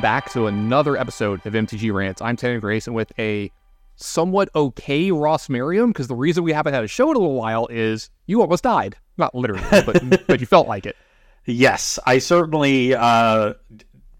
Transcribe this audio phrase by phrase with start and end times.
[0.00, 2.22] Welcome back to another episode of MTG Rants.
[2.22, 3.52] I'm Tannon Grace with a
[3.96, 7.34] somewhat okay Ross Merriam, because the reason we haven't had a show in a little
[7.34, 8.96] while is you almost died.
[9.18, 10.96] Not literally, but but you felt like it.
[11.44, 13.52] Yes, I certainly uh,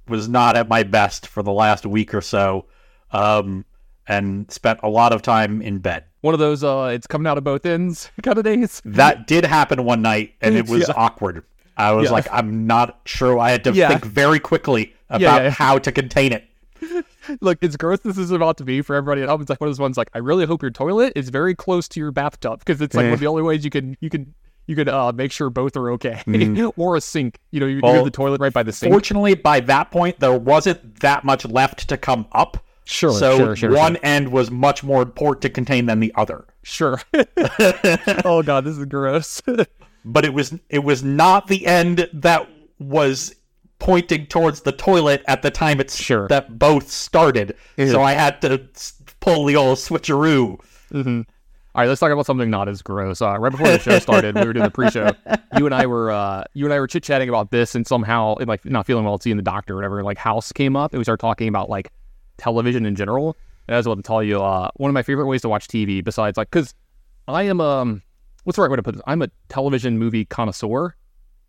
[0.07, 2.66] was not at my best for the last week or so,
[3.12, 3.65] um,
[4.07, 6.05] and spent a lot of time in bed.
[6.21, 8.83] One of those uh it's coming out of both ends kind of days.
[8.85, 10.95] That did happen one night, and it was Yeah.
[10.95, 11.43] awkward.
[11.79, 12.12] I was Yeah.
[12.12, 13.38] like, I'm not sure.
[13.38, 13.88] I had to Yeah.
[13.88, 15.50] think very quickly about Yeah, yeah.
[15.50, 16.45] how to contain it.
[17.41, 19.68] Look, as gross this is about to be for everybody at home, it's like one
[19.68, 22.60] of those ones like I really hope your toilet is very close to your bathtub
[22.60, 24.35] because it's like one of the only ways you can you can
[24.66, 26.23] you can uh, make sure both are okay.
[26.76, 27.38] or a sink.
[27.51, 28.93] You know, you, you Well, have the toilet right by the sink.
[28.93, 32.65] Fortunately, by that point, there wasn't that much left to come up.
[32.85, 36.45] Sure, so sure, sure, one end was much more important to contain than the other.
[36.63, 37.01] Sure.
[38.24, 39.40] oh god, this is gross.
[40.04, 42.48] but it was it was not the end that
[42.79, 43.35] was
[43.80, 46.28] pointing towards the toilet at the time it's Sure.
[46.28, 47.56] that both started.
[47.76, 48.68] So I had to
[49.20, 50.59] pull the old switcheroo.
[51.73, 53.23] All right, let's talk about something not as gross.
[53.23, 55.12] Uh, right before the show started, we were doing the pre-show.
[55.58, 58.36] You and I were uh, you and I were chit chatting about this, and somehow,
[58.36, 60.04] and like not feeling well, seeing the doctor or whatever.
[60.04, 61.90] Like House came up, and we started talking about like
[62.38, 63.36] television in general.
[63.66, 65.66] And I was about to tell you, uh, one of my favorite ways to watch
[65.66, 66.72] TV, besides like, because
[67.26, 68.03] I am um,
[68.44, 69.03] what's the right way to put this?
[69.08, 70.94] I'm a television movie connoisseur.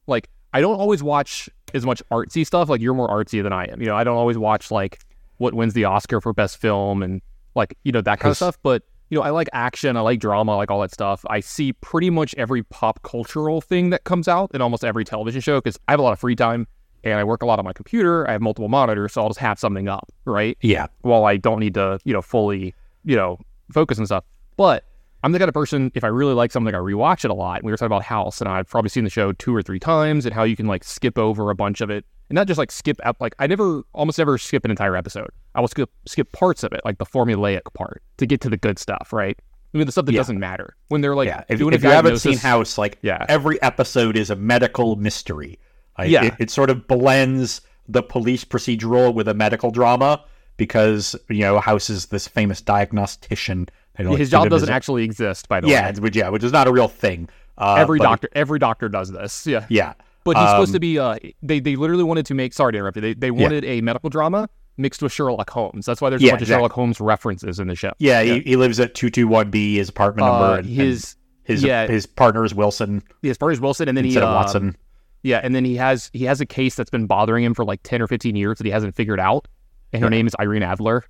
[0.07, 2.69] Like, I don't always watch as much artsy stuff.
[2.69, 3.81] Like, you're more artsy than I am.
[3.81, 4.99] You know, I don't always watch like
[5.37, 7.21] what wins the Oscar for best film and
[7.55, 8.57] like you know that kind of stuff.
[8.61, 11.25] But you know, I like action, I like drama, I like all that stuff.
[11.29, 15.41] I see pretty much every pop cultural thing that comes out in almost every television
[15.41, 16.65] show because I have a lot of free time
[17.03, 18.27] and I work a lot on my computer.
[18.29, 20.57] I have multiple monitors, so I'll just have something up, right?
[20.61, 20.87] Yeah.
[21.01, 23.37] While I don't need to, you know, fully, you know,
[23.73, 24.23] focus and stuff.
[24.55, 24.85] But
[25.23, 27.63] I'm the kind of person, if I really like something, I rewatch it a lot.
[27.63, 30.25] We were talking about House, and I've probably seen the show two or three times,
[30.25, 32.71] and how you can like skip over a bunch of it, and not just like
[32.71, 33.17] skip up.
[33.19, 35.29] Like I never, almost never skip an entire episode.
[35.53, 38.57] I will skip skip parts of it, like the formulaic part, to get to the
[38.57, 39.37] good stuff, right?
[39.73, 40.19] I mean, the stuff that Yeah.
[40.19, 41.43] doesn't matter when they're like Yeah.
[41.47, 43.25] If, if you haven't seen House, like Yeah.
[43.29, 45.59] every episode is a medical mystery.
[45.97, 46.25] Like, Yeah.
[46.25, 50.23] It, it sort of blends the police procedural with a medical drama
[50.57, 53.69] because, you know, House is this famous diagnostician.
[53.97, 55.99] His job doesn't a- actually exist, by the Yeah, way.
[55.99, 57.29] which, yeah, which is not a real thing.
[57.57, 59.45] Uh, Every doctor, every doctor does this.
[59.45, 59.65] Yeah.
[59.69, 59.93] Yeah.
[60.23, 60.99] But he's supposed Um, to be.
[60.99, 62.53] Uh, they they literally wanted to make.
[62.53, 63.01] Sorry to interrupt you.
[63.01, 65.85] They they wanted a medical drama mixed with Sherlock Holmes.
[65.85, 66.53] That's why there's a Yeah, bunch exactly.
[66.55, 67.91] of Sherlock Holmes references in the show.
[67.99, 70.45] Yeah, He, he lives at 221B, his apartment number.
[70.45, 71.87] Uh, and, and his his yeah.
[71.87, 74.77] his partner is Wilson his partner's Wilson, and then he instead of uh, Watson.
[75.23, 77.81] Yeah, and then he has he has a case that's been bothering him for like
[77.83, 79.47] ten or fifteen years that he hasn't figured out,
[79.91, 81.03] and her name is Irene Adler.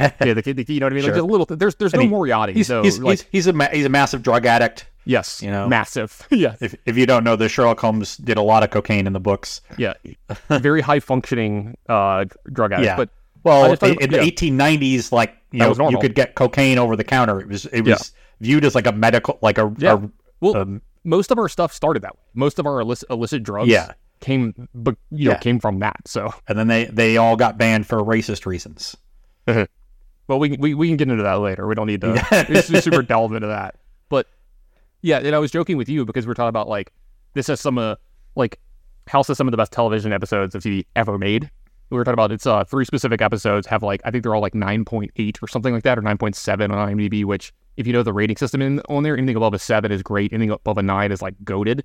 [0.00, 1.04] Yeah, the the, you know what I mean?
[1.04, 1.46] Like just a little.
[1.46, 2.52] There's there's no he- Moriarty.
[2.54, 4.86] He's, so he's, like he's, he's, a ma- he's a massive drug addict.
[5.04, 5.68] yes, you know.
[5.68, 6.26] massive.
[6.30, 9.12] yeah, If, if you don't know, the Sherlock Holmes did a lot of cocaine in
[9.12, 9.60] the books.
[9.78, 9.94] yeah,
[10.48, 12.86] very high functioning uh drug addict.
[12.86, 12.96] Yeah.
[12.96, 13.10] But
[13.44, 14.06] Well, in, yeah.
[14.06, 17.40] the 1890s, like you That know, you could get cocaine over the counter.
[17.40, 17.94] It was it Yeah.
[17.94, 19.94] was viewed as like a medical, like a, Yeah.
[20.02, 20.08] a-
[20.40, 22.22] well, um, most of our stuff started that way.
[22.34, 23.92] Most of our illicit, illicit drugs Yeah.
[24.20, 25.38] came, but you know, Yeah.
[25.38, 25.96] came from that.
[26.06, 28.96] So, and then they they all got banned for racist reasons.
[30.26, 31.66] well, we, can- we we can get into that later.
[31.66, 33.76] We don't need to super delve into that.
[34.10, 34.28] But
[35.00, 36.92] yeah, and I was joking with you because we're talking about like
[37.32, 37.96] this is some uh
[38.36, 38.60] like
[39.06, 41.50] House is some of the best television episodes of TV ever made.
[41.90, 44.42] We were talking about it's uh three specific episodes have like I think they're all
[44.42, 47.24] like nine point eight or something like that or nine point seven on IMDb.
[47.24, 50.02] Which if you know the rating system in on there, anything above a seven is
[50.02, 50.32] great.
[50.32, 51.82] Anything above a nine is like goaded.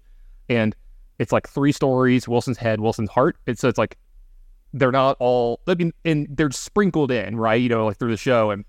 [0.49, 0.75] And
[1.19, 3.37] it's like three stories: Wilson's head, Wilson's heart.
[3.47, 3.97] It's so it's like
[4.74, 5.59] they're not all.
[5.68, 7.62] I mean, and they're sprinkled in, right?
[7.62, 8.52] You know, like through the show.
[8.52, 8.66] And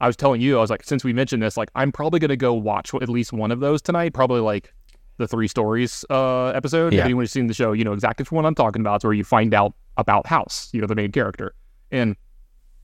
[0.00, 2.36] I was telling you, I was like, since we mentioned this, like I'm probably gonna
[2.36, 4.14] go watch at least one of those tonight.
[4.14, 4.72] Probably like
[5.16, 6.88] the three stories uh, episode.
[6.92, 7.04] If Yeah.
[7.04, 8.96] anyone's seen the show, you know exactly what I'm talking about.
[8.96, 11.54] It's where you find out about House, you know, the main character.
[11.92, 12.16] And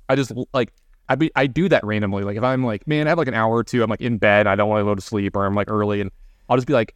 [0.09, 0.73] I just like
[1.09, 2.23] I be I do that randomly.
[2.23, 4.19] Like if I'm like, man, I have like an hour or two, I'm like in
[4.19, 6.11] bed, I don't want to go to sleep, or I'm like early, and
[6.49, 6.95] I'll just be like,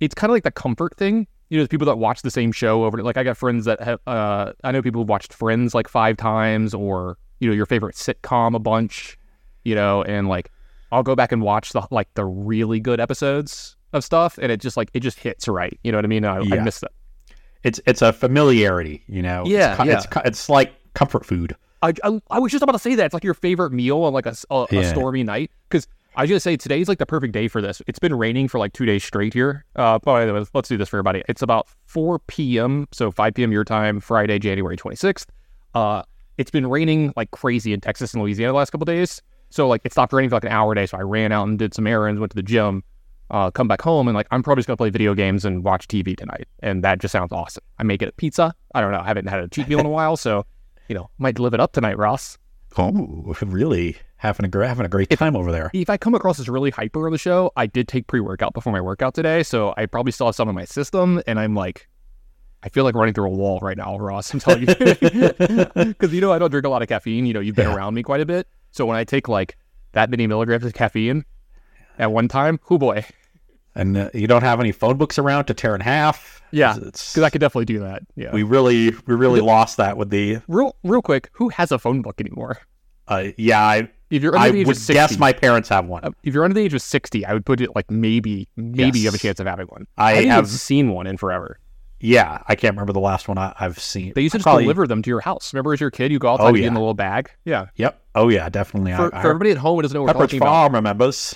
[0.00, 1.28] it's kind of like the comfort thing.
[1.52, 3.02] You know, there's people that watch the same show over.
[3.02, 4.00] Like I got friends that have.
[4.06, 7.94] Uh, I know people who've watched Friends like five times, or you know, your favorite
[7.94, 9.18] sitcom a bunch.
[9.62, 10.50] You know, and like
[10.92, 14.62] I'll go back and watch the like the really good episodes of stuff, and it
[14.62, 15.78] just like it just hits right.
[15.84, 16.24] You know what I mean?
[16.24, 16.92] I, I miss that.
[17.64, 19.44] It's it's a familiarity, you know.
[19.46, 19.96] Yeah, it's, co- yeah.
[19.98, 21.54] It's co- it's like comfort food.
[21.82, 24.14] I, I, I was just about to say that it's like your favorite meal on
[24.14, 24.34] like a
[24.70, 24.90] Yeah.
[24.90, 27.80] stormy night because I was gonna say today's like the perfect day for this.
[27.86, 29.64] It's been raining for like two days straight here.
[29.76, 31.22] Uh, by the way, let's do this for everybody.
[31.28, 32.86] It's about 4 p.m.
[32.92, 33.50] so 5 p.m.
[33.50, 35.26] your time, Friday, January 26th.
[35.74, 36.02] Uh,
[36.36, 39.22] it's been raining like crazy in Texas and Louisiana the last couple days.
[39.48, 40.86] So like it stopped raining for like an hour a day.
[40.86, 42.82] So I ran out and did some errands, went to the gym.
[43.30, 45.88] uh, come back home and like I'm probably just gonna play video games and watch
[45.88, 47.64] TV tonight, and that just sounds awesome.
[47.78, 48.54] I may get a pizza.
[48.74, 49.00] I don't know.
[49.00, 50.44] I haven't had a cheat meal in a while, so
[50.88, 52.36] you know might live it up tonight, Ross.
[52.78, 55.70] Oh, really having a having a great time over there.
[55.74, 58.54] If I come across as really hyper on the show, I did take pre workout
[58.54, 61.54] before my workout today, so I probably still have some in my system, and I'm
[61.54, 61.88] like.
[62.64, 64.32] I feel like running through a wall right now, Ross.
[64.32, 67.26] I'm telling you, because you know I don't drink a lot of caffeine.
[67.26, 67.74] You know, you've been Yeah.
[67.74, 69.56] around me quite a bit, so when I take like
[69.94, 71.24] that many milligrams of caffeine
[71.98, 73.04] at one time, oh boy,
[73.74, 76.42] And uh, you don't have any phone books around to tear in half.
[76.50, 78.02] Yeah, because I could definitely do that.
[78.14, 78.30] Yeah.
[78.32, 82.02] we really we really lost that with the real, real quick, who has a phone
[82.02, 82.58] book anymore?
[83.08, 83.60] uh, yeah.
[83.62, 86.04] I If you're under I the age would of sixty, guess my parents have one.
[86.04, 88.98] uh, if you're under the age of sixty, I would put it like maybe, maybe
[88.98, 89.86] you have a chance of having one.
[89.96, 91.58] I haven't have- seen one in forever.
[92.04, 94.12] Yeah, I can't remember the last one I, I've seen.
[94.14, 95.54] They used to just Probably- deliver them to your house.
[95.54, 96.68] Remember, as your kid, you go outside Oh, and get yeah.
[96.68, 97.30] in the little bag.
[97.44, 97.66] Yeah.
[97.76, 97.98] Yep.
[98.16, 98.92] Oh yeah, definitely.
[98.92, 100.74] For, I, I, for everybody at home who doesn't know what we're talking about, Farm
[100.74, 101.34] remembers.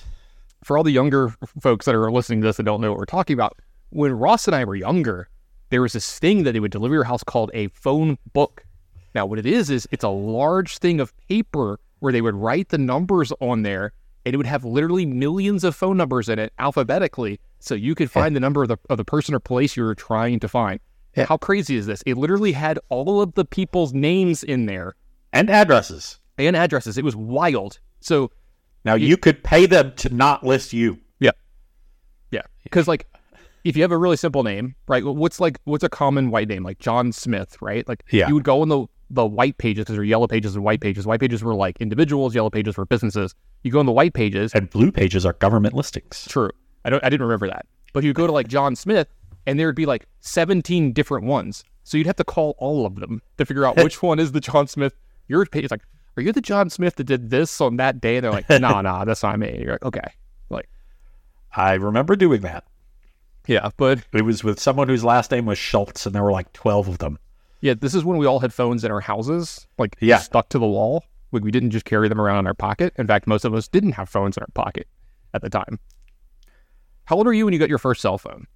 [0.67, 3.05] For all the younger folks that are listening to this and don't know what we're
[3.05, 3.57] talking about,
[3.91, 5.29] when Ross and I were younger,
[5.71, 8.67] there was this thing that they would deliver your house called a phone book.
[9.15, 12.71] Now, what it is is it's a large thing of paper where they would write
[12.71, 13.93] the numbers on there,
[14.25, 18.11] and it would have literally millions of phone numbers in it alphabetically, so you could
[18.11, 20.81] find the number of the of the person or place you were trying to find.
[21.17, 21.27] Yeah.
[21.27, 22.03] How crazy is this?
[22.07, 24.97] It literally had all of the people's names in there
[25.33, 26.19] and addresses.
[26.39, 26.99] and addresses.
[26.99, 27.79] It was wild.
[28.01, 28.33] So
[28.87, 30.99] Now you could pay them to not list you.
[31.19, 31.33] Yeah.
[32.31, 32.43] Yeah.
[32.65, 33.07] Because like
[33.65, 35.05] if you have a really simple name, right?
[35.05, 36.63] What's like what's a common white name?
[36.63, 37.87] Like John Smith, right?
[37.89, 38.29] Like Yeah.
[38.29, 40.81] you would go in the the white pages because there are yellow pages and white
[40.81, 41.07] pages.
[41.07, 43.35] White pages were like individuals, yellow pages were businesses.
[43.63, 46.27] You go in the white pages, And blue pages are government listings.
[46.29, 46.51] true.
[46.85, 47.67] I don't I didn't remember that.
[47.93, 49.09] But you go to like John Smith
[49.47, 51.65] and there would be like 17 different ones.
[51.85, 54.41] So you'd have to call all of them to figure out which one is the
[54.41, 54.95] John Smith.
[55.29, 55.83] Your page is like,
[56.17, 58.17] are you the John Smith that did this on that day?
[58.17, 59.59] And they're like, nah, nah, that's not me.
[59.63, 60.13] You're like, okay.
[60.51, 60.69] Like,
[61.55, 62.65] I remember doing that.
[63.47, 66.53] yeah, but It was with someone whose last name was Schultz, and there were like
[66.53, 67.19] twelve of them.
[67.61, 70.19] Yeah, this is when we all had phones in our houses, like Yeah.
[70.19, 71.05] stuck to the wall.
[71.33, 72.93] Like we didn't just carry them around in our pocket.
[72.97, 74.87] In fact, most of us didn't have phones in our pocket
[75.35, 75.79] at the time.
[77.05, 78.47] How old were you when you got your first cell phone?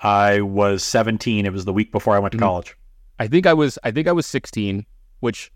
[0.00, 1.44] I was seventeen.
[1.46, 2.42] It was the week before I went to Mhm.
[2.42, 2.76] college.
[3.18, 4.86] I think I was I think I was 16,
[5.20, 5.50] which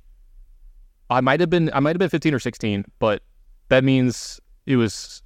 [1.12, 3.22] I might have been I might have been 15 or 16, but
[3.68, 5.22] that means it was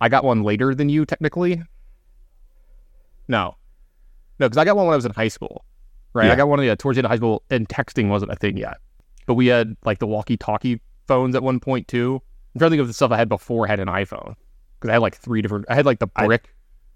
[0.00, 1.62] I got one later than you technically.
[3.28, 3.56] No.
[4.38, 5.64] No, because I got one when I was in high school.
[6.14, 6.30] Right?
[6.30, 8.56] I got one yeah, towards the end of high school and texting wasn't a thing
[8.56, 8.78] yet.
[9.26, 12.20] But we had like the walkie-talkie phones at one point too.
[12.54, 14.34] I'm trying to think of the stuff I had before I had an iPhone.
[14.78, 16.54] Because I had like three different I had like the I- brick.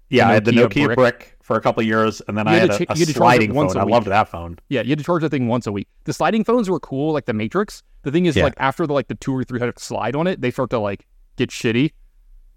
[0.09, 0.95] Yeah, I had the Nokia brick.
[0.97, 1.37] brick.
[1.41, 2.99] for a couple of years, and then You I had had a, cha- a you
[3.01, 3.81] had to sliding once phone.
[3.83, 4.57] a I loved that phone.
[4.69, 5.87] Yeah, you had to charge the thing once a week.
[6.05, 7.83] The sliding phones were cool, like the Matrix.
[8.03, 8.43] The thing is, Yeah.
[8.45, 10.79] like after the like the two or three hundred slide on it, they start to
[10.79, 11.05] like
[11.35, 11.91] get shitty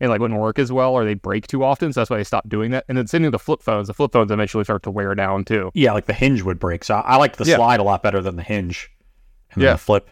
[0.00, 1.92] and like wouldn't work as well, or they break too often.
[1.92, 2.84] So that's why they stopped doing that.
[2.88, 3.86] And then same thing with the flip phones.
[3.88, 5.70] The flip phones eventually start to wear down too.
[5.74, 6.84] Yeah, like the hinge would break.
[6.84, 7.56] So I, I liked the Yeah.
[7.56, 8.90] slide a lot better than the hinge.
[9.52, 9.72] And then Yeah.
[9.74, 10.08] the flip.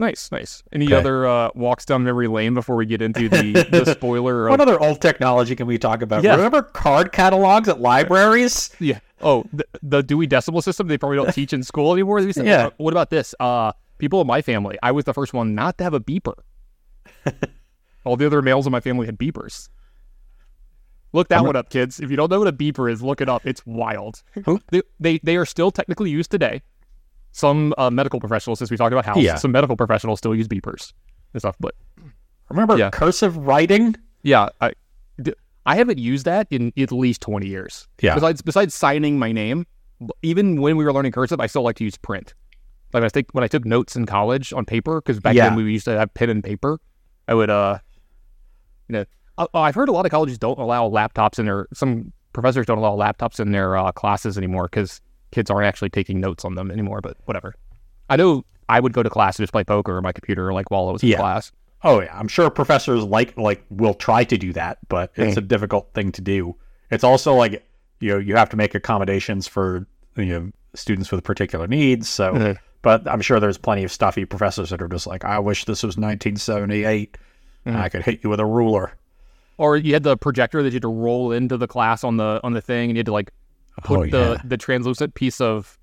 [0.00, 0.62] Nice, nice.
[0.72, 0.94] Any Okay.
[0.94, 4.48] other uh, walks down memory lane before we get into the the spoiler?
[4.48, 6.22] What other old technology can we talk about?
[6.22, 6.36] Yeah.
[6.36, 8.70] Remember card catalogs at libraries?
[8.78, 9.00] yeah.
[9.20, 10.86] Oh, the, the Dewey Decimal System.
[10.86, 12.20] They probably don't teach in school anymore.
[12.32, 12.66] Said, Yeah.
[12.66, 13.34] "Uh, What about this?
[13.40, 14.78] Uh, people in my family.
[14.82, 16.34] I was the first one not to have a beeper.
[18.04, 19.68] All the other males in my family had beepers.
[21.12, 22.00] Look that I'm- one up, kids.
[22.00, 23.44] If you don't know what a beeper is, look it up.
[23.46, 24.22] It's wild.
[24.44, 24.60] Who?
[24.70, 26.62] They, they they are still technically used today.
[27.32, 29.36] Some uh, medical professionals, since we talked about house, Yeah.
[29.36, 30.92] some medical professionals still use beepers
[31.32, 31.56] and stuff.
[31.60, 31.74] But
[32.48, 32.90] Remember Yeah.
[32.90, 33.94] cursive writing?
[34.22, 34.72] yeah, I
[35.22, 35.34] d-
[35.66, 37.86] I haven't used that in at least twenty years.
[38.00, 38.14] Yeah.
[38.14, 39.66] Besides besides signing my name,
[40.22, 42.34] even when we were learning cursive, I still like to use print.
[42.94, 45.48] Like I think when I took notes in college on paper, because back Yeah.
[45.50, 46.80] then we used to have pen and paper.
[47.28, 47.78] I would uh,
[48.88, 49.04] you know,
[49.36, 51.66] I, I've heard a lot of colleges don't allow laptops in their.
[51.74, 56.20] Some professors don't allow laptops in their uh, classes anymore because kids aren't actually taking
[56.20, 57.00] notes on them anymore.
[57.00, 57.54] But whatever.
[58.10, 60.70] I know I would go to class and just play poker on my computer, like
[60.70, 61.18] while I was in Yeah.
[61.18, 61.52] class.
[61.84, 65.38] Oh yeah, I'm sure professors like like will try to do that, but it's Mm.
[65.38, 66.56] a difficult thing to do.
[66.90, 67.64] It's also like
[68.00, 72.08] you know you have to make accommodations for you know students with particular needs.
[72.08, 72.56] So, Mhm.
[72.82, 75.82] but I'm sure there's plenty of stuffy professors that are just like, I wish this
[75.82, 77.16] was 1978.
[77.64, 77.80] and Mhm.
[77.82, 78.92] I could hit you with a ruler.
[79.58, 82.40] Or you had the projector that you had to roll into the class on the
[82.44, 83.30] on the thing, and you had to like
[83.82, 84.42] put Oh, the yeah.
[84.44, 85.78] the translucent piece of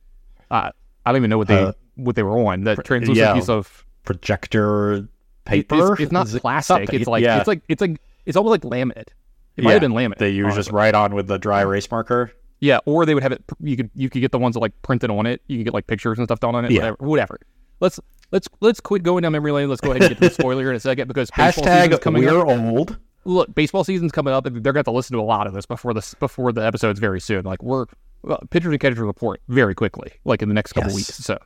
[0.51, 0.71] uh,
[1.05, 2.63] I don't even know what they Uh, what they were on.
[2.63, 3.33] The translucent yeah.
[3.33, 5.07] piece of projector
[5.45, 5.93] paper.
[5.93, 6.91] It's, it's not Is plastic.
[6.93, 7.37] It's like yeah.
[7.39, 9.09] it's like it's like it's almost like laminate.
[9.57, 10.17] It might have been laminate.
[10.17, 12.31] that you just write on with the dry erase marker.
[12.59, 13.43] yeah, or they would have it.
[13.61, 15.41] You could you could get the ones that like printed on it.
[15.47, 16.73] You could get like pictures and stuff done on it.
[16.73, 16.97] Whatever.
[16.99, 17.39] Whatever.
[17.79, 17.99] Let's
[18.31, 19.69] let's let's quit going down memory lane.
[19.69, 22.41] Let's go ahead and get to the spoiler in a second because Hashtag coming we're
[22.41, 22.47] up.
[22.47, 22.97] old.
[23.25, 25.47] Look, baseball season's coming up, and they're going to have to listen to a lot
[25.47, 27.43] of this before this before the episode's very soon.
[27.43, 27.85] Like we're
[28.21, 30.95] well, pitchers and catchers report very quickly, like in the next couple Yes.
[30.95, 31.15] weeks.
[31.17, 31.37] So,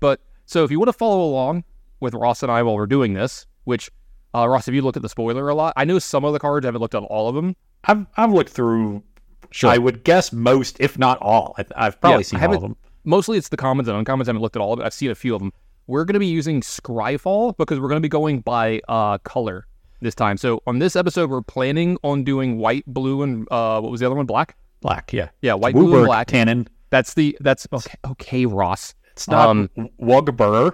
[0.00, 1.64] but so if you want to follow along
[2.00, 3.90] with Ross and I while we're doing this, which
[4.34, 5.72] uh, Ross, have you looked at the spoiler a lot?
[5.76, 6.66] I know some of the cards.
[6.66, 7.54] I haven't looked at all of them.
[7.84, 9.02] I've I've looked through.
[9.50, 9.68] Sure.
[9.70, 11.54] I would guess most, if not all.
[11.58, 12.76] I, I've probably Yeah, seen all of them.
[13.04, 14.22] Mostly it's the commons and uncommons.
[14.22, 14.84] I haven't looked at all of it.
[14.84, 15.52] I've seen a few of them.
[15.88, 19.66] We're going to be using Scryfall because we're going to be going by uh, color
[20.02, 20.36] this time.
[20.36, 24.06] So on this episode, we're planning on doing white, blue, and uh, what was the
[24.06, 24.26] other one?
[24.26, 24.56] Black.
[24.80, 25.28] Black, yeah.
[25.40, 26.26] Yeah, white, blue, and black.
[26.28, 26.68] Cannon.
[26.90, 27.94] That's the that's okay.
[28.04, 28.94] Okay, Ross.
[29.12, 30.72] It's not Um, Wugburr.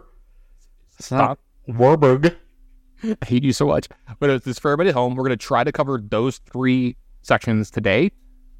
[0.98, 2.34] It's not Warburg.
[3.04, 3.88] I hate you so much.
[4.18, 5.14] But it's this for everybody at home.
[5.14, 8.10] We're going to try to cover those three sections today.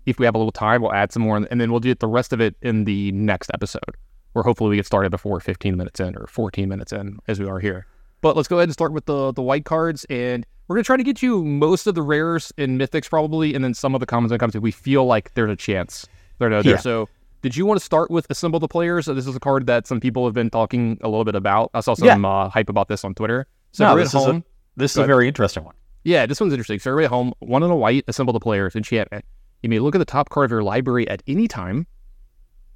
[0.06, 2.06] If we have a little time, we'll add some more, and then we'll do the
[2.06, 3.96] rest of it in the next episode,
[4.32, 7.46] where hopefully we get started before 15 minutes in or 14 minutes in, as we
[7.48, 7.87] are here.
[8.20, 10.87] But let's go ahead and start with the the white cards, and we're going to
[10.87, 14.00] try to get you most of the rares and mythics probably, and then some of
[14.00, 16.06] the commons and comes if we feel like there's a chance
[16.38, 16.62] they're there.
[16.62, 16.76] Yeah.
[16.78, 17.08] So.
[17.40, 19.04] Did you want to start with assemble the players?
[19.04, 21.70] So this is a card that some people have been talking a little bit about.
[21.72, 22.28] I saw some Yeah.
[22.28, 23.46] uh, hype about this on Twitter.
[23.70, 24.37] So no, this at is, home.
[24.38, 24.42] a,
[24.76, 25.76] this is a very interesting one.
[26.02, 26.80] Yeah, this one's interesting.
[26.80, 29.25] So everybody at home, one in a white, assemble the players, enchantment.
[29.62, 31.87] You may look at the top card of your library at any time.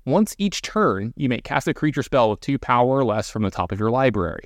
[0.04, 3.42] Once each turn, you may cast a creature spell with two power or less from
[3.42, 4.44] the top of your library.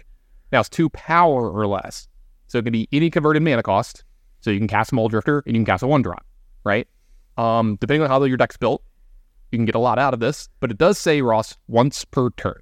[0.57, 2.09] Now it's two power or less.
[2.47, 4.05] So it can be any converted mana cost.
[4.41, 6.25] So you can cast a Mulldrifter and you can cast a one drop,
[6.65, 6.89] right?
[7.37, 8.83] Um, depending on how your deck's built,
[9.53, 10.49] you can get a lot out of this.
[10.61, 12.59] But it does say, Ross, once per turn.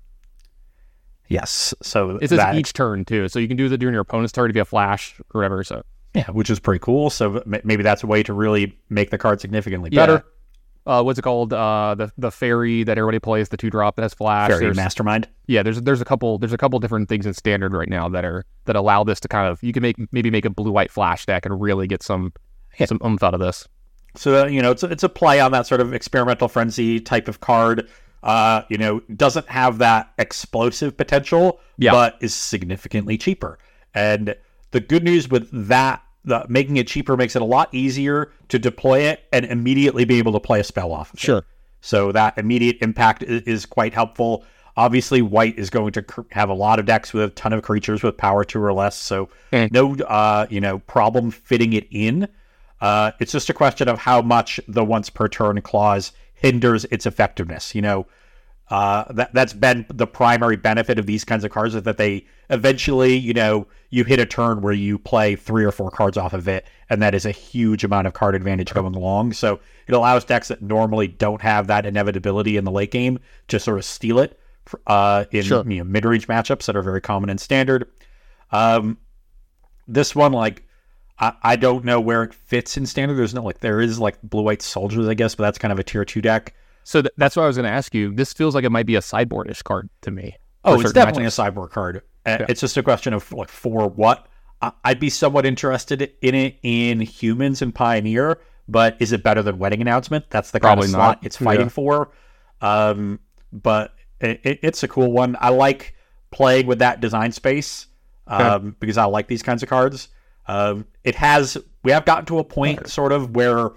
[1.29, 1.73] Yes.
[1.85, 3.29] So It says that, each turn too.
[3.29, 5.63] So you can do that during your opponent's turn if you have flash or whatever.
[5.63, 5.85] So
[6.15, 7.11] yeah, which is pretty cool.
[7.11, 10.03] So maybe that's a way to really make the card significantly Yeah.
[10.07, 10.25] better.
[10.87, 11.53] Uh, what's it called?
[11.53, 14.51] Uh, the the fairy that everybody plays, the two drop that has flash.
[14.51, 15.27] Faerie There's- mastermind.
[15.47, 18.25] yeah, there's there's a couple there's a couple different things in standard right now that
[18.25, 20.91] are that allow this to kind of you can make maybe make a blue white
[20.91, 22.33] flash deck and really get some
[22.79, 22.87] Yeah.
[22.87, 23.67] some oomph out of this.
[24.15, 27.01] So uh, you know, it's a, it's a play on that sort of experimental frenzy
[27.01, 27.89] type of card.
[28.23, 31.93] Uh, you know, doesn't have that explosive potential, Yeah.
[31.93, 33.59] but is significantly cheaper.
[33.95, 34.35] And
[34.71, 38.59] the good news with that, the, making it cheaper makes it a lot easier to
[38.59, 41.13] deploy it and immediately be able to play a spell off.
[41.13, 41.21] Of it.
[41.81, 44.45] So that immediate impact is, is quite helpful.
[44.77, 47.63] Obviously, white is going to cr- have a lot of decks with a ton of
[47.63, 48.97] creatures with power two or less.
[48.97, 49.71] So Mm.
[49.71, 52.27] no, uh, you know, problem fitting it in.
[52.81, 57.07] Uh, it's just a question of how much the once per turn clause hinders its
[57.07, 57.75] effectiveness.
[57.75, 58.07] You know,
[58.71, 62.27] uh, that that's been the primary benefit of these kinds of cards is that they
[62.51, 66.33] eventually, you know, you hit a turn where you play three or four cards off
[66.33, 69.35] of it, and that is a huge amount of card advantage going along.
[69.35, 73.19] So it allows decks that normally don't have that inevitability in the late game
[73.49, 74.39] to sort of steal it
[74.87, 75.63] uh, in Sure.
[75.71, 77.87] you know mid range matchups that are very common in standard.
[78.51, 78.99] Um,
[79.87, 80.63] this one, like,
[81.19, 83.17] I, I don't know where it fits in standard.
[83.17, 85.79] There's no like there is like blue white soldiers, I guess, but that's kind of
[85.79, 86.55] a tier two deck.
[86.85, 88.15] So th- that's what I was going to ask you.
[88.15, 90.37] This feels like it might be a sideboardish card to me.
[90.65, 91.27] Oh, it's definitely matchups.
[91.29, 92.03] a sideboard card.
[92.27, 92.47] Yeah.
[92.49, 94.27] It's just a question of like for what.
[94.63, 98.39] I- I'd be somewhat interested in it in humans and Pioneer,
[98.69, 100.31] but is it better than Wedding Announcement?
[100.31, 101.71] That's the kind Probably of slot it's fighting Yeah.
[101.71, 102.13] for.
[102.61, 103.19] Um,
[103.53, 105.37] but it, it, it's a cool one.
[105.41, 105.95] I like
[106.31, 107.87] playing with that design space
[108.27, 110.09] um, because I like these kinds of cards.
[110.47, 113.71] Um, it has we have gotten to a point sort of where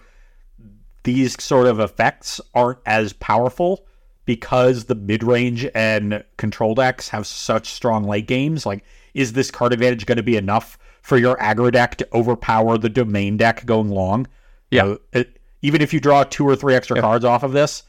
[1.08, 3.86] these sort of effects aren't as powerful
[4.26, 8.66] because the mid range and control decks have such strong late games.
[8.66, 8.84] Like,
[9.14, 12.90] is this card advantage going to be enough for your aggro deck to overpower the
[12.90, 14.28] domain deck going long?
[14.70, 14.84] You Yeah.
[14.84, 17.84] know, it- even if you draw two or three extra cards off of this,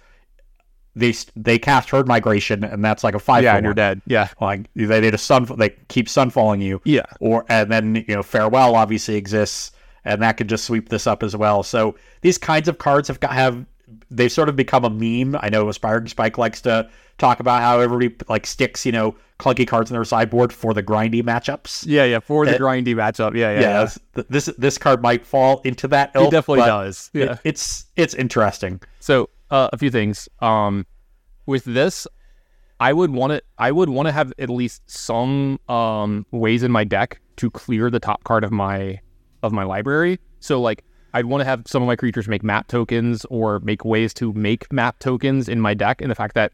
[0.94, 3.42] they they cast herd migration, and that's like a five.
[3.44, 4.00] Yeah, and you're dead.
[4.06, 4.28] Yeah.
[4.40, 7.02] Like they did a sun, they keep sunfalling you Yeah.
[7.20, 9.70] or and then you know farewell obviously exists
[10.04, 13.20] and that could just sweep this up as well so these kinds of cards have
[13.20, 13.64] got have
[14.10, 17.80] they've sort of become a meme i know aspiring spike likes to talk about how
[17.80, 22.04] everybody like sticks you know clunky cards in their sideboard for the grindy matchups Yeah,
[22.04, 22.18] yeah.
[22.18, 23.34] For the It- grindy matchup.
[23.36, 23.60] Yeah, yeah.
[23.60, 24.22] yeah, yeah.
[24.28, 27.08] this- this card might fall into that It definitely does.
[27.14, 27.36] it- Yeah.
[27.44, 30.28] it's it's interesting So uh, a few things.
[30.40, 30.86] Um,
[31.46, 32.06] with this,
[32.80, 33.44] I would want it.
[33.58, 37.90] I would want to have at least some um, ways in my deck to clear
[37.90, 38.98] the top card of my
[39.42, 40.18] of my library.
[40.40, 43.84] So like, I'd want to have some of my creatures make map tokens or make
[43.84, 46.00] ways to make map tokens in my deck.
[46.02, 46.52] And the fact that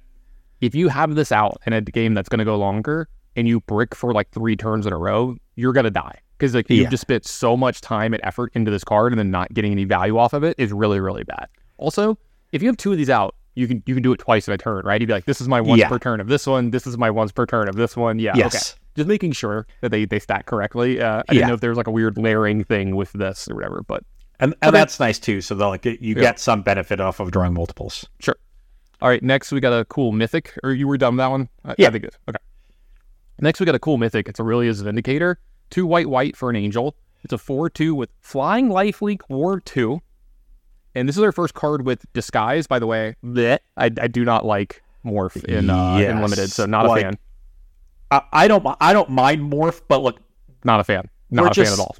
[0.61, 3.61] if you have this out in a game that's going to go longer and you
[3.63, 6.77] brick for like three turns in a row, you're gonna die because like Yeah.
[6.83, 9.73] you've just spent so much time and effort into this card and then not getting
[9.73, 11.47] any value off of it is really really bad.
[11.77, 12.17] Also,
[12.53, 14.55] if you have two of these out, you can you can do it twice in
[14.55, 15.01] a turn, right?
[15.01, 15.89] You'd be like, this is my once Yeah.
[15.89, 18.19] per turn of this one, this is my once per turn of this one.
[18.21, 18.81] Yeah, yes okay.
[18.97, 21.01] Just making sure that they they stack correctly.
[21.01, 23.55] Uh, I didn't know if there was like a weird layering thing with this or
[23.55, 24.03] whatever, but
[24.41, 24.79] And and Okay.
[24.79, 25.41] that's nice too.
[25.41, 28.07] So that like you get some benefit off of drawing multiples.
[28.21, 28.37] Sure.
[29.03, 29.23] All right.
[29.23, 30.57] Next, we got a cool mythic.
[30.63, 31.49] Or you were done with that one?
[31.65, 31.89] I, Yeah.
[31.89, 32.17] I think it.
[32.29, 32.39] Okay.
[33.41, 34.29] Next, we got a cool mythic.
[34.29, 35.39] It's Aurelia's Vindicator.
[35.71, 36.97] Two white, white for an angel.
[37.25, 40.01] It's a four-two with flying lifelink ward two.
[40.95, 42.67] And this is our first card with disguise.
[42.67, 43.59] By the way, Bleh.
[43.77, 47.19] I, I do not like morph in uh, in limited, so not a fan.
[48.15, 50.21] I, I don't I don't mind morph, but look,
[50.65, 51.09] Not a fan.
[51.31, 51.97] Not a fan at all.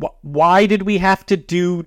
[0.00, 1.84] wh- why did we have to do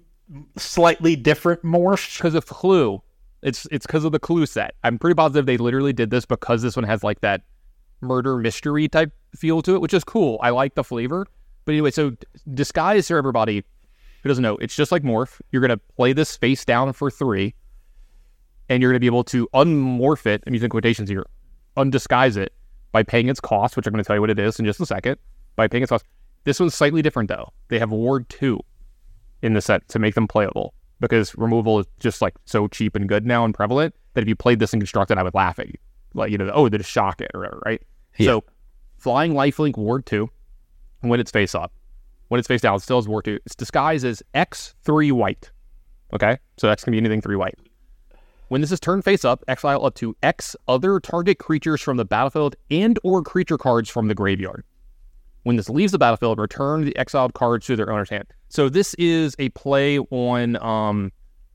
[0.57, 2.17] slightly different morph?
[2.17, 3.01] because of Clue.
[3.41, 4.75] It's it's because of the Clue set.
[4.83, 7.41] I'm pretty positive they literally did this because this one has like that
[8.01, 10.39] murder mystery type feel to it, which is cool.
[10.41, 11.25] I like the flavor.
[11.65, 12.15] But anyway, so
[12.53, 13.63] disguise for everybody
[14.23, 15.39] who doesn't know, it's just like morph.
[15.51, 17.55] You're gonna play this face down for three,
[18.69, 20.43] and you're gonna be able to unmorph it.
[20.45, 21.25] I'm using quotations here,
[21.77, 22.53] undisguise it
[22.91, 24.85] by paying its cost, which I'm gonna tell you what it is in just a
[24.85, 25.17] second.
[25.55, 26.05] By paying its cost.
[26.43, 27.51] This one's slightly different though.
[27.67, 28.59] They have ward two
[29.41, 33.09] in the set to make them playable because removal is just like so cheap and
[33.09, 35.67] good now and prevalent that if you played this in constructed, I would laugh at
[35.67, 35.75] you.
[36.13, 37.81] Like, you know, oh, they just shock it or whatever, right?
[38.25, 38.43] So,
[38.97, 40.29] flying lifelink ward two
[41.01, 41.73] when it's face up.
[42.27, 43.39] When it's face down, it still has ward two.
[43.45, 45.51] It's disguised as X3 white.
[46.13, 46.37] Okay?
[46.57, 47.57] So, that's going to be anything three white.
[48.51, 52.03] When this is turned face up, exile up to X other target creatures from the
[52.03, 54.65] battlefield and or creature cards from the graveyard.
[55.43, 58.25] When this leaves the battlefield, return the exiled cards to their owner's hand.
[58.49, 61.13] So this is a play on um,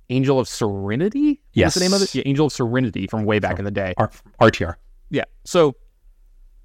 [0.09, 1.43] Angel of Serenity.
[1.53, 1.75] Yes.
[1.75, 2.15] The name of it?
[2.15, 3.93] Yeah, Angel of Serenity from way back in the day.
[3.99, 4.11] R-
[4.41, 4.76] RTR.
[5.11, 5.25] Yeah.
[5.45, 5.76] So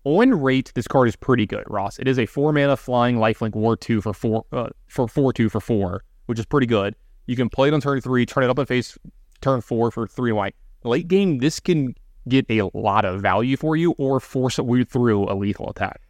[0.05, 1.99] on rate, this card is pretty good, Ross.
[1.99, 5.49] It is a four mana flying lifelink ward two for four uh, for four two
[5.49, 6.95] for four, which is pretty good.
[7.25, 8.97] You can play it on turn three, turn it up in face
[9.41, 10.55] turn four for three white.
[10.83, 11.95] Late game, this can
[12.27, 16.01] get a lot of value for you or force it through a lethal attack.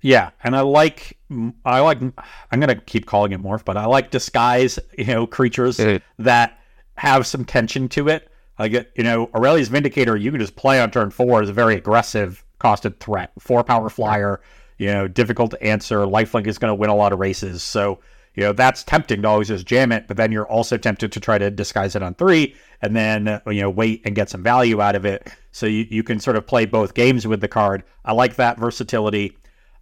[0.00, 1.16] Yeah, and I like
[1.64, 5.78] I like I'm gonna keep calling it morph, but I like disguise, you know, creatures
[5.78, 6.58] It- that
[6.96, 8.28] have some tension to it.
[8.58, 10.16] I get you know Aurelia's Vindicator.
[10.16, 13.88] You can just play on turn four as a very aggressive costed threat, four power
[13.88, 14.40] flyer.
[14.78, 15.98] You know, difficult to answer.
[15.98, 18.00] Lifelink is going to win a lot of races, so
[18.34, 20.08] you know that's tempting to always just jam it.
[20.08, 23.60] But then you're also tempted to try to disguise it on three, and then you
[23.60, 25.28] know wait and get some value out of it.
[25.52, 27.82] So you you can sort of play both games with the card.
[28.04, 29.36] I like that versatility.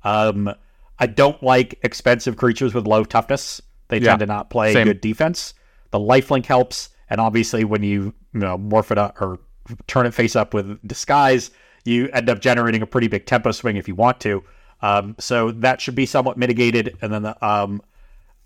[0.05, 0.53] Um,
[0.99, 3.61] I don't like expensive creatures with low toughness.
[3.89, 4.87] They Yeah, tend to not play same.
[4.87, 5.55] good defense.
[5.91, 9.39] The lifelink helps, and obviously when you you know morph it up or
[9.87, 11.51] turn it face up with disguise,
[11.85, 14.43] you end up generating a pretty big tempo swing if you want to.
[14.83, 16.97] Um, so that should be somewhat mitigated.
[17.03, 17.83] And then the, um,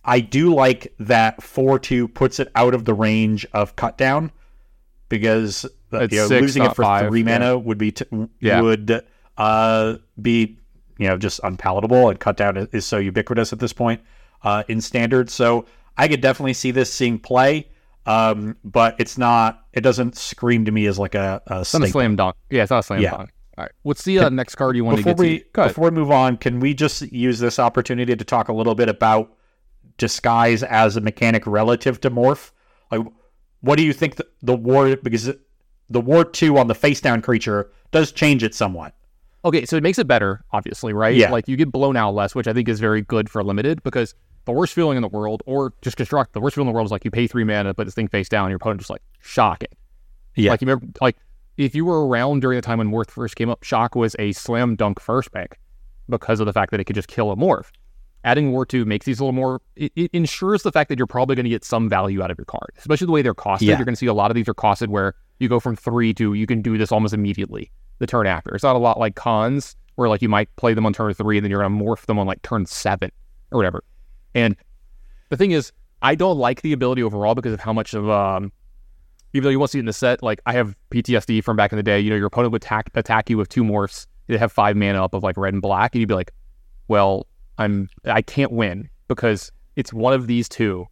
[0.05, 4.31] I do like that four two puts it out of the range of cut down
[5.09, 7.39] because you know, six, losing it for five, three yeah.
[7.39, 8.05] mana would be t-
[8.41, 8.61] Yeah.
[8.61, 9.05] would
[9.37, 10.59] uh, be
[10.99, 14.01] you know just unpalatable and cut down is, so ubiquitous at this point
[14.43, 15.31] uh, in standard.
[15.31, 17.69] So I could definitely see this seeing play,
[18.07, 19.65] um, but it's not.
[19.73, 22.37] It doesn't scream to me as like a, a It's not a slam dunk.
[22.51, 23.11] Yeah, it's not a slam Yeah.
[23.11, 23.31] dunk.
[23.57, 23.73] All right.
[23.83, 25.69] What's the uh, next card you want Before to get we to?
[25.69, 28.89] Before we move on, can we just use this opportunity to talk a little bit
[28.89, 29.33] about
[29.99, 32.51] disguise as a mechanic relative to morph?
[32.91, 33.07] Like,
[33.61, 35.31] what do you think the, the ward because
[35.91, 38.95] the ward two on the face down creature does change it somewhat?
[39.45, 41.15] Okay, so it makes it better, obviously, right?
[41.15, 41.31] Yeah.
[41.31, 44.15] Like you get blown out less, which I think is very good for limited because
[44.47, 46.87] the worst feeling in the world, or just construct the worst feeling in the world
[46.87, 48.91] is like you pay three mana, put this thing face down, and your opponent just
[48.91, 49.75] like shock it.
[50.35, 50.51] Yeah.
[50.51, 51.17] Like you remember, like
[51.57, 54.33] if you were around during the time when Morph first came up, shock was a
[54.33, 55.59] slam dunk first pick
[56.09, 57.71] because of the fact that it could just kill a morph.
[58.25, 61.07] Adding Ward 2 makes these a little more, it, it ensures the fact that you're
[61.07, 63.63] probably going to get some value out of your card, especially the way they're costed.
[63.63, 63.77] Yeah.
[63.77, 66.15] You're going to see a lot of these are costed where you go from three
[66.15, 68.55] to you can do this almost immediately the turn after.
[68.55, 71.37] It's not a lot like cons where like you might play them on turn three
[71.37, 73.11] and then you're going to morph them on like turn seven
[73.51, 73.85] or whatever.
[74.35, 74.57] And
[75.29, 78.53] the thing is, I don't like the ability overall because of how much of, um,
[79.33, 81.73] even though you won't see it in the set, like I have PTSD from back
[81.73, 82.01] in the day.
[82.01, 84.07] You know, your opponent would attack, attack you with two morphs.
[84.27, 86.33] They have five mana up of like red and black, and you'd be like,
[86.89, 87.27] "Well,
[87.59, 90.87] I'm I can't win because it's one of these two,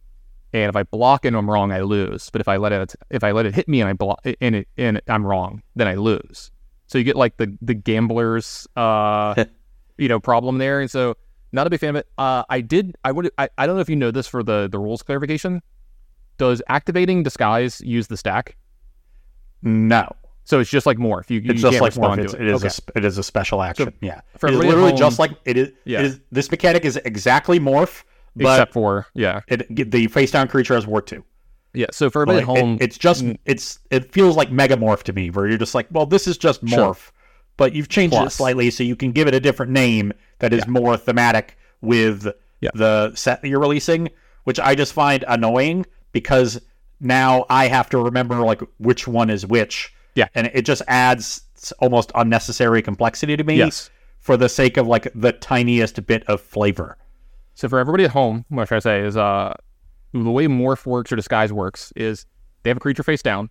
[0.53, 2.29] and if I block and I'm wrong, I lose.
[2.29, 4.55] But if I let it if I let it hit me and I block and
[4.55, 6.51] it and I'm wrong, then I lose.
[6.87, 9.45] So you get like the the gamblers, uh,
[9.97, 10.79] you know, problem there.
[10.79, 11.15] And so
[11.51, 12.07] not a big fan of it.
[12.17, 12.95] Uh, I did.
[13.03, 13.31] I would.
[13.37, 15.61] I, I don't know if you know this for the the rules clarification.
[16.37, 18.57] Does activating disguise use the stack?
[19.61, 20.09] No,
[20.45, 21.29] So it's just like morph.
[21.29, 22.17] You, you it's just like morph.
[22.19, 22.67] It's, to it is Okay.
[22.67, 23.93] a sp- it is a special action.
[24.01, 25.71] yeah, for it is literally home- just like it is.
[25.85, 25.99] Yeah.
[25.99, 28.03] It is this mechanic is exactly morph,
[28.35, 31.23] but except for yeah, it, the face down creature has ward two.
[31.73, 31.85] yeah.
[31.91, 33.37] So for everybody Like, at home, it, it's just mm.
[33.45, 36.67] it's it feels like megamorph to me, where you're just like, well, this is just
[36.67, 36.93] Sure.
[36.93, 37.11] morph,
[37.57, 40.67] but you've changed it slightly so you can give it a different name that is
[40.67, 42.27] more thematic with
[42.59, 42.69] Yeah.
[42.75, 44.09] the set that you're releasing,
[44.43, 46.59] which I just find annoying because
[46.99, 49.93] now I have to remember like which one is which.
[50.15, 50.27] Yeah.
[50.35, 51.41] And it just adds
[51.79, 53.89] almost unnecessary complexity to me Yes.
[54.19, 56.97] for the sake of like the tiniest bit of flavor.
[57.55, 59.53] So for everybody at home, what should I say is uh
[60.13, 62.25] the way morph works or disguise works is
[62.63, 63.49] they have a creature face down.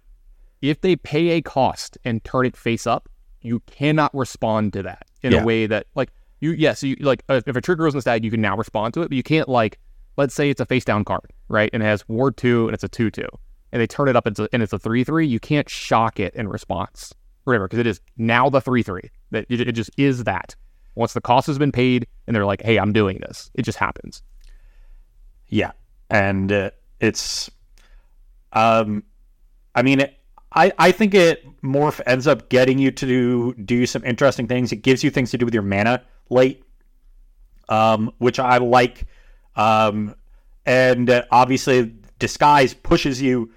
[0.61, 3.09] If they pay a cost and turn it face up,
[3.41, 5.43] you cannot respond to that in Yeah.
[5.43, 8.03] a way that like you yes you like uh, if a trigger goes in the
[8.03, 9.79] stack you can now respond to it, but you can't like
[10.17, 12.85] let's say it's a face down card right and it has ward two and it's
[12.85, 13.27] a two two
[13.73, 16.35] and they turn it up into, and it's a three three you can't shock it
[16.35, 17.15] in response.
[17.45, 19.11] Whatever because it is now the three three.
[19.31, 20.55] That it, it just is that.
[20.95, 23.51] Once the cost has been paid and they're like hey I'm doing this.
[23.55, 24.23] It just happens.
[25.49, 25.73] Yeah,
[26.09, 27.51] and uh, it's,
[28.55, 29.03] um,
[29.75, 30.19] I mean, it,
[30.55, 34.73] I I think it morph ends up getting you to do do some interesting things.
[34.73, 36.65] It gives you things to do with your mana late,
[37.69, 39.05] um, which I like,
[39.57, 40.15] um,
[40.65, 43.51] and uh, obviously disguise pushes you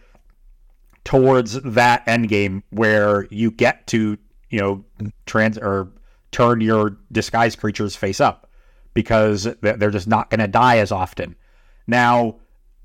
[1.06, 4.18] towards that end game where you get to
[4.50, 4.84] you know
[5.26, 5.90] trans or
[6.32, 8.50] turn your disguise creatures face up
[8.94, 11.36] because they're just not going to die as often.
[11.88, 12.38] Now,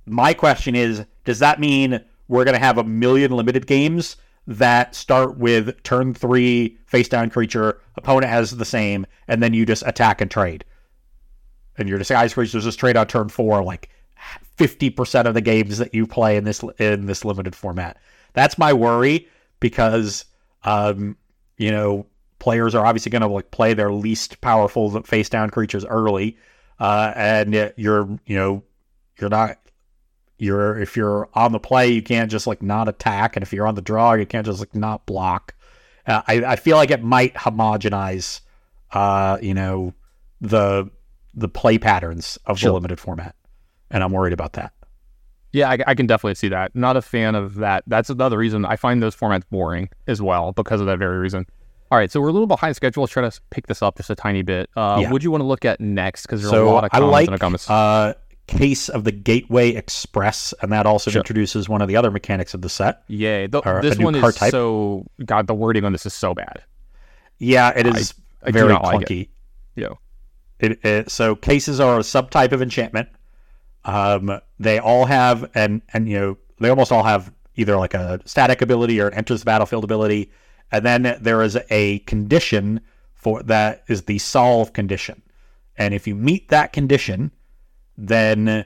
[0.06, 4.94] my question is does that mean we're going to have a million limited games that
[4.94, 9.82] start with turn three face down creature, opponent has the same, and then you just
[9.86, 10.64] attack and trade?
[11.78, 13.88] And your disguise creatures just trade on turn four, like
[14.60, 17.96] 50% of the games that you play in this in this limited format.
[18.34, 19.26] That's my worry
[19.58, 20.26] because
[20.64, 21.16] um,
[21.56, 22.06] you know,
[22.38, 26.36] players are obviously going to like play their least powerful face down creatures early.
[26.78, 28.62] Uh, and you're, you know,
[29.18, 29.58] you're not
[30.38, 33.66] you're if you're on the play, you can't just like not attack, and if you're
[33.66, 35.54] on the draw, you can't just like not block.
[36.06, 38.40] Uh, I I feel like it might homogenize,
[38.92, 39.92] uh, you know,
[40.40, 40.90] the
[41.34, 42.70] the play patterns of Sure.
[42.70, 43.36] the limited format,
[43.90, 44.72] and I'm worried about that.
[45.52, 46.74] Yeah, I, I can definitely see that.
[46.76, 47.82] Not a fan of that.
[47.86, 51.44] That's another reason I find those formats boring as well because of that very reason.
[51.90, 53.02] All right, so we're a little behind schedule.
[53.02, 54.70] Let's try to pick this up just a tiny bit.
[54.76, 55.10] Uh, Yeah.
[55.10, 56.22] What do you want to look at next?
[56.22, 57.68] Because there's a So lot of I comments like in the comments.
[57.68, 58.14] uh,
[58.46, 61.18] case of the Gateway Express, and that also Sure.
[61.20, 63.02] introduces one of the other mechanics of the set.
[63.08, 63.48] Yay!
[63.48, 64.52] The, this one is type.
[64.52, 65.48] so God.
[65.48, 66.62] The wording on this is so bad.
[67.38, 69.28] Yeah, it is I do very not like clunky.
[69.74, 69.98] Yo,
[70.60, 73.08] It, it, so cases are a subtype of enchantment.
[73.84, 78.20] Um, they all have and and you know they almost all have either like a
[78.24, 80.30] static ability or an enters the battlefield ability,
[80.70, 82.80] and then there is a condition
[83.14, 85.22] for that is the solve condition,
[85.76, 87.32] and if you meet that condition,
[87.96, 88.64] then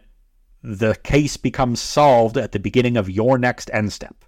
[0.62, 4.24] the case becomes solved at the beginning of your next end step.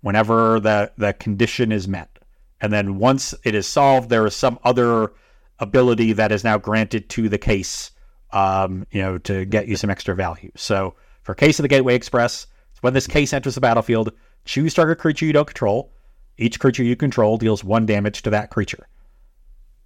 [0.00, 2.18] Whenever the the condition is met,
[2.60, 5.12] and then once it is solved, there is some other
[5.58, 7.90] ability that is now granted to the case,
[8.36, 10.52] um, you know, to get you some extra value.
[10.56, 12.46] So for Case of the Gateway Express,
[12.82, 14.12] when this case enters the battlefield,
[14.44, 15.90] choose target creature you don't control.
[16.36, 18.88] Each creature you control deals one damage to that creature.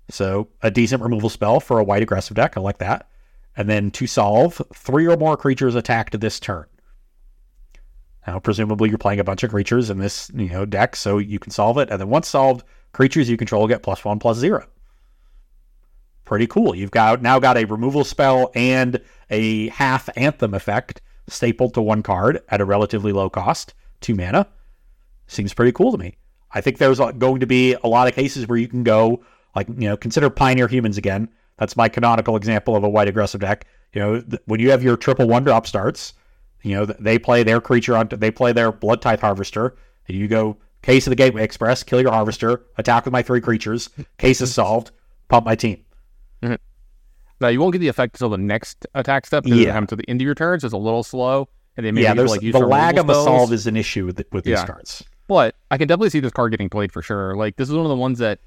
[0.09, 2.57] So a decent removal spell for a white aggressive deck.
[2.57, 3.09] I like that.
[3.57, 6.67] And then to solve, three or more creatures attacked this turn.
[8.27, 11.39] Now, presumably, you're playing a bunch of creatures in this you know deck, so you
[11.39, 11.89] can solve it.
[11.89, 14.67] And then once solved, creatures you control get plus one plus zero
[16.31, 16.77] pretty cool.
[16.77, 22.05] You've got now got a removal spell and a half anthem effect stapled to one
[22.05, 24.47] card at a relatively low cost, two mana.
[25.27, 26.19] Seems pretty cool to me.
[26.53, 29.25] I think there's going to be a lot of cases where you can go
[29.57, 31.29] like you know consider Pioneer Humans again.
[31.57, 33.67] That's my canonical example of a white aggressive deck.
[33.93, 36.13] You know th- when you have your triple one drop starts,
[36.63, 40.17] you know th- they play their creature on they play their Blood Tithe Harvester, and
[40.17, 43.91] you go Case of the Gateway Express, kill your Harvester, attack with my three creatures.
[44.17, 44.93] Case is solved.
[45.29, 45.85] Pump my team.
[46.43, 46.55] Mm-hmm.
[47.41, 49.45] now you won't get the effect until the next attack step.
[49.45, 49.69] Because Yeah.
[49.69, 51.49] it happens to the end of your turn, so it's a little slow.
[51.77, 53.25] And they maybe yeah, there's like use the lag of the spells.
[53.27, 54.67] solve is an issue with, with these Yeah.
[54.67, 55.05] cards.
[55.29, 57.37] But I can definitely see this card getting played for sure.
[57.37, 58.41] Like this is one of the ones that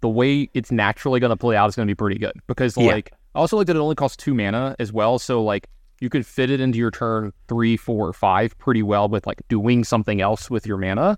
[0.00, 2.76] the way it's naturally going to play out is going to be pretty good because
[2.76, 2.92] Yeah.
[2.92, 5.18] like I also like that it only costs two mana as well.
[5.18, 5.68] So like
[6.00, 9.84] you could fit it into your turn three, four, five pretty well with like doing
[9.84, 11.16] something else with your mana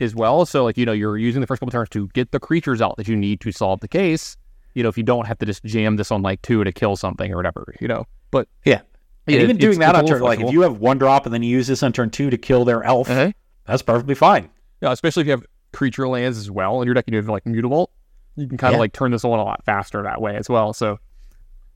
[0.00, 0.44] as well.
[0.44, 2.96] So like you know you're using the first couple turns to get the creatures out
[2.98, 4.36] that you need to solve the case.
[4.76, 6.94] You know if you don't have to just jam this on like two to kill
[6.96, 7.74] something or whatever.
[7.80, 8.82] You know, but Yeah.
[9.26, 11.34] And Yeah, even doing that on little turn, like if you have one drop and
[11.34, 13.32] then you use this on turn two to kill their elf, Uh-huh.
[13.66, 14.50] that's perfectly fine.
[14.80, 17.44] Yeah, especially if you have creature lands as well in your deck, you have like
[17.44, 17.88] Mutavault.
[18.36, 18.80] You can kind of Yeah.
[18.80, 20.72] like turn this on a lot faster that way as well.
[20.74, 20.98] So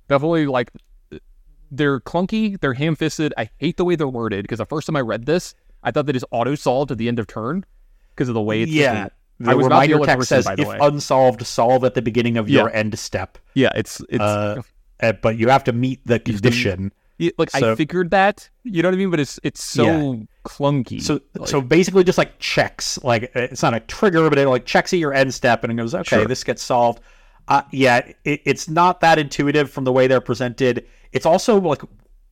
[0.08, 0.70] definitely like
[1.70, 3.32] they're clunky, they're ham fisted.
[3.38, 6.06] I hate the way they're worded because the first time I read this, I thought
[6.06, 7.64] they just auto solved at the end of turn
[8.14, 9.08] because of the way it's just Yeah.
[9.40, 10.79] The I was reminder text person, says if way.
[10.81, 13.38] unsolved, solve at the beginning of your end step.
[13.55, 14.62] Yeah, it's it's Uh,
[15.00, 16.92] uh, but you have to meet the condition.
[17.18, 20.16] Yeah, like I figured that, you know what I mean, but it's it's so Yeah.
[20.46, 21.03] clunky.
[21.03, 22.98] So Like, so basically just like checks.
[23.03, 25.72] Like uh, it's not a trigger, but it like checks at your end step and
[25.72, 26.24] it goes, okay, Sure.
[26.26, 27.00] this gets solved.
[27.48, 30.87] Uh, yeah, it, it's not that intuitive from the way they're presented.
[31.12, 31.83] It's also like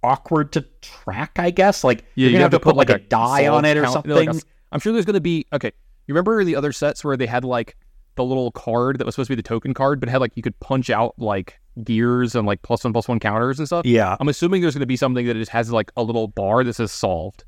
[0.03, 1.85] awkward to track, I guess.
[1.85, 4.13] Like yeah, you're gonna have to put like a, die on it or count- something.
[4.13, 4.41] like a-
[4.73, 5.73] I'm sure there's gonna be okay.
[6.09, 7.77] You remember the other sets where they had like
[8.17, 10.43] the little card that was supposed to be the token card, but had like you
[10.43, 13.87] could punch out like gears and like plus one plus one counters and stuff.
[13.87, 16.73] yeah, I'm assuming there's gonna be something that just has like a little bar that
[16.73, 17.45] says solved.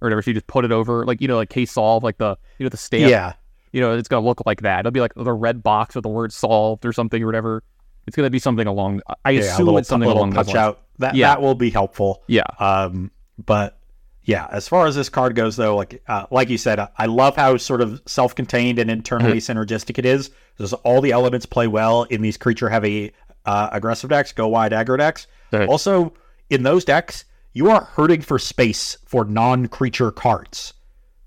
[0.00, 2.18] Or whatever, so you just put it over, like you know, like case solve, like
[2.18, 3.08] the you know the stamp.
[3.08, 3.34] yeah,
[3.72, 4.80] you know, it's gonna look like that.
[4.80, 7.62] It'll be like the red box with the word solved or something or whatever.
[8.08, 9.00] It's gonna be something along.
[9.24, 9.40] I yeah.
[9.42, 10.56] Assume little, it's something along those lines.
[10.56, 10.82] out.
[10.98, 11.28] That Yeah.
[11.28, 12.24] that will be helpful.
[12.26, 13.12] Yeah, Um,
[13.44, 13.78] but
[14.24, 17.34] yeah, as far as this card goes, though, like uh, like you said, I, love
[17.36, 19.58] how sort of self-contained and internally Mm-hmm.
[19.58, 20.30] synergistic it is.
[20.56, 23.12] Because all the elements play well in these creature-heavy
[23.46, 25.26] uh, aggressive decks, go wide aggro decks.
[25.50, 25.68] Right.
[25.68, 26.12] Also,
[26.50, 30.74] in those decks, you are hurting for space for non-creature cards,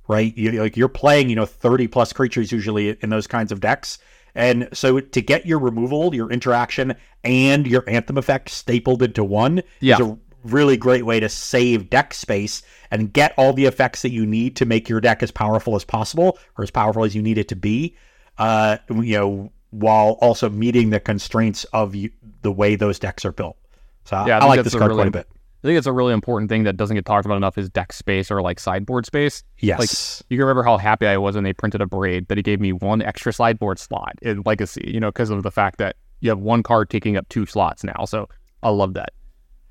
[0.08, 0.36] right?
[0.38, 3.98] You, like you're playing, you know, thirty plus creatures usually in those kinds of decks.
[4.38, 9.64] And so to get your removal, your interaction, and your anthem effect stapled into one
[9.80, 9.96] Yeah.
[9.96, 14.12] is a really great way to save deck space and get all the effects that
[14.12, 17.22] you need to make your deck as powerful as possible or as powerful as you
[17.22, 17.96] need it to be.
[18.38, 22.10] Uh, you know, while also meeting the constraints of you,
[22.42, 23.58] the way those decks are built.
[24.06, 25.28] So I- Yeah, I I, like this card really- quite a bit.
[25.64, 27.92] I think it's a really important thing that doesn't get talked about enough is deck
[27.92, 29.44] space or like sideboard space.
[29.58, 29.80] Yes.
[29.80, 32.44] Like you can remember how happy I was when they printed a braid that he
[32.44, 34.84] gave me one extra sideboard slot in Legacy.
[34.94, 37.84] You know, because of the fact that you have one card taking up two slots
[37.84, 38.06] now.
[38.06, 38.30] So
[38.62, 39.10] I love that.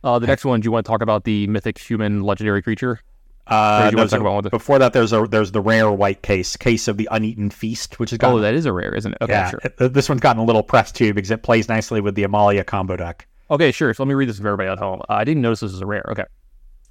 [0.04, 3.00] Uh, the next one, do you want to talk about the mythic human legendary creature?
[3.46, 6.22] Uh, Or do you want no, so before that, there's a there's the rare white
[6.22, 9.12] case, case of the uneaten feast, which is got Oh, that is a rare, isn't
[9.12, 9.18] it?
[9.20, 9.50] Okay, yeah.
[9.50, 9.60] sure.
[9.64, 12.64] it- this one's gotten a little press too because it plays nicely with the Amalia
[12.64, 13.26] combo deck.
[13.50, 13.92] Okay, sure.
[13.92, 15.00] So let me read this for everybody at home.
[15.10, 16.04] Uh, I didn't notice this was a rare.
[16.10, 16.24] Okay.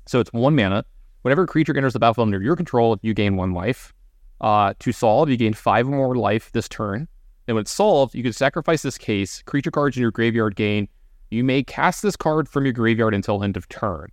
[0.05, 0.85] So it's one mana.
[1.23, 3.93] Whenever a creature enters the battlefield under your control, you gain one life.
[4.41, 7.07] Uh, to solve, you gain five more life this turn.
[7.47, 9.41] And when it's solved, you can sacrifice this case.
[9.43, 10.87] Creature cards in your graveyard gain.
[11.33, 14.09] You may cast this card from your graveyard until end of turn.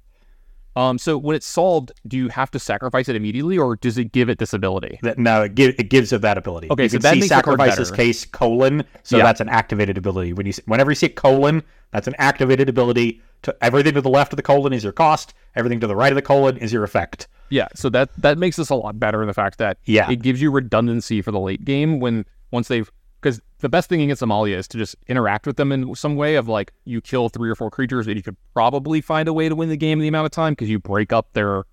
[0.77, 4.13] Um, so when it's solved, do you have to sacrifice it immediately, or does it
[4.13, 5.01] give it this ability?
[5.03, 6.69] That no, it, give, it gives it that ability.
[6.71, 8.03] Okay, you so can that see makes the card sacrifice this better.
[8.03, 9.25] case colon, so Yeah.
[9.25, 10.33] that's an activated ability.
[10.33, 13.21] When you whenever you see a colon, that's an activated ability.
[13.43, 15.33] To everything to the left of the colon is your cost.
[15.57, 17.27] Everything to the right of the colon is your effect.
[17.49, 20.09] Yeah, so that that makes this a lot better in the fact that Yeah.
[20.11, 24.01] it gives you redundancy for the late game when once they've because the best thing
[24.01, 27.29] against Amalia is to just interact with them in some way of like you kill
[27.29, 29.99] three or four creatures and you could probably find a way to win the game
[29.99, 31.65] in the amount of time because you break up their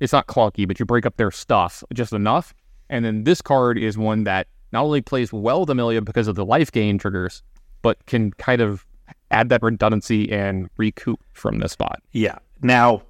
[0.00, 2.54] it's not clunky but you break up their stuff just enough
[2.88, 6.36] and then this card is one that not only plays well with Amalia because of
[6.36, 7.42] the life gain triggers
[7.82, 8.86] but can kind of
[9.30, 12.02] add that redundancy and recoup from this spot.
[12.12, 12.38] Yeah.
[12.62, 13.02] Now,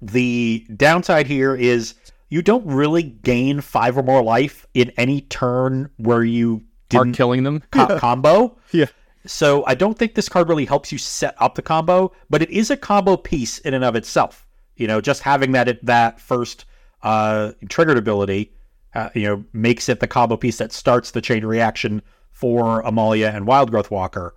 [0.00, 1.94] the downside here is
[2.28, 6.62] you don't really gain five or more life in any turn where you
[6.94, 7.62] Are killing them?
[7.70, 8.56] co- combo.
[8.72, 8.86] Yeah.
[9.26, 12.50] So I don't think this card really helps you set up the combo, but it
[12.50, 14.46] is a combo piece in and of itself.
[14.76, 16.66] You know, just having that that first
[17.02, 18.52] uh, triggered ability,
[18.94, 23.28] uh, you know, makes it the combo piece that starts the chain reaction for Amalia
[23.34, 24.34] and Wildgrowth Walker.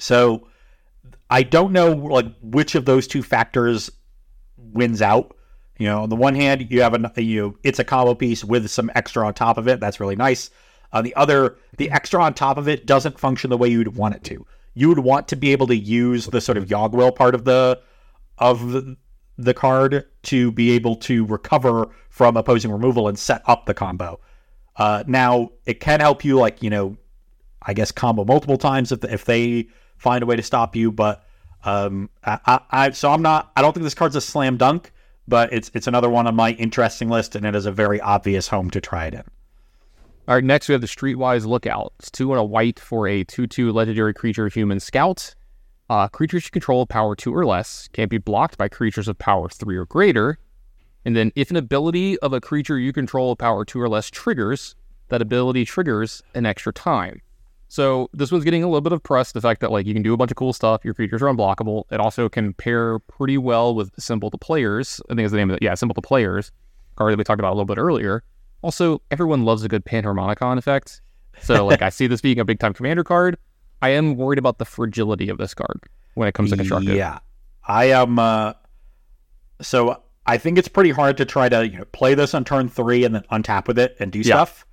[0.00, 0.48] So
[1.30, 3.90] I don't know like which of those two factors
[4.56, 5.36] wins out.
[5.78, 8.68] You know, on the one hand, you have a you it's a combo piece with
[8.70, 9.80] some extra on top of it.
[9.80, 10.50] That's really nice.
[10.92, 14.14] On the other, the extra on top of it doesn't function the way you'd want
[14.14, 14.46] it to.
[14.74, 17.80] You would want to be able to use the sort of Yawgwill part of the
[18.38, 18.96] of the,
[19.38, 24.20] the card to be able to recover from opposing removal and set up the combo.
[24.76, 26.96] Uh, now, it can help you, like you know,
[27.62, 30.92] I guess combo multiple times if if they find a way to stop you.
[30.92, 31.24] But
[31.64, 33.50] um, I, I, I so I'm not.
[33.56, 34.91] I don't think this card's a slam dunk,
[35.28, 38.48] but it's it's another one on my interesting list, and it is a very obvious
[38.48, 39.24] home to try it in.
[40.28, 41.92] All right, next we have the Streetwise Lookout.
[41.98, 45.34] It's two and a white for a 2 2 legendary creature human scout.
[45.90, 49.48] Uh, creatures you control power 2 or less can't be blocked by creatures of power
[49.48, 50.38] 3 or greater.
[51.04, 54.76] And then, if an ability of a creature you control power 2 or less triggers,
[55.08, 57.20] that ability triggers an extra time.
[57.72, 60.02] So, this one's getting a little bit of press the fact that like you can
[60.02, 61.84] do a bunch of cool stuff, your creatures are unblockable.
[61.90, 65.00] It also can pair pretty well with Symbol to Players.
[65.08, 65.62] I think is the name of it.
[65.62, 66.52] Yeah, Symbol to Players,
[66.96, 68.24] card that we talked about a little bit earlier.
[68.60, 71.00] Also, everyone loves a good Panharmonicon effect.
[71.40, 73.38] So, like, I see this being a big time commander card.
[73.80, 75.80] I am worried about the fragility of this card
[76.12, 76.94] when it comes to constructed.
[76.94, 77.20] Yeah,
[77.66, 78.18] I am.
[78.18, 78.52] Uh,
[79.62, 82.68] so I think it's pretty hard to try to you know, play this on turn
[82.68, 84.24] three and then untap with it and do Yeah.
[84.44, 84.66] stuff.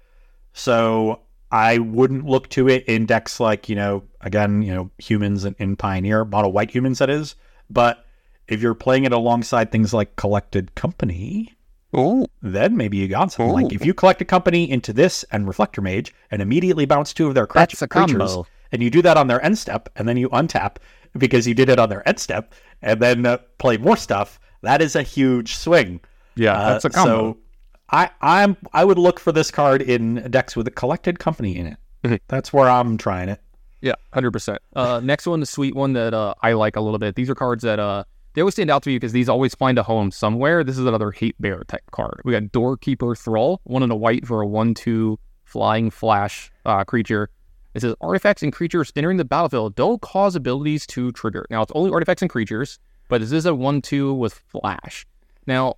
[0.51, 5.45] So I wouldn't look to it in decks like you know again you know humans
[5.45, 7.35] in, in Pioneer model white humans that is.
[7.69, 8.05] But
[8.47, 11.55] if you're playing it alongside things like Collected Company,
[11.93, 15.81] Oh, then maybe you got something like if you Collected Company into this and Reflector
[15.81, 18.47] Mage and immediately bounce two of their crea- That's a creatures, combo.
[18.71, 20.75] and you do that on their end step, and then you untap
[21.17, 24.39] because you did it on their end step, and then uh, play more stuff.
[24.61, 25.99] That is a huge swing.
[26.35, 27.33] yeah, Uh, that's a combo.
[27.33, 27.37] So
[27.91, 31.67] I I'm I would look for this card in decks with a collected company in
[31.67, 31.77] it.
[32.03, 32.19] Mhm.
[32.27, 33.41] That's where I'm trying it.
[33.81, 34.59] Yeah, hundred percent.
[34.75, 37.15] Uh, next one, the sweet one that uh, I like a little bit.
[37.15, 39.77] These are cards that uh, they always stand out to me because these always find
[39.79, 40.63] a home somewhere.
[40.63, 42.21] This is another hate bear type card.
[42.25, 47.29] We got Doorkeeper Thrall, one in a white for a one-two flying flash uh, creature.
[47.73, 51.45] It says artifacts and creatures entering the battlefield don't cause abilities to trigger.
[51.49, 55.05] Now it's only artifacts and creatures, but this is a one-two with flash.
[55.47, 55.75] Now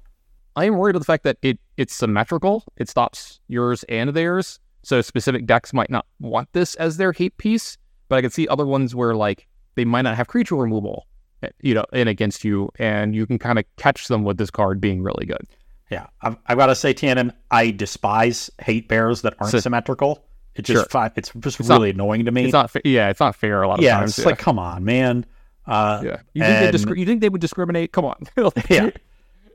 [0.55, 2.63] I am worried about the fact that it it's symmetrical.
[2.77, 4.59] It stops yours and theirs.
[4.83, 7.77] So specific decks might not want this as their hate piece,
[8.09, 11.07] but I can see other ones where like they might not have creature removal,
[11.43, 14.49] eh, you know, in against you, and you can kind of catch them with this
[14.51, 15.45] card being really good.
[15.89, 20.25] Yeah, I've, I've got to say, Tannon, I despise hate bears that aren't So- symmetrical.
[20.55, 21.11] It's just Sure.
[21.15, 22.43] it's just It's not- really annoying to me.
[22.45, 24.17] It's not, yeah, it's not fair a lot of yeah, times.
[24.17, 25.25] it's like come on, man.
[25.65, 27.93] Uh, yeah, you think, they and- discri- you think they would discriminate?
[27.93, 28.15] Come on,
[28.69, 28.89] yeah,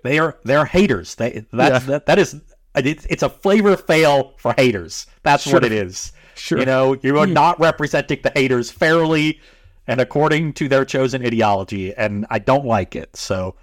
[0.07, 1.15] they are they're haters.
[1.17, 2.41] They that's that, that is
[2.75, 5.07] it's, a flavor fail for haters.
[5.23, 6.13] That's what it is.
[6.35, 6.59] Sure.
[6.59, 9.41] You know, you are not representing the haters fairly
[9.87, 13.17] and according to their chosen ideology, and I don't like it.
[13.17, 13.55] So,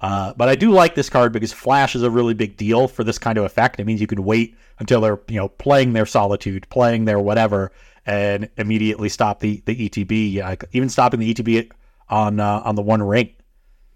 [0.00, 3.04] uh, but I do like this card because Flash is a really big deal for
[3.04, 3.80] this kind of effect.
[3.80, 7.72] It means you can wait until they're you know playing their Solitude, playing their whatever,
[8.06, 10.66] and immediately stop the the ETB.
[10.72, 11.70] Even stopping the ETB
[12.08, 13.30] on uh, on the one ring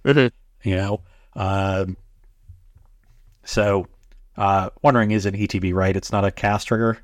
[0.04, 0.30] Mhm.
[0.62, 1.00] you know.
[1.36, 1.96] Um,
[3.44, 3.86] so,
[4.36, 5.96] uh, wondering is an ETB right?
[5.96, 6.98] It's not a cast trigger.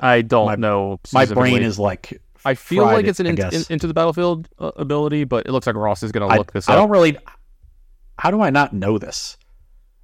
[0.00, 1.00] I don't My- know.
[1.12, 4.70] my brain is like I feel like it's an in, in- into the battlefield uh,
[4.76, 6.78] ability, but it looks like Ross is going to I, look this I up.
[6.80, 7.16] don't really.
[8.18, 9.36] How do I not know this?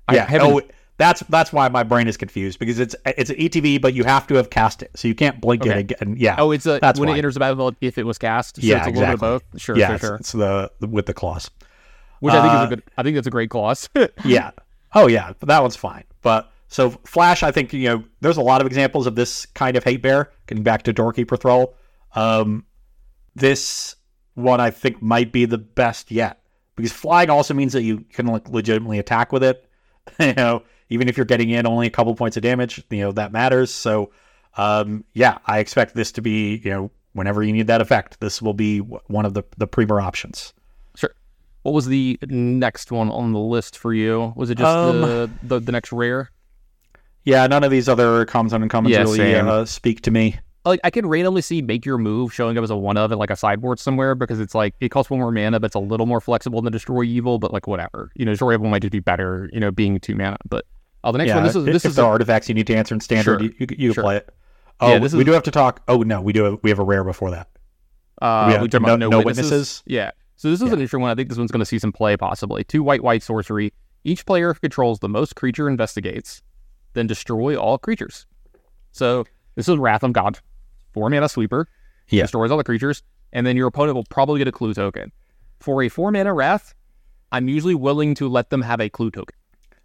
[0.08, 0.60] I yeah, oh,
[0.96, 4.26] that's that's why my brain is confused because it's it's an ETB, but you have
[4.26, 5.70] to have cast it, so you can't blink Okay.
[5.70, 6.16] it again.
[6.18, 7.14] Yeah, Oh, it's a That's when why.
[7.14, 8.56] it enters the battlefield if it was cast.
[8.56, 9.28] So Yeah, it's a little bit exactly.
[9.28, 9.60] of both.
[9.60, 10.14] Sure, yeah, sure, it's, sure.
[10.16, 11.48] it's the, the with the clause.
[12.20, 12.82] Which I think is uh, a good.
[12.96, 13.88] I think that's a great clause.
[14.24, 14.52] yeah.
[14.94, 16.04] Oh yeah, that one's fine.
[16.22, 19.76] But so Flash, I think you know, there's a lot of examples of this kind
[19.76, 20.30] of hate bear.
[20.46, 21.74] Getting back to Doorkeeper Thrall,
[22.14, 22.64] um,
[23.34, 23.96] this
[24.34, 26.40] one I think might be the best yet
[26.76, 29.68] because flying also means that you can like legitimately attack with it.
[30.20, 33.12] you know, even if you're getting in only a couple points of damage, you know
[33.12, 33.72] that matters.
[33.72, 34.10] So,
[34.56, 38.40] um, yeah, I expect this to be you know whenever you need that effect, this
[38.40, 40.52] will be one of the the premier options.
[41.62, 44.32] What was the next one on the list for you?
[44.36, 46.30] Was it just Um, the, the the next rare?
[47.24, 50.38] Yeah, none of these other commons and uncommons Yeah, really uh, speak to me.
[50.64, 53.18] Like I can randomly see make your move showing up as a one of in
[53.18, 55.78] like a sideboard somewhere because it's like it costs one more mana, but it's a
[55.80, 57.38] little more flexible than destroy evil.
[57.38, 60.14] But like whatever, you know, destroy evil might just be better, you know, being two
[60.14, 60.36] mana.
[60.48, 60.64] But
[61.04, 61.44] oh, the next yeah, one.
[61.44, 63.48] This is this is there a- artifacts you need to answer in standard, Sure.
[63.48, 64.02] you, you, you Sure.
[64.04, 64.28] play it.
[64.80, 65.82] Oh, Yeah, this we is- do have to talk.
[65.88, 66.44] Oh no, we do.
[66.44, 67.48] Have, we have a rare before that.
[68.20, 69.50] Uh, We we have about no- no, no witnesses?
[69.50, 69.82] witnesses?
[69.86, 70.10] Yeah.
[70.40, 70.72] So this is Yeah.
[70.72, 71.10] an interesting one.
[71.10, 72.64] I think this one's going to see some play possibly.
[72.64, 73.74] Two white white sorcery.
[74.04, 76.40] Each player controls the most creature investigates,
[76.94, 78.24] then destroy all creatures.
[78.90, 80.38] So this is Wrath of God,
[80.94, 81.68] four mana sweeper.
[82.08, 82.22] Yeah.
[82.22, 83.02] Destroys all the creatures,
[83.34, 85.12] and then your opponent will probably get a clue token.
[85.58, 86.72] For a four mana Wrath,
[87.32, 89.36] I'm usually willing to let them have a clue token.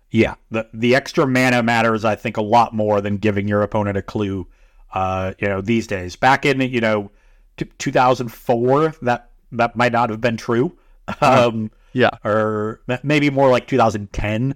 [0.10, 2.06] Yeah, the the extra mana matters.
[2.06, 4.48] I think a lot more than giving your opponent a clue.
[4.94, 6.16] Uh, you know, these days.
[6.16, 7.12] Back in you know,
[7.58, 10.78] t- 2004, that that might not have been true.
[11.22, 12.10] Um, Yeah.
[12.24, 14.56] or maybe more like 2010.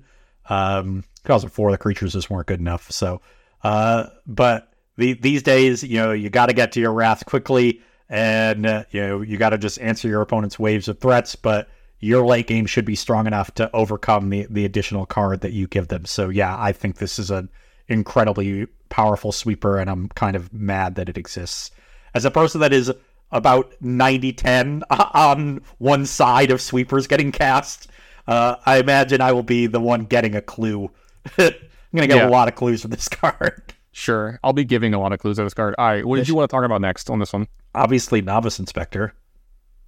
[0.49, 2.91] Um, 2004, the creatures just weren't good enough.
[2.91, 3.21] So,
[3.63, 7.81] uh, but the, these days, you know, you got to get to your wrath quickly,
[8.09, 11.35] and uh, you know, you got to just answer your opponent's waves of threats.
[11.35, 15.53] But your late game should be strong enough to overcome the the additional card that
[15.53, 16.05] you give them.
[16.05, 17.47] So, yeah, I think this is an
[17.87, 21.69] incredibly powerful sweeper, and I'm kind of mad that it exists.
[22.15, 22.91] As a person that is
[23.31, 27.87] about 90 10 on one side of sweepers getting cast.
[28.27, 30.91] Uh, I imagine I will be the one getting a clue.
[31.37, 31.51] I'm
[31.95, 32.27] going to get Yeah.
[32.27, 33.73] a lot of clues from this card.
[33.91, 34.39] Sure.
[34.43, 35.73] I'll be giving a lot of clues to this card.
[35.77, 36.05] All right.
[36.05, 37.47] What did you want to talk about next on this one?
[37.75, 39.13] Obviously, Novice Inspector,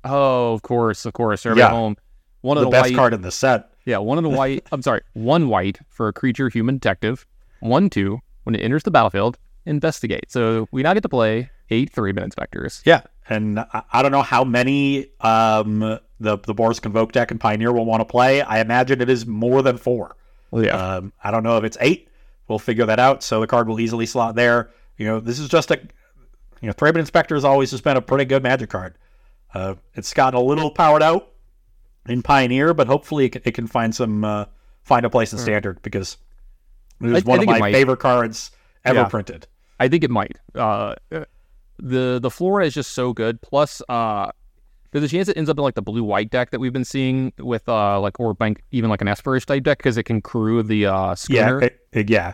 [0.04, 1.46] Oh, of course, of course.
[1.46, 1.78] Everybody Yeah.
[1.78, 1.96] home.
[2.42, 3.70] One of the the, best white, card in the set.
[3.86, 4.66] Yeah, one of the white.
[4.72, 7.28] I'm sorry, one white for a creature human detective.
[7.60, 9.38] One two when it enters the battlefield,
[9.68, 10.32] investigate.
[10.32, 12.82] So we now get to play eight Thraben Inspectors.
[12.86, 13.02] Yeah.
[13.32, 15.80] And I, I don't know how many um,
[16.20, 18.42] the the Boros Convoke deck and Pioneer will want to play.
[18.42, 20.16] I imagine it is more than four.
[20.54, 20.76] Yeah.
[20.76, 22.10] Um, I don't know if it's eight.
[22.48, 23.24] We'll figure that out.
[23.24, 24.72] So the card will easily slot there.
[24.98, 25.80] You know, this is just a
[26.62, 28.96] you know, Thraben Inspector has always just been a pretty good Magic card.
[29.54, 31.30] Uh, it's gotten a little powered out
[32.08, 34.46] in Pioneer, but hopefully it can, it can find some uh,
[34.84, 36.18] find a place in Standard because
[37.02, 38.52] it was I- one I of my favorite cards
[38.86, 39.06] ever Yeah.
[39.08, 39.48] printed.
[39.80, 40.38] I think it might.
[40.54, 40.96] Uh,
[41.82, 43.42] the the flora is just so good.
[43.42, 44.32] Plus, uh,
[44.92, 46.86] there's a chance it ends up in like the blue white deck that we've been
[46.86, 50.22] seeing with uh like or bank even like an Esperish type deck because it can
[50.22, 51.60] crew the uh schooner.
[51.62, 52.34] Yeah, it- it- yeah.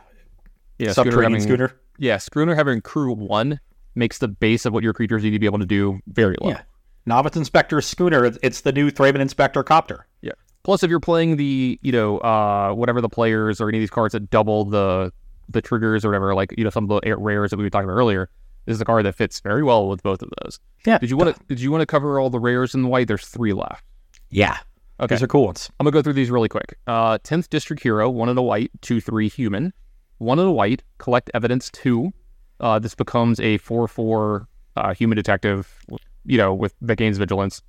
[0.80, 1.74] yeah, Subterranean having- Schooner.
[2.00, 3.60] Yeah, schooner having crew one
[3.96, 6.50] makes the base of what your creatures need to be able to do very low.
[6.52, 6.62] Yeah.
[7.08, 8.26] Novice Inspector Schooner.
[8.44, 10.06] It's, the new Thraben Inspector Copter.
[10.22, 10.34] Yeah.
[10.64, 13.90] Plus, if you're playing the, you know, uh, whatever the players or any of these
[13.90, 15.12] cards that double the
[15.50, 17.90] the triggers or whatever, like you know, some of the rares that we were talking
[17.90, 18.30] about earlier,
[18.68, 20.60] this is a card that fits very well with both of those.
[20.86, 21.00] Yeah.
[21.00, 21.44] Did you want to?
[21.48, 23.08] Did you want to cover all the rares in the white?
[23.08, 23.84] There's three left.
[24.30, 24.58] Yeah.
[25.00, 25.16] Okay.
[25.16, 25.72] These are cool ones.
[25.80, 26.78] I'm gonna go through these really quick.
[26.86, 29.74] Uh, tenth district hero, one in a white, two three human,
[30.20, 30.84] one in a white.
[31.00, 32.12] Collect evidence two.
[32.60, 35.80] Uh, this becomes a four four uh, human detective,
[36.26, 37.62] you know, with that gains vigilance,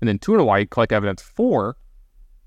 [0.00, 0.70] and then two in a white.
[0.70, 1.76] Collect evidence four.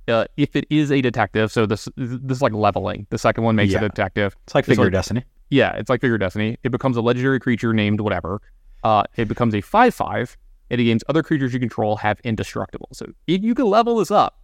[0.08, 3.08] Uh, if it is a detective, so this this is like leveling.
[3.10, 4.36] The second one makes it a detective.
[4.44, 5.24] It's like This Figure one- Destiny.
[5.50, 6.58] Yeah, it's like Figure Destiny.
[6.64, 8.42] It becomes a legendary creature named whatever.
[8.84, 10.38] Uh, it becomes a 5 5,
[10.70, 12.90] and it gains other creatures you control have indestructible.
[12.94, 14.40] So if you can level this up,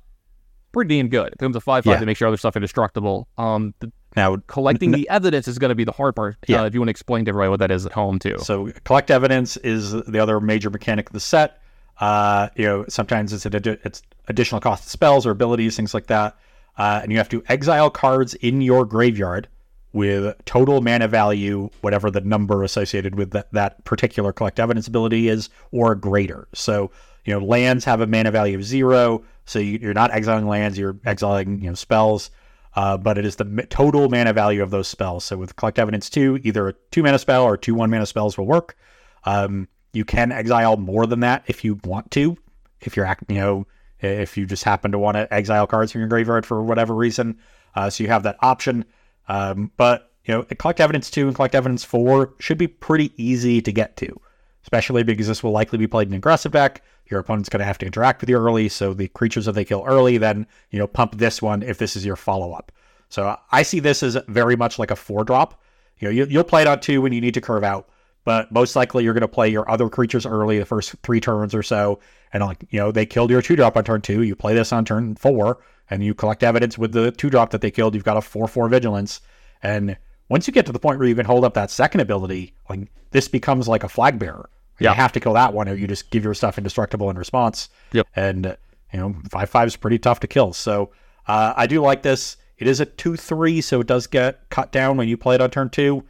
[0.72, 1.28] pretty damn good.
[1.28, 1.99] It becomes a 5 5 Yeah.
[1.99, 3.28] to make sure other stuff indestructible.
[3.38, 6.38] Um, the, Now, collecting the evidence is going to be the hard part.
[6.47, 6.62] Yeah.
[6.62, 8.38] Uh, if you want to explain to everybody what that is at home, too.
[8.39, 11.62] So collect evidence is the other major mechanic of the set.
[11.99, 16.08] Uh, you know, sometimes it's addi- it's additional cost of spells or abilities, things like
[16.08, 16.36] that.
[16.78, 19.47] Uh, and you have to exile cards in your graveyard
[19.94, 25.28] with total mana value, whatever the number associated with that, that particular collect evidence ability
[25.28, 26.48] is, or greater.
[26.54, 26.92] So,
[27.26, 29.24] you know, lands have a mana value of zero.
[29.46, 32.32] So you, you're not exiling lands, you're exiling, you know, spells.
[32.74, 35.26] Uh, but it is the total mana value of those spells.
[35.26, 38.38] So with collect evidence two, either a two mana spell or two one mana spells
[38.38, 38.78] will work.
[39.26, 42.38] Um, you can exile more than that if you want to.
[42.80, 43.68] If you're, act- you know,
[44.00, 47.39] if you just happen to want to exile cards from your graveyard for whatever reason,
[47.76, 48.86] uh, so you have that option.
[49.28, 53.62] Um, but you know, collect evidence two and collect evidence four should be pretty easy
[53.62, 54.20] to get to,
[54.64, 56.84] especially because this will likely be played in aggressive deck.
[57.08, 59.66] Your opponent's going to have to interact with you early, so the creatures that they
[59.66, 62.72] kill early, then you know, pump this one if this is your follow up.
[63.10, 65.62] So I see this as very much like a four drop.
[66.00, 67.90] You know, you, you'll play it on two when you need to curve out,
[68.24, 71.54] but most likely you're going to play your other creatures early, the first three turns
[71.54, 72.00] or so,
[72.32, 74.24] and like you know, they killed your two drop on turn two.
[74.24, 75.60] You play this on turn four,
[75.92, 77.94] and you collect evidence with the two drop that they killed.
[77.94, 79.22] You've got a four four vigilance,
[79.62, 79.96] and
[80.30, 82.89] once you get to the point where you can hold up that second ability, like
[83.12, 84.50] this becomes like a flag bearer.
[84.80, 84.94] You Yeah.
[84.96, 87.70] have to kill that one, or you just give your stuff indestructible in response.
[87.92, 88.08] Yep.
[88.16, 88.58] And
[88.92, 90.54] you know, five five is pretty tough to kill.
[90.54, 90.89] So
[91.28, 92.38] uh, I do like this.
[92.58, 95.42] It is a two three, so it does get cut down when you play it
[95.42, 96.04] on turn two.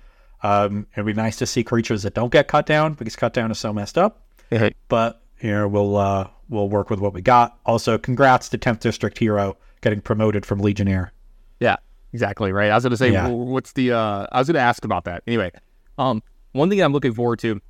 [0.44, 3.52] Um, it'd be nice to see creatures that don't get cut down because cut down
[3.52, 4.24] is so messed up.
[4.50, 7.58] Hey, But you know, we'll uh, we'll work with what we got.
[7.66, 11.12] Also, congrats to 10th District Hero getting promoted from Legionnaire.
[11.60, 11.78] Yeah,
[12.14, 12.72] exactly right.
[12.72, 13.28] I was going to say, Yeah.
[13.28, 13.92] what's the?
[13.92, 15.24] Uh, I was going to ask about that.
[15.28, 15.52] Anyway,
[15.98, 16.24] um,
[16.54, 17.62] one thing I'm looking forward to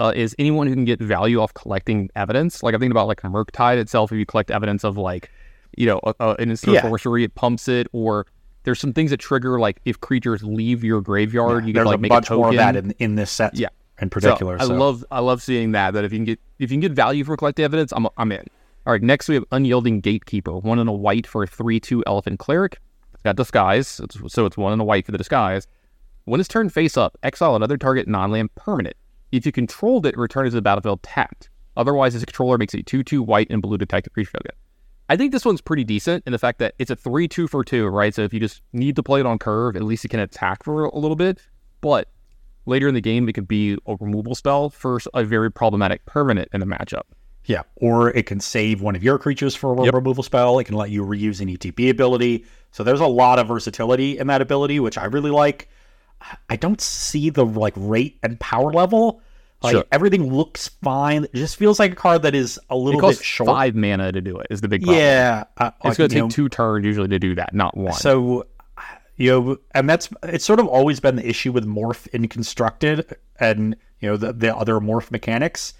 [0.00, 2.62] uh, is anyone who can get value off collecting evidence.
[2.62, 4.10] Like I'm thinking about like Murktide itself.
[4.12, 5.30] If you collect evidence of like,
[5.76, 6.82] you know, a, a, an instant Yeah.
[6.82, 7.86] sorcery, it pumps it.
[7.92, 8.26] Or
[8.64, 11.98] there's some things that trigger like if creatures leave your graveyard, you can There's like
[11.98, 12.40] a make bunch a token.
[12.40, 13.54] more of that in, in this set.
[13.56, 13.68] Yeah.
[14.00, 14.58] in particular.
[14.58, 15.92] So I love I love seeing that.
[15.94, 18.32] That if you can get if you can get value for collecting evidence, I'm I'm
[18.32, 18.46] in.
[18.84, 22.02] All right, next we have Unyielding Gatekeeper, one in a white for a three two
[22.04, 22.80] elephant cleric.
[23.14, 25.68] It's got disguise, so it's one in a white for the disguise.
[26.24, 28.96] When it's turned face up, exile another target non-land permanent.
[29.30, 31.48] If you controlled it, return it to the battlefield tapped.
[31.76, 34.56] Otherwise, its controller makes a two two white and blue detective creature token.
[35.08, 37.62] I think this one's pretty decent in the fact that it's a three two for
[37.62, 38.12] two, right?
[38.12, 40.64] So if you just need to play it on curve, at least it can attack
[40.64, 41.40] for a little bit.
[41.82, 42.08] But
[42.66, 46.48] later in the game, it could be a removal spell for a very problematic permanent
[46.52, 47.02] in the matchup.
[47.44, 49.94] Yeah, or it can save one of your creatures for a Yep.
[49.94, 50.58] removal spell.
[50.60, 52.44] It can let you reuse an ETB ability.
[52.70, 55.68] So there's a lot of versatility in that ability, which I really like.
[56.48, 59.20] I don't see the like rate and power level.
[59.60, 59.84] Like Sure.
[59.92, 61.24] everything looks fine.
[61.24, 63.46] It just feels like a card that is a It little bit short.
[63.48, 64.46] five mana to do it.
[64.50, 64.98] Is the big problem.
[65.00, 67.76] yeah, uh, it's like, going to take know, two turns usually to do that, not
[67.76, 67.92] one.
[67.92, 68.46] So,
[69.16, 73.16] you know, and that's it's sort of always been the issue with morph in constructed
[73.38, 75.74] and you know the the other morph mechanics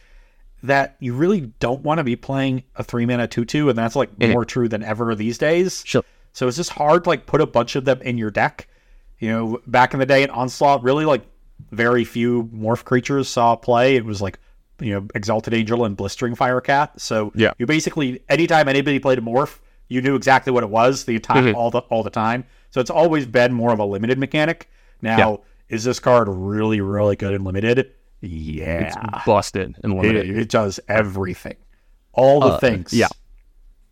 [0.62, 3.96] that you really don't want to be playing a three mana two two, and that's
[3.96, 4.32] like Yeah.
[4.32, 5.82] more true than ever these days.
[5.86, 6.02] Sure.
[6.32, 8.68] So it's just hard to like put a bunch of them in your deck.
[9.18, 11.22] You know, back in the day in Onslaught, really like
[11.70, 13.96] very few morph creatures saw play.
[13.96, 14.38] It was like
[14.80, 16.98] you know Exalted Angel and Blistering Firecat.
[17.00, 17.52] So Yeah.
[17.58, 19.58] you basically anytime anybody played a morph,
[19.88, 21.54] you knew exactly what it was the entire Mhm.
[21.54, 22.44] all the all the time.
[22.70, 24.68] So it's always been more of a limited mechanic.
[25.02, 25.36] Now, Yeah.
[25.76, 27.90] is this card really really good and limited?
[28.22, 30.38] Yeah, It's busted and it, limited.
[30.38, 31.56] it does everything,
[32.12, 32.92] all the Uh, things.
[32.92, 33.08] yeah.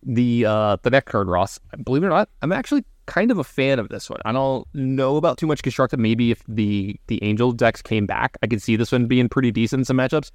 [0.02, 1.58] the uh the next card, Ross.
[1.84, 4.20] Believe it or not, I'm actually kind of a fan of this one.
[4.24, 5.98] I don't know about too much constructed.
[5.98, 9.50] Maybe if the the Angel decks came back, I could see this one being pretty
[9.50, 10.30] decent in some matchups.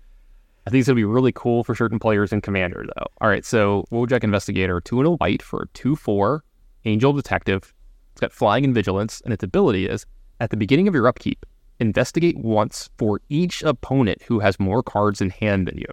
[0.68, 3.06] I think it's gonna be really cool for certain players in Commander, though.
[3.22, 6.44] All right, so Wojek Investigator, two and a white for a two four
[6.86, 7.74] Angel Detective.
[8.12, 10.06] It's got flying and vigilance, and its ability is
[10.40, 11.46] at the beginning of your upkeep,
[11.80, 15.88] investigate once for each opponent who has more cards in hand than you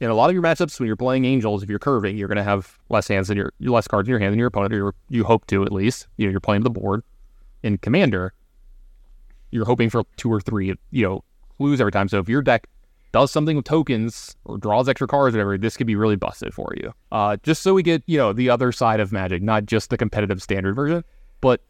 [0.00, 2.36] in a lot of your matchups when you're playing angels, if you're curving, you're going
[2.36, 4.94] to have less hands than your less cards in your hand than your opponent, or
[5.08, 6.06] you hope to at least.
[6.16, 7.02] You know, you're playing the board.
[7.62, 8.34] In commander,
[9.50, 11.24] you're hoping for two or three, you know,
[11.56, 12.08] clues every time.
[12.08, 12.68] So if your deck
[13.12, 16.52] does something with tokens or draws extra cards, or whatever, this could be really busted
[16.52, 16.92] for you.
[17.10, 19.96] Uh, just so we get you know the other side of Magic, not just the
[19.96, 21.02] competitive standard version,
[21.40, 21.62] but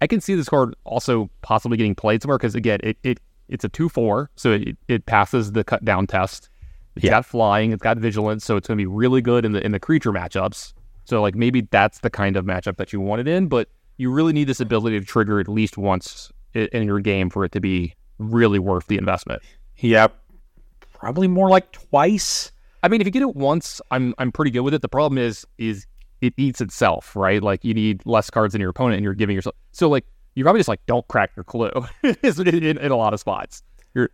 [0.00, 3.64] I can see this card also possibly getting played somewhere because again, it, it it's
[3.64, 6.50] a two four, so it, it passes the cut down test.
[6.96, 7.10] It's Yeah.
[7.10, 9.72] got flying, it's got vigilance, so it's going to be really good in the in
[9.72, 10.72] the creature matchups.
[11.04, 14.10] So like maybe that's the kind of matchup that you want it in, but you
[14.10, 17.60] really need this ability to trigger at least once in your game for it to
[17.60, 19.42] be really worth the investment.
[19.78, 20.08] yeah,
[20.92, 22.50] probably more like twice.
[22.82, 24.82] I mean, if you get it once, I'm I'm pretty good with it.
[24.82, 25.86] The problem is is
[26.20, 27.42] it eats itself, right?
[27.42, 29.56] Like you need less cards than your opponent, and you're giving yourself.
[29.72, 31.70] So like you probably just like don't crack your clue
[32.02, 33.62] in, in, in a lot of spots.
[33.94, 34.10] You're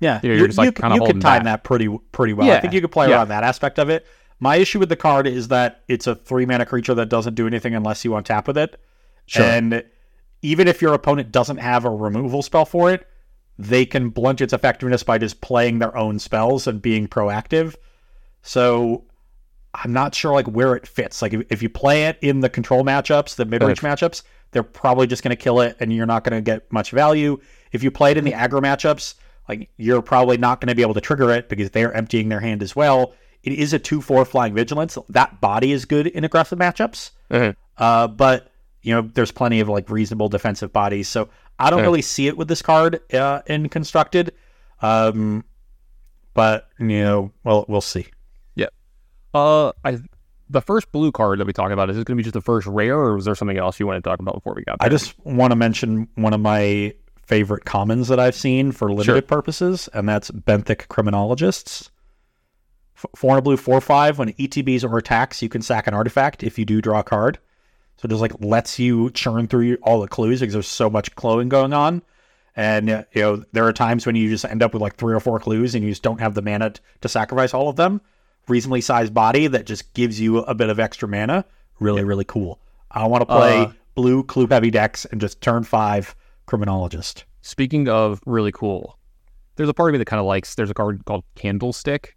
[0.00, 1.44] Yeah, You know, you're just, like, you, kinda you could time back.
[1.44, 2.50] that pretty pretty well.
[2.50, 3.16] I think you could play yeah.
[3.16, 4.06] around that aspect of it.
[4.40, 7.46] My issue with the card is that it's a three mana creature that doesn't do
[7.46, 8.80] anything unless you untap with it.
[9.26, 9.44] Sure.
[9.44, 9.84] And
[10.42, 13.08] even if your opponent doesn't have a removal spell for it,
[13.58, 17.76] they can blunt its effectiveness by just playing their own spells and being proactive.
[18.42, 19.04] So
[19.74, 21.20] I'm not sure like where it fits.
[21.20, 24.22] Like if, if you play it in the control matchups, the mid range matchups,
[24.52, 27.40] they're probably just going to kill it and you're not going to get much value.
[27.72, 29.14] If you play it in the aggro matchups,
[29.48, 32.40] like you're probably not going to be able to trigger it because they're emptying their
[32.40, 33.14] hand as well.
[33.42, 34.96] It is a 2 4 flying vigilance.
[35.08, 37.10] That body is good in aggressive matchups.
[37.30, 37.56] Mhm.
[37.76, 38.52] Uh, but,
[38.82, 41.08] you know, there's plenty of like reasonable defensive bodies.
[41.08, 44.32] So I don't really see it with this card uh, in constructed.
[44.82, 45.44] Um,
[46.32, 48.06] but, you know, well, we'll see.
[49.34, 49.98] Uh, I
[50.50, 52.40] the first blue card that we talk about is this going to be just the
[52.40, 54.76] first rare, or was there something else you want to talk about before we got?
[54.80, 56.94] I just want to mention one of my
[57.26, 59.22] favorite commons that I've seen for limited Sure.
[59.22, 61.90] purposes, and that's Benthic Criminologists.
[62.96, 64.18] F- Four and a blue, four five.
[64.18, 67.38] When ETBs or attacks, you can sack an artifact if you do draw a card.
[67.96, 71.14] So it just like lets you churn through all the clues because there's so much
[71.16, 72.02] cluing going on.
[72.56, 75.20] And you know there are times when you just end up with like three or
[75.20, 78.00] four clues and you just don't have the mana to sacrifice all of them.
[78.48, 81.44] Reasonably sized body that just gives you a bit of extra mana.
[81.80, 82.60] Really, really cool.
[82.90, 86.14] I want to play Uh, blue clue heavy decks and just turn five
[86.46, 87.24] criminologist.
[87.42, 88.98] Speaking of really cool,
[89.56, 90.54] there's a part of me that kind of likes.
[90.54, 92.16] There's a card called Candlestick,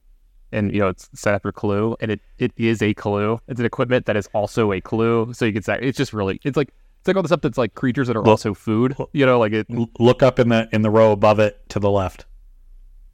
[0.51, 3.39] and you know it's set after Clue, and it, it is a Clue.
[3.47, 6.39] It's an equipment that is also a Clue, so you can say it's just really
[6.43, 6.69] it's like
[6.99, 8.95] it's like all the stuff that's like creatures that are Well- also food.
[9.13, 9.67] You know, like it.
[9.99, 12.25] Look up in the in the row above it to the left.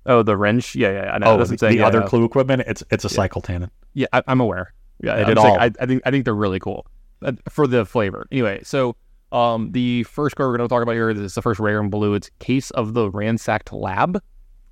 [0.05, 0.75] Oh, the wrench.
[0.75, 1.11] Yeah, yeah.
[1.13, 1.27] I know.
[1.27, 2.07] Oh, it doesn't the, say the yeah, other yeah.
[2.07, 2.63] clue equipment.
[2.67, 3.71] It's it's a cycle Tannon.
[3.93, 4.73] Yeah, I, I'm aware.
[5.01, 5.59] Yeah, They I'm did saying all.
[5.59, 6.85] I, I think I think they're really cool
[7.21, 8.27] uh, for the flavor.
[8.31, 8.95] Anyway, so
[9.31, 11.89] um, the first card we're going to talk about here is the first rare in
[11.89, 12.13] blue.
[12.13, 14.21] It's Case of the Ransacked Lab.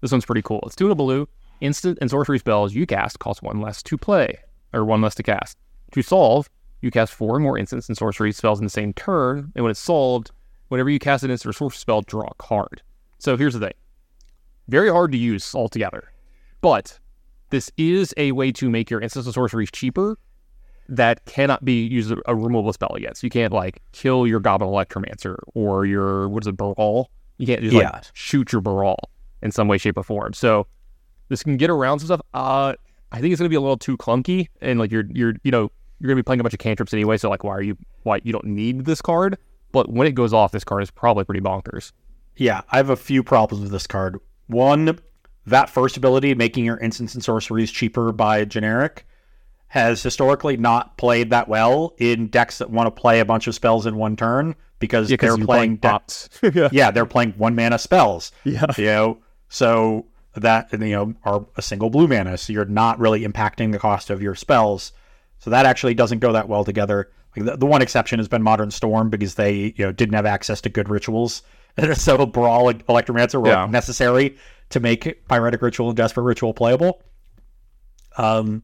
[0.01, 0.61] This one's pretty cool.
[0.65, 1.27] It's two in a blue.
[1.61, 4.37] Instant and sorcery spells you cast cost one less to play
[4.73, 5.57] or one less to cast.
[5.91, 6.49] To solve,
[6.81, 9.69] you cast four or more instants and sorcery spells in the same turn, and when
[9.69, 10.31] it's solved,
[10.69, 12.81] whenever you cast an instant or sorcery spell, draw a card.
[13.19, 13.73] So here's the thing:
[14.71, 16.11] very hard to use altogether,
[16.61, 16.97] but
[17.49, 20.17] this is a way to make your instance of sorceries cheaper
[20.89, 23.23] that cannot be used a removable spell against.
[23.23, 27.09] You can't like kill your Goblin Electromancer or your what is it, Baral.
[27.37, 27.89] You can't just Yeah.
[27.91, 28.97] like shoot your Baral
[29.41, 30.33] in some way, shape, or form.
[30.33, 30.67] So
[31.29, 32.21] this can get around some stuff.
[32.33, 32.73] Uh,
[33.11, 35.69] I think it's gonna be a little too clunky, and like you're you're you know
[35.99, 37.17] you're gonna be playing a bunch of cantrips anyway.
[37.17, 39.37] So like, why are you why you don't need this card?
[39.71, 41.91] But when it goes off, this card is probably pretty bonkers.
[42.37, 44.17] Yeah, I have a few problems with this card.
[44.51, 44.99] One,
[45.45, 49.05] that first ability, making your instants and sorceries cheaper by generic,
[49.67, 53.55] has historically not played that well in decks that want to play a bunch of
[53.55, 56.01] spells in one turn because Yeah, they're playing, de-
[56.53, 56.69] yeah.
[56.71, 58.31] yeah, they're playing one mana spells.
[58.43, 58.65] Yeah.
[58.77, 59.17] You know,
[59.49, 63.79] so that you know are a single blue mana, so you're not really impacting the
[63.79, 64.91] cost of your spells.
[65.39, 67.09] So that actually doesn't go that well together.
[67.35, 70.25] Like the, the one exception has been Modern Storm because they you know didn't have
[70.25, 71.41] access to good rituals,
[71.93, 73.65] so Baral and Electromancer were Yeah.
[73.67, 74.37] necessary
[74.69, 77.01] to make Pyretic Ritual and Desperate Ritual playable.
[78.17, 78.63] Um,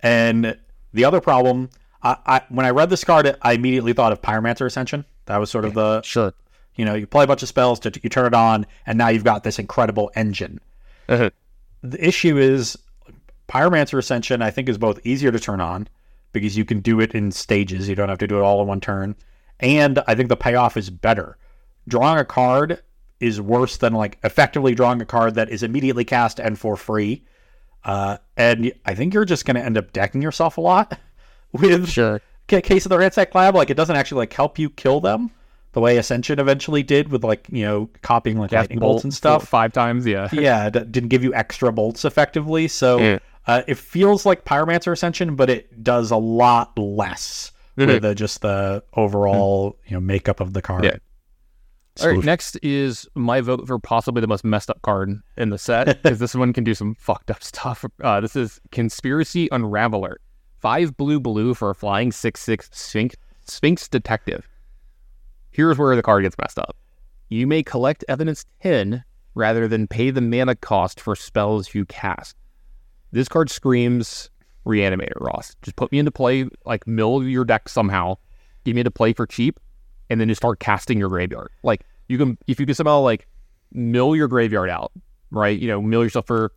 [0.00, 0.56] and
[0.92, 1.70] the other problem,
[2.02, 5.04] I, I when I read this card, I immediately thought of Pyromancer Ascension.
[5.26, 6.32] That was sort of the Sure.
[6.76, 9.08] you know you play a bunch of spells, to, you turn it on, and now
[9.08, 10.60] you've got this incredible engine.
[11.08, 11.30] Uh-huh.
[11.82, 12.76] The issue is
[13.48, 14.42] Pyromancer Ascension.
[14.42, 15.88] I think is both easier to turn on
[16.32, 17.88] because you can do it in stages.
[17.88, 19.16] You don't have to do it all in one turn,
[19.58, 21.36] and I think the payoff is better.
[21.88, 22.82] Drawing a card
[23.20, 27.22] is worse than like effectively drawing a card that is immediately cast and for free.
[27.84, 30.98] Uh, and I think you're just going to end up decking yourself a lot
[31.52, 32.20] with Sure.
[32.48, 33.54] case of the ransack lab.
[33.54, 35.30] Like it doesn't actually like help you kill them
[35.72, 39.46] the way Ascension eventually did with like you know copying like lightning bolts and stuff.
[39.46, 40.06] five times.
[40.06, 40.28] Yeah.
[40.32, 42.66] yeah, it didn't give you extra bolts effectively.
[42.66, 43.18] So Yeah.
[43.46, 47.86] uh, it feels like Pyromancer Ascension, but it does a lot less Mhm.
[47.88, 50.84] with the, just the overall you know makeup of the card.
[50.84, 50.96] Yeah.
[52.02, 55.58] All right, next is my vote for possibly the most messed up card in the
[55.58, 57.84] set because this one can do some fucked up stuff.
[58.02, 60.16] Uh, this is Conspiracy Unraveler.
[60.58, 64.48] Five blue blue for a flying six six Sphinx, Sphinx Detective.
[65.50, 66.76] Here's where the card gets messed up.
[67.28, 72.36] You may collect evidence ten rather than pay the mana cost for spells you cast.
[73.12, 74.30] This card screams
[74.66, 75.54] Reanimator, Ross.
[75.62, 78.16] Just put me into play, like mill your deck somehow,
[78.64, 79.60] give me into play for cheap,
[80.10, 81.50] and then just start casting your graveyard.
[81.62, 83.26] Like you can, if you can somehow like
[83.72, 84.92] mill your graveyard out,
[85.30, 85.58] right?
[85.58, 86.52] You know, mill yourself for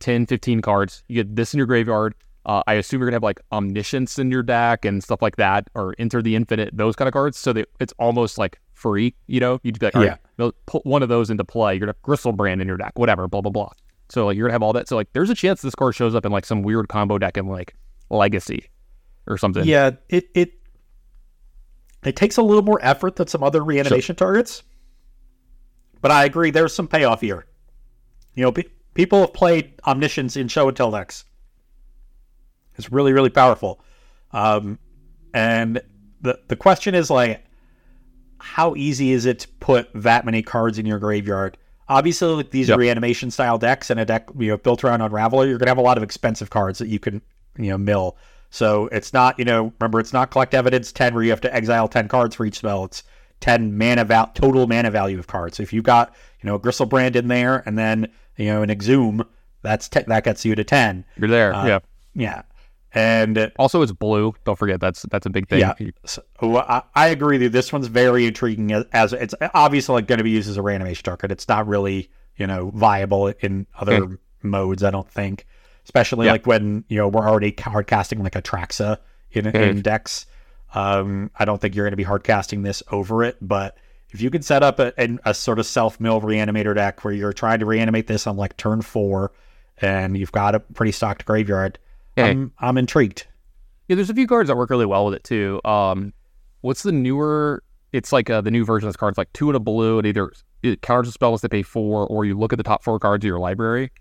[0.00, 1.02] 10, 15 cards.
[1.08, 2.14] You get this in your graveyard.
[2.46, 5.68] Uh, I assume you're gonna have like omniscience in your deck and stuff like that,
[5.74, 7.38] or enter the infinite, those kind of cards.
[7.38, 9.14] So that it's almost like free.
[9.28, 10.16] You know, you'd be like, all right, Yeah.
[10.36, 11.72] mill- put one of those into play.
[11.74, 13.70] You're gonna have Griselbrand in your deck, whatever, blah blah blah.
[14.10, 14.88] So like you're gonna have all that.
[14.88, 17.38] So like there's a chance this card shows up in like some weird combo deck
[17.38, 17.74] in like
[18.10, 18.68] Legacy
[19.26, 19.64] or something.
[19.64, 20.52] Yeah, it it
[22.06, 24.62] it takes a little more effort than some other reanimation targets.
[26.00, 27.46] But I agree, there's some payoff here.
[28.34, 31.24] You know, pe- people have played omniscience in show and tell decks.
[32.76, 33.80] It's really, really powerful.
[34.32, 34.78] Um,
[35.32, 35.80] and
[36.20, 37.44] the the question is like,
[38.38, 41.56] how easy is it to put that many cards in your graveyard?
[41.88, 42.78] Obviously, like these Yep.
[42.78, 45.82] reanimation style decks and a deck you know built around Unraveler, you're gonna have a
[45.82, 47.22] lot of expensive cards that you can
[47.58, 48.16] you know mill.
[48.54, 51.52] So it's not you know remember it's not collect evidence ten where you have to
[51.52, 52.84] exile ten cards for each spell.
[52.84, 53.02] It's
[53.40, 55.56] ten mana val total mana value of cards.
[55.56, 58.70] So if you've got you know a Griselbrand in there and then you know an
[58.70, 59.26] Exhume,
[59.62, 61.04] that's te- that gets you to ten.
[61.16, 61.52] You're there.
[61.52, 61.78] Uh, yeah.
[62.14, 62.42] Yeah,
[62.92, 64.36] and Also, it's blue.
[64.44, 65.58] Don't forget that's that's a big thing.
[65.58, 65.74] yeah,
[66.04, 67.48] so, well, I, I agree with you.
[67.48, 70.62] This one's very intriguing as, as it's obviously like going to be used as a
[70.62, 71.32] reanimation target.
[71.32, 74.84] It's not really you know viable in other modes.
[74.84, 75.44] I don't think,
[75.84, 76.32] especially Yeah.
[76.32, 78.98] like when you know we're already hard casting like a Traxa
[79.32, 80.26] in, in decks.
[80.74, 83.76] Um, I don't think you're going to be hard casting this over it, but
[84.10, 87.14] if you can set up a, an- a sort of self mill reanimator deck where
[87.14, 89.32] you're trying to reanimate this on like turn four,
[89.78, 91.78] and you've got a pretty stocked graveyard,
[92.16, 92.26] Yeah.
[92.26, 93.26] I'm I'm intrigued.
[93.88, 95.60] Yeah, there's a few cards that work really well with it too.
[95.64, 96.12] Um,
[96.62, 97.62] what's the newer?
[97.92, 99.12] It's like uh, the new version of this card.
[99.12, 99.98] It's like two and a blue.
[100.00, 100.32] It either
[100.62, 102.98] it counters a spell as they pay four, or you look at the top four
[102.98, 103.92] cards of your library,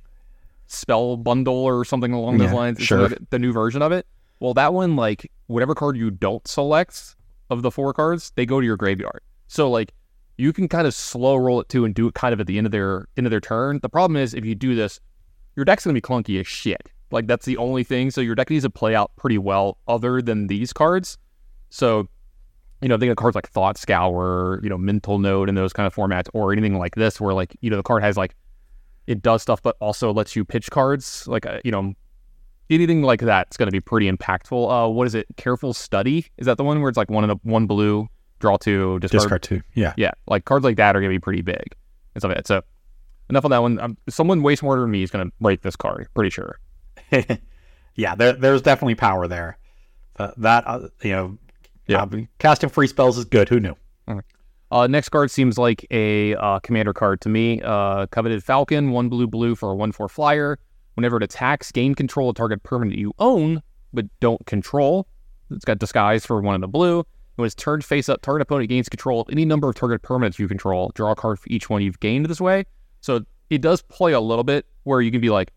[0.74, 2.78] spell bundle or something along those Yeah, lines.
[2.78, 3.10] It's sure.
[3.10, 4.06] like the new version of it.
[4.40, 7.16] Well, that one, like whatever card you don't select
[7.50, 9.22] of the four cards, they go to your graveyard.
[9.48, 9.94] So like
[10.38, 12.58] you can kind of slow roll it too and do it kind of at the
[12.58, 13.80] end of their end of their turn.
[13.82, 15.00] The problem is if you do this,
[15.56, 16.90] your deck's gonna be clunky as shit.
[17.12, 18.10] Like that's the only thing.
[18.12, 21.18] So your deck needs to play out pretty well, other than these cards.
[21.70, 22.08] So,
[22.82, 25.86] you know, think of cards like Thought Scour, you know, Mental Note, and those kind
[25.86, 28.36] of formats, or anything like this, where like you know the card has like
[29.08, 31.28] it does stuff, but also lets you pitch cards.
[31.28, 31.94] Like uh, you know,
[32.70, 34.86] anything like that's going to be pretty impactful.
[34.86, 35.28] Uh, what is it?
[35.38, 38.08] Careful Study is that the one where it's like one in a one blue,
[38.40, 39.22] draw two, discard.
[39.22, 39.94] Discard two, yeah.
[39.98, 41.64] Yeah, like cards like that are going to be pretty big
[42.16, 42.48] and stuff like that.
[42.48, 42.62] So
[43.30, 43.80] enough on that one.
[43.80, 46.08] Um, someone way smarter than me is going to break this card.
[46.14, 46.60] Pretty sure.
[47.96, 49.58] yeah, there, there's definitely power there.
[50.18, 51.38] Uh, that uh, you know,
[51.88, 52.04] Yeah.
[52.04, 53.50] uh, casting free spells is good.
[53.50, 53.76] Who knew?
[54.74, 57.62] Uh, next card seems like a uh, commander card to me.
[57.62, 60.58] Uh, Coveted Falcon, one blue blue for a one four flyer.
[60.96, 63.62] Whenever it attacks, gain control of target permanent you own
[63.94, 65.08] but don't control.
[65.52, 67.06] It's got disguise for one in the blue.
[67.36, 70.40] When it's turned face up, target opponent gains control of any number of target permanents
[70.40, 70.92] you control.
[70.96, 72.66] Draw a card for each one you've gained this way.
[73.02, 75.54] So it does play a little bit where you can be like,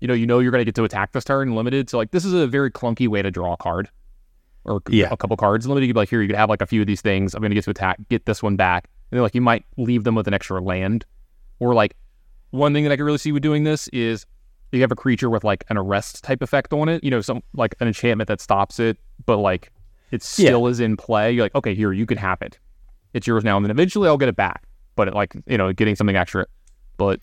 [0.00, 1.88] you know, you know you're going to get to attack this turn limited.
[1.88, 3.88] So like this is a very clunky way to draw a card
[4.68, 5.08] or Yeah.
[5.10, 5.86] a couple cards limited.
[5.86, 7.34] You could be like, here, you could have like a few of these things.
[7.34, 8.88] I'm going to get to attack, get this one back.
[9.10, 11.04] And then like you might leave them with an extra land.
[11.58, 11.96] Or like
[12.50, 14.26] one thing that I could really see with doing this is
[14.72, 17.42] you have a creature with like an arrest type effect on it, you know, some
[17.54, 19.72] like an enchantment that stops it, but like
[20.10, 21.32] it still is in play.
[21.32, 22.58] You're like, okay, here, you can have it.
[23.14, 23.56] It's yours now.
[23.56, 24.64] And then eventually I'll get it back.
[24.94, 26.46] But it, like, you know, getting something extra.
[26.96, 27.20] But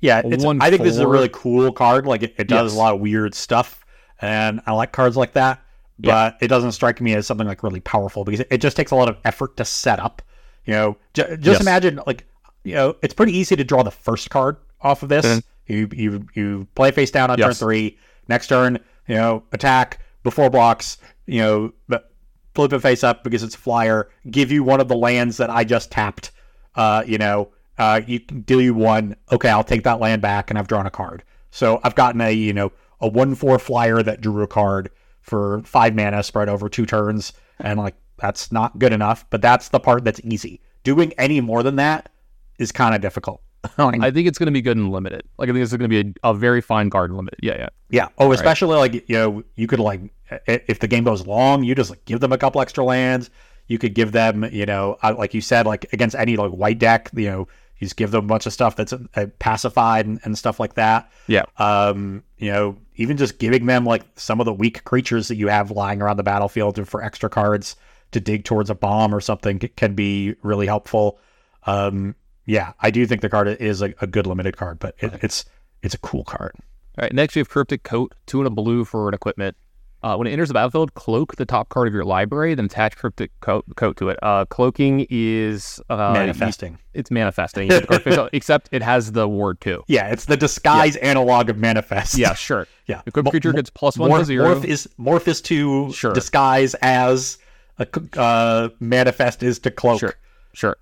[0.00, 2.06] Yeah, it's, one I think this is a really cool card.
[2.06, 2.76] Like it, it does Yes.
[2.76, 3.84] a lot of weird stuff,
[4.20, 5.60] and I like cards like that.
[6.08, 8.94] But it doesn't strike me as something like really powerful because it, just takes a
[8.96, 10.22] lot of effort to set up.
[10.64, 11.60] You know, j- just Yes.
[11.60, 12.26] imagine like
[12.64, 15.24] you know, it's pretty easy to draw the first card off of this.
[15.26, 15.42] Mhm.
[15.66, 17.98] You you you play face down on turn three.
[18.28, 18.78] Next turn,
[19.08, 20.98] you know, attack before blocks.
[21.26, 22.10] You know, but
[22.54, 24.08] flip it face up because it's a flyer.
[24.30, 26.32] Give you one of the lands that I just tapped.
[26.74, 27.48] Uh, you know,
[27.78, 29.16] uh, you can deal you one.
[29.32, 31.22] Okay, I'll take that land back, and I've drawn a card.
[31.50, 34.90] So I've gotten a you know a one four flyer that drew a card
[35.20, 39.24] for five mana spread over two turns, and like that's not good enough.
[39.30, 40.60] But that's the part that's easy.
[40.84, 42.10] Doing any more than that
[42.58, 43.42] is kind of difficult.
[43.76, 45.22] Like, I think it's going to be good and limited.
[45.36, 47.40] Like I think it's going to be a, a very fine card and limited.
[47.42, 47.68] Yeah, yeah.
[47.90, 48.08] Yeah.
[48.16, 50.00] Oh, especially like you know, you could like
[50.46, 53.28] if the game goes long, you just like give them a couple extra lands.
[53.66, 56.78] You could give them, you know, uh, like you said, like against any like white
[56.78, 57.48] deck, you know,
[57.80, 60.74] you just give them a bunch of stuff that's uh, pacified and, and stuff like
[60.74, 61.10] that.
[61.26, 61.44] Yeah.
[61.56, 65.48] Um, you know, even just giving them like some of the weak creatures that you
[65.48, 67.74] have lying around the battlefield for extra cards
[68.12, 71.18] to dig towards a bomb or something can be really helpful.
[71.66, 72.14] Um,
[72.44, 75.44] yeah, I do think the card is a, a good limited card, but it, it's
[75.82, 76.52] it's a cool card.
[76.98, 77.12] All right.
[77.12, 79.56] Next, we have Cryptic Coat, two and a blue for an equipment.
[80.02, 82.96] Uh, when it enters the battlefield, cloak the top card of your library, then attach
[82.96, 84.18] Cryptic Coat, coat to it.
[84.22, 86.78] Uh, cloaking is uh, Manifesting.
[86.94, 89.84] It's manifesting, You put the card face up, except it has the word too.
[89.88, 92.16] Yeah, it's the disguise analog of manifest.
[92.16, 92.66] Yeah, sure.
[92.86, 93.02] yeah.
[93.06, 94.54] Equipped Mo- creature gets plus one to morph, zero.
[94.54, 96.14] Morph is morph is to Sure.
[96.14, 97.36] disguise as
[97.78, 97.86] a
[98.18, 100.00] uh, manifest is to cloak.
[100.00, 100.14] Sure,
[100.54, 100.76] sure.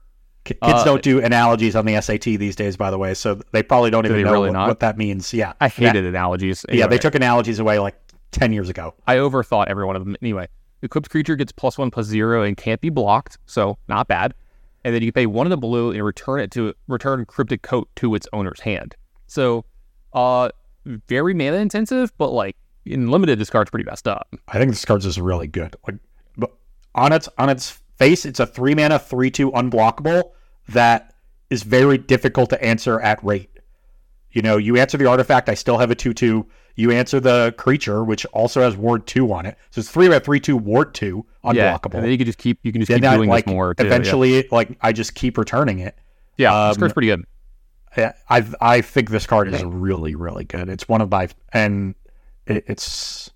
[0.44, 3.62] Kids Uh, don't do analogies on the SAT these days, by the way, so they
[3.62, 5.34] probably don't Do even know really what, what that means.
[5.34, 6.64] Yeah, I That- hated analogies.
[6.70, 7.96] yeah, they took analogies away like
[8.30, 8.94] ten years ago.
[9.06, 10.16] I overthought every one of them.
[10.22, 10.48] Anyway,
[10.82, 14.34] equipped creature gets plus one plus zero and can't be blocked, so not bad.
[14.84, 17.88] And then you pay one of the blue and return it to return cryptic coat
[17.96, 18.94] to its owner's hand.
[19.26, 19.64] So,
[20.12, 20.50] uh,
[21.08, 22.56] very mana intensive, but like
[22.86, 24.28] in limited, this card's pretty messed up.
[24.48, 25.76] I think this card's is really good.
[25.86, 25.96] Like,
[26.36, 26.52] but
[26.94, 30.30] on its on its face, it's a three mana three two unblockable
[30.68, 31.14] that
[31.50, 33.50] is very difficult to answer at rate.
[34.32, 36.46] You know, you answer the artifact, I still have a two two.
[36.78, 39.58] You answer the creature, which also has ward two on it.
[39.70, 41.94] So it's three mana three two ward two Yeah, unblockable.
[41.94, 43.52] and then you can just keep you can just Then keep I, doing like this
[43.52, 43.74] more.
[43.74, 43.86] Too, yeah.
[43.88, 45.96] eventually, like I just keep returning it.
[46.36, 47.24] yeah, this um, card's pretty good.
[47.96, 50.68] I I I think this card is really really good.
[50.68, 51.96] It's one of my and
[52.46, 53.30] it, it's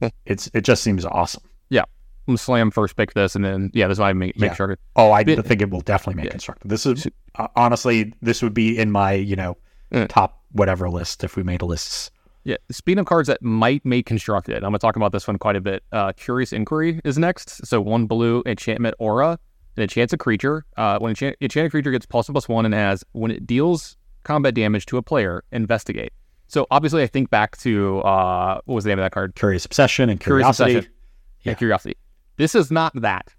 [0.24, 1.42] it's it just seems awesome.
[1.70, 1.88] Yeah, I'm
[2.28, 4.54] gonna slam first pick this, and then yeah, this is why I make, make Yeah.
[4.54, 4.78] sure.
[4.94, 6.30] Oh, I Bit- think it will definitely make Yeah.
[6.32, 6.68] constructed.
[6.68, 9.56] This is uh, honestly, this would be in my you know
[9.92, 10.08] Mm.
[10.08, 12.10] top whatever list if we made lists.
[12.46, 15.56] Yeah, speaking of cards that might make constructed, I'm gonna talk about this one quite
[15.56, 15.82] a bit.
[15.90, 17.66] Uh, Curious Inquiry is next.
[17.66, 19.36] So one blue enchantment aura,
[19.76, 20.64] and enchants a creature.
[20.76, 23.96] Uh, when enchant- enchanted creature gets plus one plus one and has when it deals
[24.22, 26.12] combat damage to a player, investigate.
[26.46, 29.34] So obviously, I think back to uh, what was the name of that card?
[29.34, 30.76] Curious obsession and Curious curiosity.
[30.76, 30.92] Obsession.
[31.42, 31.54] Yeah, Yeah.
[31.56, 31.96] curiosity.
[32.36, 33.34] This is not that.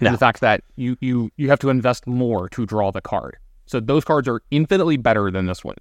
[0.00, 0.10] No.
[0.10, 3.36] the fact that you you you have to invest more to draw the card.
[3.66, 5.76] So those cards are infinitely better than this one.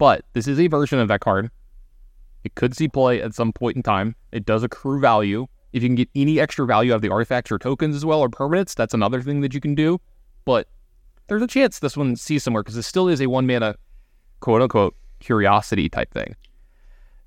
[0.00, 1.50] But this is a version of that card.
[2.42, 4.16] It could see play at some point in time.
[4.32, 5.46] It does accrue value.
[5.74, 8.20] If you can get any extra value out of the artifacts or tokens as well
[8.20, 10.00] or permanents, that's another thing that you can do.
[10.46, 10.68] But
[11.26, 13.74] there's a chance this one sees somewhere because it still is a one mana
[14.40, 16.34] quote unquote curiosity type thing.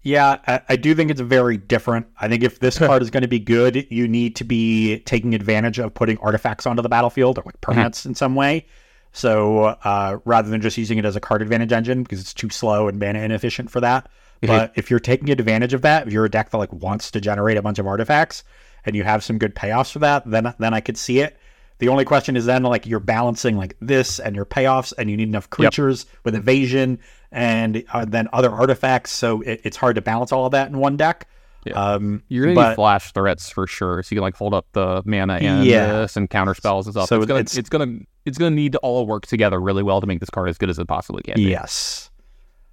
[0.02, 2.08] Yeah, I, I do think it's very different.
[2.22, 5.36] I think if this card is going to be good, you need to be taking
[5.36, 7.80] advantage of putting artifacts onto the battlefield or like mm-hmm.
[7.80, 8.66] permanents in some way.
[9.14, 12.50] So uh, rather than just using it as a card advantage engine because it's too
[12.50, 14.10] slow and mana inefficient for that.
[14.42, 17.22] But if you're taking advantage of that, if you're a deck that like wants to
[17.22, 18.44] generate a bunch of artifacts
[18.86, 21.38] and you have some good payoffs for that, then then I could see it.
[21.78, 25.16] The only question is then like you're balancing like this and your payoffs, and you
[25.16, 27.00] need enough creatures with evasion
[27.32, 29.12] and uh, then other artifacts.
[29.12, 31.28] So it, it's hard to balance all of that in one deck.
[31.66, 31.74] Yeah.
[31.74, 34.66] Um, You're gonna but- need flash threats for sure, so you can like hold up
[34.74, 35.86] the mana and Yeah.
[36.02, 37.08] this and counter spells and stuff.
[37.10, 40.02] So it's gonna it's- it's, gonna it's gonna need to all work together really well
[40.02, 41.36] to make this card as good as it possibly can.
[41.36, 41.44] be.
[41.44, 42.10] Yes.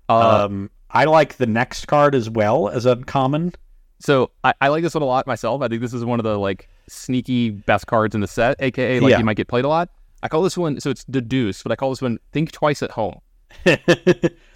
[0.08, 3.52] Uh, um, I like the next card as well as uncommon.
[4.00, 5.62] so I, I like this one a lot myself.
[5.62, 8.98] I think this is one of the like sneaky best cards in the set, aka
[9.00, 9.18] like Yeah.
[9.18, 9.88] you might get played a lot.
[10.22, 12.90] I call this one so it's deduce, but I call this one think twice at
[12.90, 13.20] home.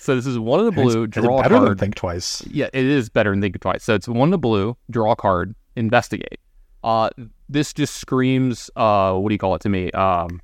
[0.04, 1.80] So this is one of the blue, Is it draw a better than card.
[1.80, 2.46] think twice.
[2.46, 3.82] Yeah, it is better than think twice.
[3.82, 6.40] So it's one of the blue, draw a card, investigate.
[6.82, 7.08] Uh,
[7.48, 8.68] this just screams.
[8.76, 9.90] Uh, what do you call it to me?
[9.92, 10.42] Um,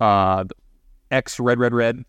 [0.00, 0.44] uh,
[1.10, 2.02] X red red red.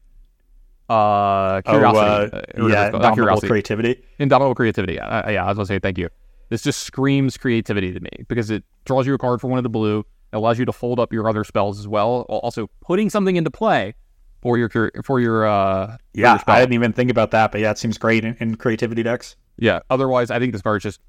[0.88, 2.00] Uh, curiosity.
[2.00, 2.94] oh, uh, uh, yeah, it's.
[2.94, 3.48] Not indomitable curiosity.
[3.50, 4.04] creativity.
[4.18, 5.00] Indomitable creativity.
[5.02, 6.08] Uh, yeah, I was gonna say thank you.
[6.48, 9.64] This just screams creativity to me because it draws you a card for one of
[9.64, 10.00] the blue.
[10.00, 12.22] It allows you to fold up your other spells as well.
[12.30, 13.96] Also, putting something into play
[14.42, 16.42] for your for your uh Yeah, your.
[16.48, 19.36] I didn't even think about that, but yeah, it seems great in, in creativity decks.
[19.58, 19.80] Yeah.
[19.90, 21.00] Otherwise, I think this card is just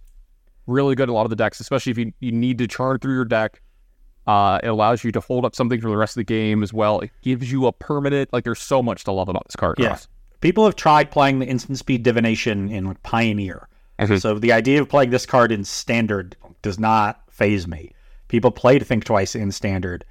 [0.66, 2.98] really good in a lot of the decks, especially if you, you need to charm
[2.98, 3.62] through your deck.
[4.26, 6.72] Uh, it allows you to hold up something for the rest of the game as
[6.72, 7.00] well.
[7.00, 8.32] It gives you a permanent.
[8.32, 9.78] Like, there's so much to love about this card.
[9.78, 9.88] Yeah.
[9.88, 10.08] Ross.
[10.40, 13.68] People have tried playing the instant speed divination in like, Pioneer.
[13.98, 14.20] Mhm.
[14.20, 17.92] So the idea of playing this card in standard does not phase me.
[18.28, 20.04] People played Think Twice in standard.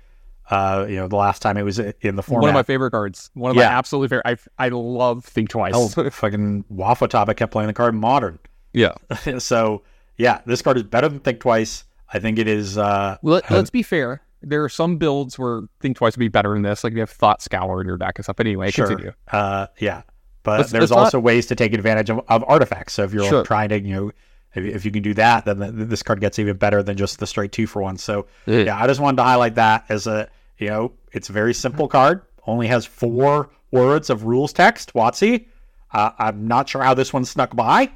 [0.49, 2.41] Uh, you know, the last time it was in the format.
[2.41, 3.29] One of my favorite cards.
[3.35, 3.77] One of my Yeah.
[3.77, 4.25] absolute favorite.
[4.57, 5.73] I I love Think Twice.
[5.75, 7.29] Oh, fucking Waffle Top!
[7.29, 8.39] I kept playing the card modern.
[8.73, 8.93] yeah.
[9.37, 9.83] so
[10.17, 11.83] yeah, this card is better than Think Twice.
[12.11, 12.77] I think it is.
[12.77, 14.21] Uh, Well, let, us be fair.
[14.41, 16.83] There are some builds where Think Twice would be better than this.
[16.83, 18.39] Like you have Thought Scour in your deck and stuff.
[18.39, 18.87] Anyway, sure.
[18.87, 19.11] continue.
[19.31, 20.01] Uh, yeah,
[20.43, 22.93] but Let's- there's let's not- also ways to take advantage of, of artifacts.
[22.93, 23.43] So if you're Sure.
[23.43, 24.11] trying to, you know,
[24.55, 27.19] if, if you can do that, then the, this card gets even better than just
[27.19, 27.97] the straight two for one.
[27.97, 30.27] So yeah, I just wanted to highlight that as a,
[30.59, 32.21] you know, it's a very simple card.
[32.45, 34.93] Only has four words of rules text.
[34.93, 35.47] Watsy.
[35.91, 37.91] Uh, I'm not sure how this one snuck by.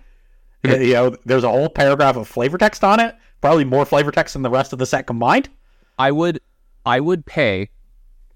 [0.65, 3.15] Uh, you know, there's a whole paragraph of flavor text on it.
[3.41, 5.49] Probably more flavor text than the rest of the set combined.
[5.99, 6.39] I would
[6.85, 7.69] I would pay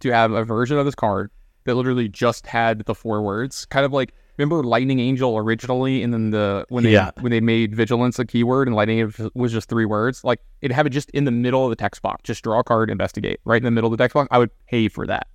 [0.01, 1.32] to have a version of this card
[1.63, 3.65] that literally just had the four words.
[3.65, 7.11] Kind of like remember Lightning Angel originally, and then the when they Yeah.
[7.19, 10.23] when they made vigilance a keyword and lightning was just three words.
[10.23, 12.21] Like it'd have it just in the middle of the text box.
[12.23, 14.27] Just draw a card, investigate right in the middle of the text box.
[14.31, 15.27] I would pay for that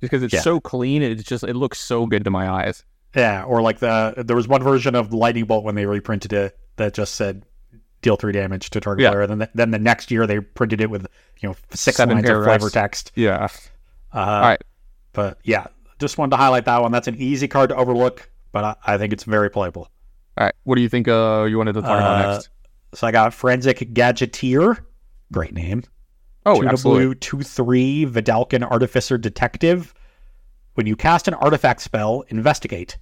[0.00, 0.40] just because it's Yeah.
[0.40, 1.02] so clean.
[1.02, 2.84] and It's just it looks so good to my eyes.
[3.16, 6.58] Yeah, or like the there was one version of lightning bolt when they reprinted it
[6.76, 7.44] that just said
[8.02, 9.10] deal three damage to target Yeah.
[9.12, 9.26] player.
[9.26, 11.06] Then the, then the next year they printed it with
[11.40, 13.12] you know six Seven lines of flavor text.
[13.14, 13.48] Yeah.
[14.12, 14.62] Uh, All right.
[15.14, 15.68] But yeah,
[16.00, 16.90] just wanted to highlight that one.
[16.92, 19.90] That's an easy card to overlook, but I, I think it's very playable.
[20.38, 20.54] All right.
[20.62, 21.06] What do you think?
[21.08, 22.48] Uh, you wanted to talk about Uh, next?
[22.94, 24.78] So I got Forensic Gadgeteer,
[25.32, 25.82] great name.
[26.46, 27.04] Oh, to absolutely.
[27.04, 29.92] blue, two three, Vedalken Artificer Detective.
[30.74, 32.98] When you cast an artifact spell, investigate.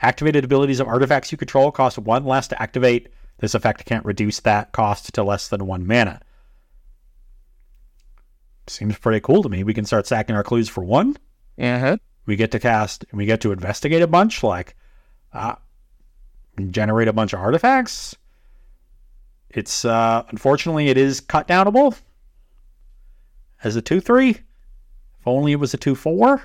[0.00, 3.08] Activated abilities of artifacts you control cost one less to activate.
[3.38, 6.20] This effect can't reduce that cost to less than one mana.
[8.66, 9.64] Seems pretty cool to me.
[9.64, 11.16] We can start sacking our clues for one.
[11.60, 11.96] Uh-huh.
[12.26, 14.76] We get to cast and we get to investigate a bunch, like
[15.32, 15.56] uh,
[16.70, 18.16] generate a bunch of artifacts.
[19.50, 21.98] It's uh, unfortunately it is cut downable
[23.64, 24.30] as a two three.
[24.30, 26.42] If only it was a two four.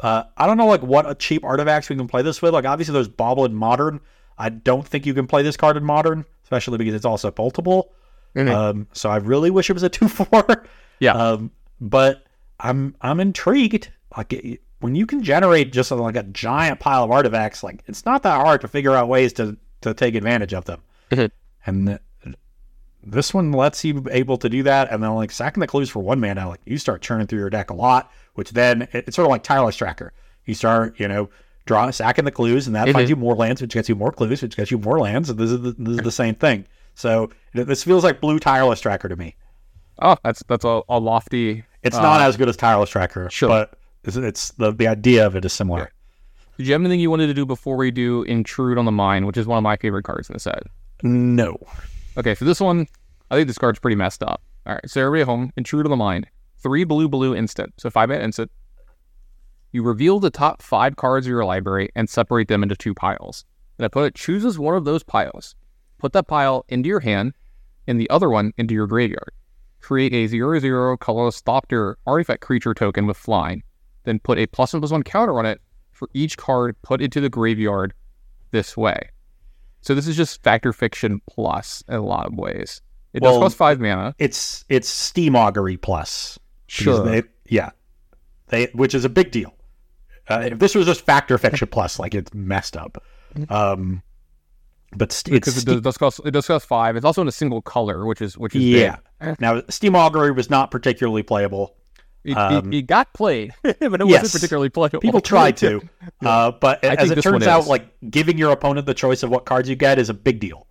[0.00, 2.52] Uh, I don't know like what a cheap artifacts we can play this with.
[2.52, 4.00] Like obviously there's Bauble in modern.
[4.36, 7.90] I don't think you can play this card in modern, especially because it's also boltable.
[8.34, 8.50] Mhm.
[8.50, 10.66] Um, so I really wish it was a two four.
[10.98, 11.12] Yeah.
[11.12, 11.50] Um,
[11.80, 12.24] but
[12.58, 13.90] I'm I'm intrigued.
[14.16, 18.22] Like when you can generate just like a giant pile of artifacts, like it's not
[18.22, 20.80] that hard to figure out ways to to take advantage of them.
[21.10, 21.30] Mhm.
[21.66, 22.34] and th-
[23.02, 25.88] this one lets you be able to do that, and then like sacking the clues
[25.90, 29.04] for one mana, like you start churning through your deck a lot, which then it-
[29.06, 30.12] it's sort of like tireless tracker.
[30.44, 31.30] You start, you know,
[31.66, 34.42] draw sacking the clues, and that finds you more lands, which gets you more clues,
[34.42, 36.66] which gets you more lands, and this is the, this is the same thing.
[36.94, 39.36] So this feels like blue tireless tracker to me.
[39.98, 41.64] Oh, that's that's a, a lofty.
[41.82, 43.48] It's uh, not as good as tireless tracker, sure.
[43.48, 45.90] but it's, it's the the idea of it is similar.
[46.56, 49.26] Did you have anything you wanted to do before we do Intrude on the Mind,
[49.26, 50.62] which is one of my favorite cards in the set?
[51.02, 51.58] No,
[52.16, 52.86] Okay, for this one,
[53.30, 54.40] I think this card's pretty messed up.
[54.66, 56.28] All right, so everybody at home, Intrude on the Mind.
[56.58, 57.74] Three blue, blue instant.
[57.76, 58.52] So five mana instant.
[59.72, 63.44] You reveal the top five cards of your library and separate them into two piles.
[63.78, 65.56] And opponent chooses one of those piles.
[65.98, 67.34] Put that pile into your hand
[67.88, 69.32] and the other one into your graveyard.
[69.80, 73.64] Create a 0 0 colorless Thopter artifact creature token with flying.
[74.04, 75.60] Then put a plus one plus one counter on it
[75.92, 77.94] for each card put into the graveyard
[78.50, 79.10] this way.
[79.80, 82.80] So this is just Fact or Fiction plus in a lot of ways.
[83.12, 84.14] It does cost five mana.
[84.18, 86.38] it's it's Steam Augury plus.
[86.66, 87.04] Sure.
[87.04, 87.70] they- yeah,
[88.48, 89.54] they which is a big deal.
[90.28, 93.02] Uh, if this was just Fact or Fiction plus, like it's messed up.
[93.50, 94.02] Um,
[94.96, 96.96] but st- it's because it does, does cost it does cost five.
[96.96, 98.96] It's also in a single color, which is which is yeah.
[99.20, 99.40] big.
[99.40, 101.76] Now Steam Augury was not particularly playable.
[102.24, 104.22] It, Um, it, it got played, but it yes.
[104.22, 105.00] wasn't particularly playable.
[105.00, 105.82] People tried to,
[106.24, 109.44] uh, but I as it turns out, like giving your opponent the choice of what
[109.44, 110.66] cards you get is a big deal.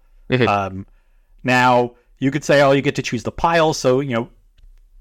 [0.48, 0.88] Um,
[1.44, 3.74] now you could say, oh, you get to choose the pile.
[3.74, 4.30] So you know,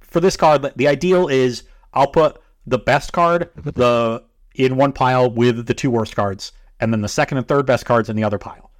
[0.00, 1.62] for this card, the- the ideal is
[1.94, 4.22] I'll put the best card the
[4.54, 7.86] in one pile with the two worst cards, and then the second and third best
[7.86, 8.70] cards in the other pile.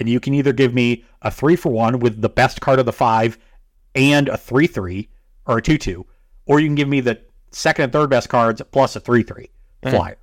[0.00, 2.86] And you can either give me a three for one with the best card of
[2.86, 3.38] the five
[3.94, 5.10] and a three three
[5.46, 6.06] or a two two,
[6.50, 7.20] or you can give me the
[7.52, 9.50] second and third best cards plus a three three
[9.82, 10.18] flyer.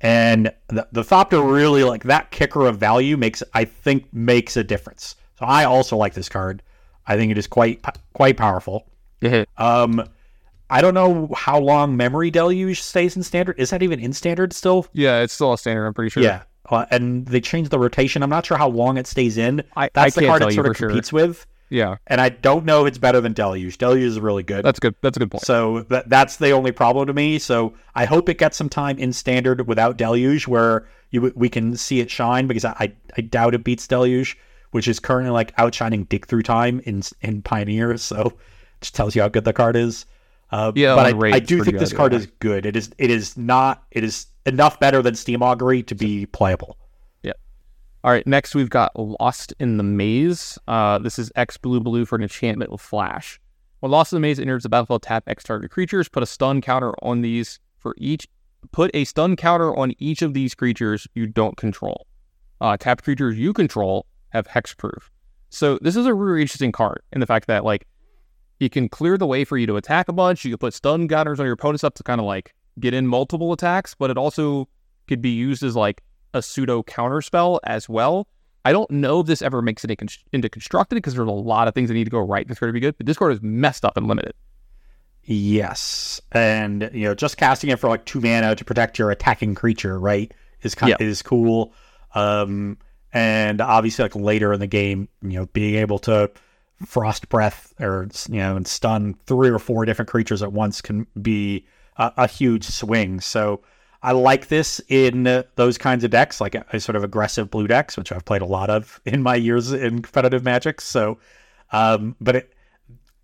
[0.00, 4.64] And the, the Thopter really like that kicker of value makes I think makes a
[4.64, 5.14] difference.
[5.38, 6.62] So I also like this card.
[7.06, 8.90] I think it is quite quite powerful.
[9.56, 10.06] Um,
[10.68, 13.58] I don't know how long memory deluge stays in standard.
[13.58, 14.86] Is that even in standard still?
[14.92, 15.86] Yeah, it's still a standard.
[15.86, 16.24] I'm pretty sure.
[16.24, 16.42] Yeah.
[16.68, 18.24] Uh, and they changed the rotation.
[18.24, 19.62] I'm not sure how long it stays in.
[19.76, 20.88] I, That's I the can't card tell it sort of sure.
[20.88, 21.46] competes with.
[21.68, 23.76] Yeah, And I don't know if it's better than Deluge.
[23.78, 24.64] Deluge is really good.
[24.64, 24.94] that's good.
[25.02, 25.44] That's a good point.
[25.44, 27.38] So that that's the only problem to me.
[27.38, 31.76] So I hope it gets some time in standard without Deluge, where you we can
[31.76, 34.36] see it shine because I I doubt it beats Deluge,
[34.70, 37.96] which is currently like outshining Dig Through Time in in Pioneer.
[37.98, 38.32] So
[38.80, 40.06] just tells you how good the card is.
[40.52, 42.66] Uh, Yeah, but I, I do think this card is good.
[42.66, 46.76] It is it is not it is enough better than Steam Augury to be playable.
[48.06, 50.60] All right, next we've got Lost in the Maze.
[50.68, 53.40] Uh, this is X blue blue for an enchantment with flash.
[53.80, 56.08] When Lost in the Maze enters the battlefield, tap X target creatures.
[56.08, 58.28] Put a stun counter on these for each.
[58.70, 62.06] Put a stun counter on each of these creatures you don't control.
[62.60, 65.10] Uh, tap creatures you control have hexproof.
[65.50, 67.88] So this is a really interesting card in the fact that like
[68.60, 70.44] it can clear the way for you to attack a bunch.
[70.44, 73.08] You can put stun counters on your opponents up to kind of like get in
[73.08, 74.68] multiple attacks, but it also
[75.08, 76.04] could be used as like
[76.36, 78.28] a pseudo counter spell as well.
[78.64, 79.96] I don't know if this ever makes it
[80.32, 82.46] into constructed because there's a lot of things that need to go right.
[82.46, 84.34] This card to be good, but this card is messed up and limited.
[85.22, 89.56] Yes, and you know, just casting it for like two mana to protect your attacking
[89.56, 90.32] creature, right,
[90.62, 91.04] is kind Yeah.
[91.06, 91.72] is cool.
[92.14, 92.78] Um,
[93.12, 96.30] and obviously, like later in the game, you know, being able to
[96.84, 101.06] frost breath or you know and stun three or four different creatures at once can
[101.20, 101.66] be
[101.96, 103.20] a, a huge swing.
[103.20, 103.62] So
[104.02, 107.66] I like this in those kinds of decks, like a, a sort of aggressive blue
[107.66, 110.80] decks, which I've played a lot of in my years in competitive Magic.
[110.80, 111.18] So,
[111.72, 112.54] um, but it,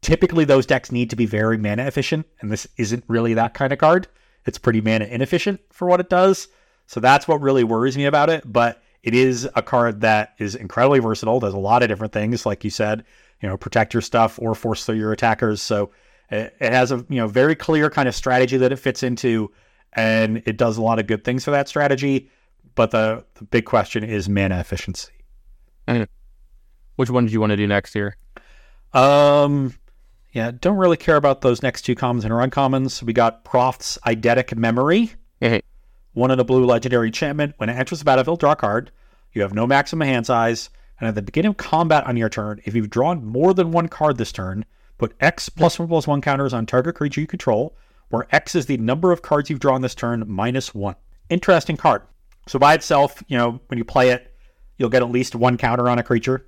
[0.00, 3.72] typically those decks need to be very mana efficient, and this isn't really that kind
[3.72, 4.08] of card.
[4.44, 6.48] It's pretty mana inefficient for what it does.
[6.86, 8.50] So that's what really worries me about it.
[8.50, 11.40] But it is a card that is incredibly versatile.
[11.40, 13.04] Does a lot of different things, like you said,
[13.40, 15.60] you know, protect your stuff or force through your attackers.
[15.60, 15.90] So
[16.30, 19.50] it, it has a you know very clear kind of strategy that it fits into,
[19.92, 22.30] and it does a lot of good things for that strategy.
[22.74, 25.12] But the, the big question is mana efficiency.
[26.96, 28.16] Which one do you want to do next here?
[28.92, 29.74] Um,
[30.32, 33.02] yeah, don't really care about those next two commons and uncommons.
[33.02, 35.62] We got Proft's Eidetic Memory, Hey,
[36.12, 37.54] one in a blue legendary enchantment.
[37.58, 38.90] When it enters the battlefield, draw a card.
[39.32, 40.70] You have no maximum hand size,
[41.00, 43.88] and at the beginning of combat on your turn, if you've drawn more than one
[43.88, 44.64] card this turn,
[44.98, 47.76] put X plus one plus one counters on target creature you control,
[48.12, 50.96] where X is the number of cards you've drawn this turn minus one.
[51.30, 52.02] Interesting card.
[52.46, 54.34] So by itself, you know, when you play it,
[54.76, 56.46] you'll get at least one counter on a creature.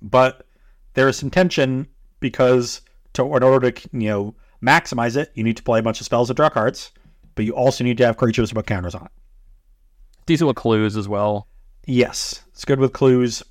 [0.00, 0.46] But
[0.94, 1.88] there is some tension
[2.20, 2.80] because
[3.12, 4.34] to in order to you know
[4.64, 6.90] maximize it, you need to play a bunch of spells and draw cards,
[7.34, 9.08] but you also need to have creatures with counters on.
[10.24, 11.48] decent with clues as well.
[11.86, 13.42] Yes, it's good with clues,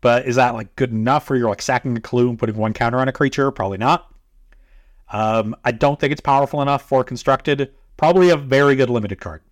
[0.00, 2.72] but is that like good enough where you're like sacking a clue and putting one
[2.72, 3.50] counter on a creature?
[3.52, 4.09] Probably not.
[5.10, 7.72] Um, I don't think it's powerful enough for constructed.
[7.96, 9.42] Probably a very good limited card.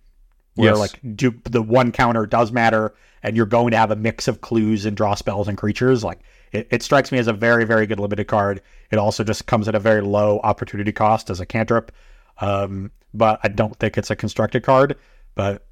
[0.55, 0.77] Where Yes.
[0.77, 2.93] like do the one counter does matter,
[3.23, 6.03] and you're going to have a mix of clues and draw spells and creatures.
[6.03, 6.19] Like
[6.51, 8.61] it, it strikes me as a very very good limited card.
[8.91, 11.91] It also just comes at a very low opportunity cost as a cantrip.
[12.39, 14.97] Um, but I don't think it's a constructed card.
[15.35, 15.65] But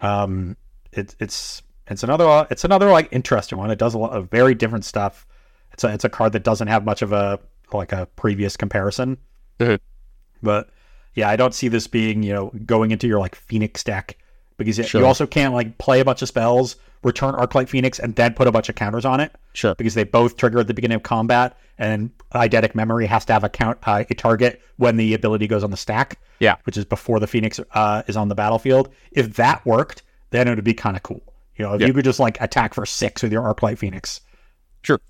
[0.00, 0.56] um,
[0.92, 3.70] it, it's it's another it's another like interesting one.
[3.70, 5.26] It does a lot of very different stuff.
[5.72, 7.38] It's a it's a card that doesn't have much of a
[7.72, 9.18] like a previous comparison.
[9.60, 9.78] Mhm.
[10.42, 10.70] But
[11.14, 14.16] yeah, I don't see this being you know going into your like Phoenix deck
[14.56, 15.00] because Sure.
[15.00, 18.46] you also can't like play a bunch of spells, return Arclight Phoenix, and then put
[18.48, 19.74] a bunch of counters on it Sure.
[19.76, 23.44] because they both trigger at the beginning of combat, and Eidetic Memory has to have
[23.44, 26.18] a count uh, a target when the ability goes on the stack.
[26.40, 26.54] Yeah.
[26.64, 28.90] which is before the Phoenix uh, is on the battlefield.
[29.10, 31.20] If that worked, then it would be kind of cool.
[31.56, 31.88] You know, if Yeah.
[31.88, 34.20] you could just like attack for six with your Arclight Phoenix,
[34.82, 35.00] Sure.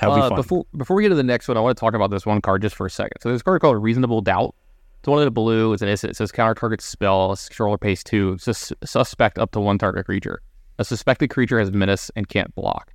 [0.00, 0.36] That would be Uh, fun.
[0.36, 2.40] before before we get to the next one, I want to talk about this one
[2.40, 3.20] card just for a second.
[3.20, 4.54] So this card called Reasonable Doubt.
[5.00, 5.72] It's one of the blue.
[5.72, 6.10] It's an instant.
[6.12, 7.36] It says counter target spell.
[7.36, 8.36] Controller pays two.
[8.38, 10.40] Just suspect up to one target creature.
[10.78, 12.92] A suspected creature has menace and can't block.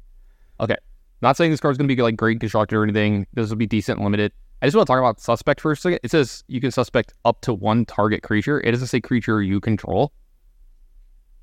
[0.59, 0.75] Okay.
[1.21, 3.25] Not saying this card's going to be like great constructed or anything.
[3.33, 4.33] This will be decent limited.
[4.61, 5.99] I just want to talk about suspect for a second.
[6.03, 8.59] It says you can suspect up to one target creature.
[8.61, 10.11] It doesn't say creature you control.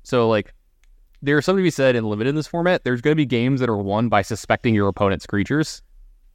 [0.03, 0.53] So like
[1.21, 2.83] there's something to be said in limited in this format.
[2.83, 5.81] There's going to be games that are won by suspecting your opponent's creatures.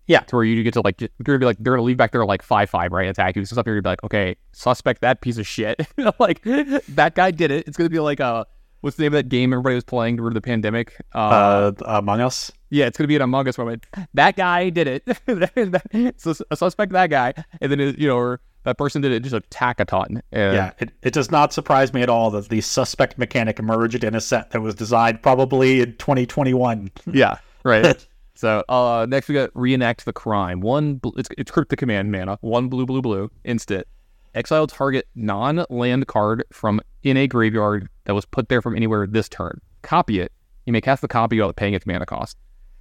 [0.07, 0.20] Yeah.
[0.20, 1.97] To where you get to like, you're going to be like, they're going to leave
[1.97, 3.09] back there like 5 5, right?
[3.09, 3.45] Attack you.
[3.45, 5.84] So stuff, you're going to be like, okay, suspect that piece of shit.
[6.20, 7.66] like, that guy did it.
[7.66, 8.45] It's going to be like, uh,
[8.82, 10.95] what's the name of that game everybody was playing during the pandemic?
[11.12, 12.53] Uh, uh, Among Us.
[12.70, 13.84] yeah, it's going to be an Among Us moment.
[14.14, 16.14] That guy did it.
[16.20, 17.34] so suspect that guy.
[17.61, 19.40] And then, you know, or that person did it just a
[19.84, 20.22] ton.
[20.32, 24.02] And Yeah, it, it does not surprise me at all that the suspect mechanic emerged
[24.02, 26.90] in a set that was designed probably in 2021.
[27.12, 27.38] Yeah.
[27.64, 28.06] Right.
[28.38, 30.60] So uh, next we got reenact the crime.
[30.60, 32.36] One, bl- it's, it's cryptic command mana.
[32.42, 33.30] One blue, blue, blue.
[33.44, 33.86] Instant.
[34.34, 39.30] Exile target non-land card from in a graveyard that was put there from anywhere this
[39.30, 39.62] turn.
[39.80, 40.32] Copy it.
[40.66, 42.36] You may cast the copy without paying its mana cost.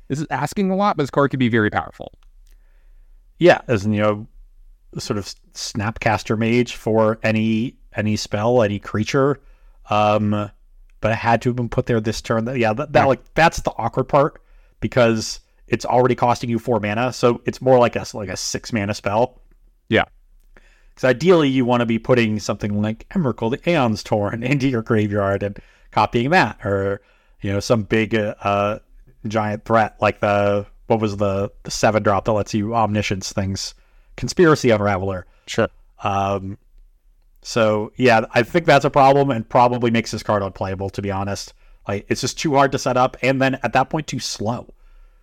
[0.09, 2.11] This is asking a lot, but this card can be very powerful.
[3.39, 4.27] Yeah, as in, you know,
[4.97, 9.39] sort of snapcaster mage for any any spell, any creature.
[9.89, 10.51] Um,
[11.01, 12.47] but it had to have been put there this turn.
[12.57, 14.41] Yeah, that, that like that's the awkward part
[14.79, 18.73] because it's already costing you four mana, so it's more like a like a six
[18.73, 19.41] mana spell.
[19.89, 20.05] Yeah.
[20.89, 24.81] Because ideally, you want to be putting something like Emrakul, the Aeon's Torn, into your
[24.81, 25.59] graveyard and
[25.91, 27.01] copying that, or
[27.41, 28.79] you know, some big uh, uh,
[29.27, 33.75] giant threat like the what was the the seven drop that lets you omniscience things,
[34.16, 35.26] Conspiracy Unraveler.
[35.47, 35.70] Sure.
[36.03, 36.57] Um,
[37.41, 40.89] so yeah, I think that's a problem and probably makes this card unplayable.
[40.91, 41.53] To be honest,
[41.88, 44.74] like it's just too hard to set up, and then at that point too slow.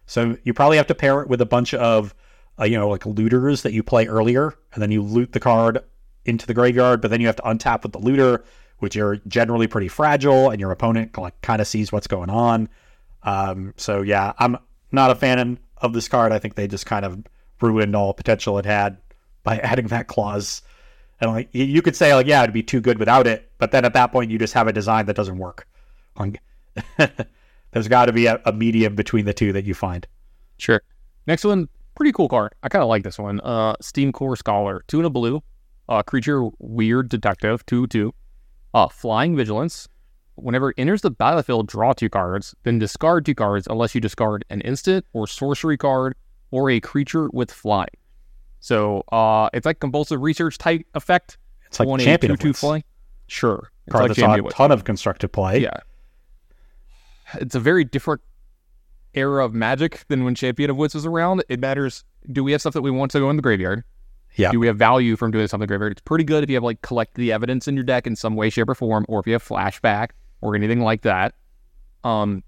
[0.06, 2.14] So you probably have to pair it with a bunch of
[2.60, 5.82] uh, you know like looters that you play earlier, and then you loot the card
[6.24, 8.44] into the graveyard, but then you have to untap with the looter,
[8.78, 12.68] which are generally pretty fragile, and your opponent like kind of sees what's going on.
[13.24, 14.58] Um, so yeah, I'm
[14.92, 16.30] not a fan of this card.
[16.32, 17.24] I think they just kind of
[17.62, 18.96] ruined all potential it had
[19.42, 20.62] by adding that clause.
[21.20, 23.84] And like you could say like yeah, it'd be too good without it, but then
[23.84, 25.66] at that point you just have a design that doesn't work.
[26.18, 26.40] Like,
[27.70, 30.06] there's got to be a, a, medium between the two that you find.
[30.58, 30.82] Sure.
[31.26, 32.54] Next one, pretty cool card.
[32.62, 33.40] I kind of like this one.
[33.40, 35.42] Uh, Steam Core Scholar, two in a blue,
[35.88, 38.14] uh, creature weird detective, two two,
[38.74, 39.88] uh, flying vigilance.
[40.34, 44.44] Whenever it enters the battlefield, draw two cards, then discard two cards unless you discard
[44.50, 46.14] an instant or sorcery card
[46.52, 47.88] or a creature with flying.
[48.60, 51.38] So uh, it's like compulsive research type effect.
[51.66, 52.84] It's like champion two, two flying.
[53.26, 55.58] Sure, it's card like that's a ton of constructive play.
[55.58, 55.78] Yeah,
[57.34, 58.20] it's a very different
[59.14, 61.42] era of magic than when Champion of Wits was around.
[61.48, 62.04] It matters.
[62.30, 63.82] Do we have stuff that we want to go in the graveyard?
[64.36, 64.50] Yeah.
[64.50, 65.92] Do we have value from doing something in the graveyard?
[65.92, 68.36] It's pretty good if you have like collect the evidence in your deck in some
[68.36, 71.34] way, shape, or form, or if you have flashback or anything like that.
[72.04, 72.42] Um,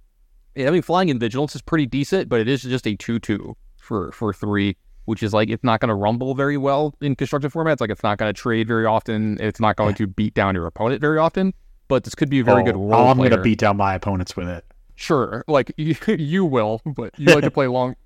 [0.54, 3.56] yeah, I mean, flying in vigilance is pretty decent, but it is just a two-two
[3.84, 7.52] for for three, which is like it's not going to rumble very well in constructed
[7.52, 7.80] formats.
[7.80, 9.38] Like it's not going to trade very often.
[9.40, 11.54] It's not going to beat down your opponent very often.
[11.86, 13.08] But this could be a very oh, good role.
[13.08, 14.64] I'm going to beat down my opponents with it.
[14.96, 17.96] Sure, like you, you will, but you like to play long,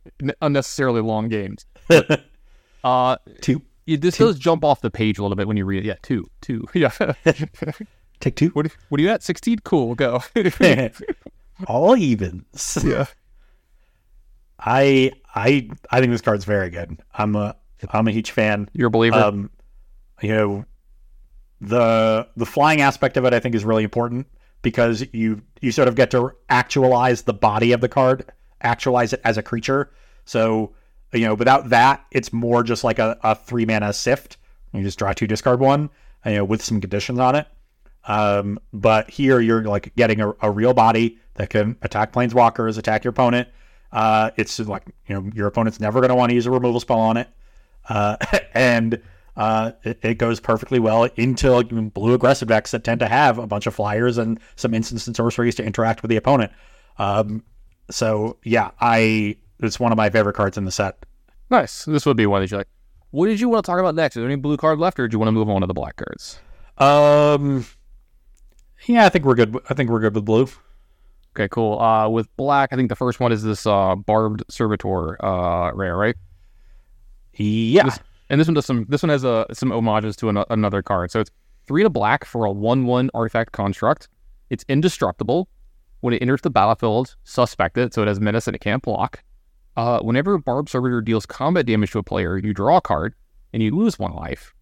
[0.41, 1.66] unnecessarily long games.
[2.85, 3.62] uh, two.
[3.87, 4.26] this two.
[4.26, 5.87] does jump off the page a little bit when you read it.
[5.87, 6.66] Yeah, two, two.
[6.74, 6.91] Yeah.
[8.20, 8.49] Take two.
[8.49, 8.66] What?
[8.89, 9.22] What are you at?
[9.22, 9.61] Sixteen.
[9.61, 9.95] Cool.
[9.95, 10.20] Go.
[11.66, 12.79] All evens.
[12.83, 13.07] Yeah.
[14.59, 17.00] I I I think this card's very good.
[17.14, 17.56] I'm a
[17.90, 18.68] I'm a huge fan.
[18.72, 19.16] You're a believer.
[19.16, 19.50] Um,
[20.20, 20.64] you know,
[21.61, 24.26] the the flying aspect of it I think is really important
[24.62, 28.30] because you you sort of get to actualize the body of the card,
[28.61, 29.92] actualize it as a creature.
[30.24, 30.74] So
[31.12, 34.36] you know, without that, it's more just like a, a three mana sift.
[34.72, 35.88] You just draw two, discard one,
[36.26, 37.46] you know, with some conditions on it.
[38.06, 43.04] Um, but here you're like getting a, a, real body that can attack planeswalkers, attack
[43.04, 43.48] your opponent.
[43.93, 46.80] Uh, it's like you know your opponent's never going to want to use a removal
[46.80, 47.28] spell on it,
[47.89, 48.16] uh,
[48.55, 49.03] and
[49.36, 53.39] uh, it, it, goes perfectly well into like, blue aggressive decks that tend to have
[53.39, 56.53] a bunch of flyers and some instants and sorceries to interact with the opponent.
[56.99, 57.45] Um,
[57.91, 61.07] so yeah, I it's one of my favorite cards in the set.
[61.50, 61.84] Nice.
[61.84, 62.68] This would be one that you like.
[63.11, 64.17] What did you want to talk about next?
[64.17, 65.75] Is there any blue card left, or do you want to move on to the
[65.75, 66.38] black cards?
[66.76, 67.64] Um,
[68.87, 69.57] yeah, I think we're good.
[69.71, 70.49] I think we're good with blue.
[71.38, 71.78] Okay, cool.
[71.78, 75.96] Uh, with black, I think the first one is this uh, barbed servitor uh, rare,
[75.96, 76.16] right?
[77.34, 77.84] Yeah.
[77.84, 78.86] This, and this one does some.
[78.88, 81.12] This one has a, uh, some homages to an, another card.
[81.12, 81.30] So it's
[81.68, 84.08] three to black for a one-one artifact construct.
[84.50, 85.48] It's indestructible.
[86.00, 89.22] When it enters the battlefield, suspect it, so it has menace and it can't block.
[89.76, 93.14] Uh, whenever a Barbed Servitor deals combat damage to a player, you draw a card
[93.52, 94.52] and you lose one life.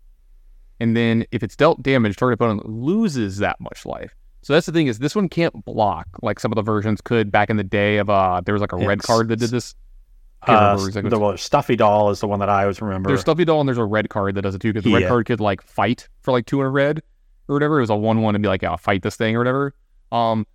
[0.79, 4.15] And then if it's dealt damage, target opponent loses that much life.
[4.47, 7.33] So that's the thing is this one can't block like some of the versions could
[7.33, 9.51] back in the day of uh there was like a it's, red card that did
[9.51, 9.75] this.
[10.43, 13.09] Uh, the well, stuffy doll is the one that I always remember.
[13.09, 14.99] There's stuffy doll and there's a red card that does it too because the yeah.
[14.99, 17.03] red card could like fight for like two in a red
[17.49, 17.79] or whatever.
[17.79, 19.75] It was a one one and be like, yeah, I'll fight this thing or whatever.
[20.13, 20.47] Um,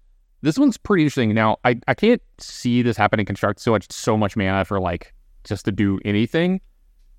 [0.42, 1.34] this one's pretty interesting.
[1.34, 5.14] Now I I can't see this happening construct so much so much mana for like
[5.44, 6.62] just to do anything.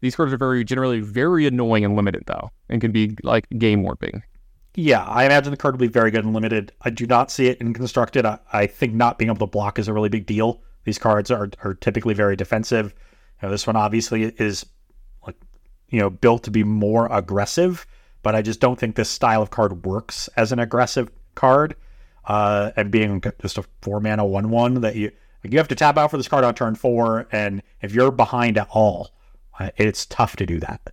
[0.01, 3.83] These cards are very generally very annoying and limited though, and can be like game
[3.83, 4.23] warping.
[4.75, 6.73] Yeah, I imagine the card will be very good and limited.
[6.81, 8.25] I do not see it in constructed.
[8.25, 10.63] I, I think not being able to block is a really big deal.
[10.85, 12.95] These cards are, are typically very defensive.
[13.41, 14.65] You know, this one obviously is
[15.27, 15.37] like
[15.89, 17.87] you know built to be more aggressive,
[18.23, 21.77] but I just don't think this style of card works as an aggressive card.
[22.25, 25.11] Uh, and being just a four mana one one that you
[25.43, 28.13] Like you have to tap out for this card on turn four, and if you're
[28.13, 29.11] behind at all,
[29.59, 30.93] uh, it's tough to do that.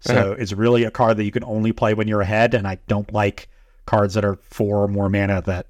[0.00, 0.30] So Uh-huh.
[0.38, 3.12] it's really a card that you can only play when you're ahead, and I don't
[3.12, 3.48] like
[3.86, 5.66] cards that are four or more mana that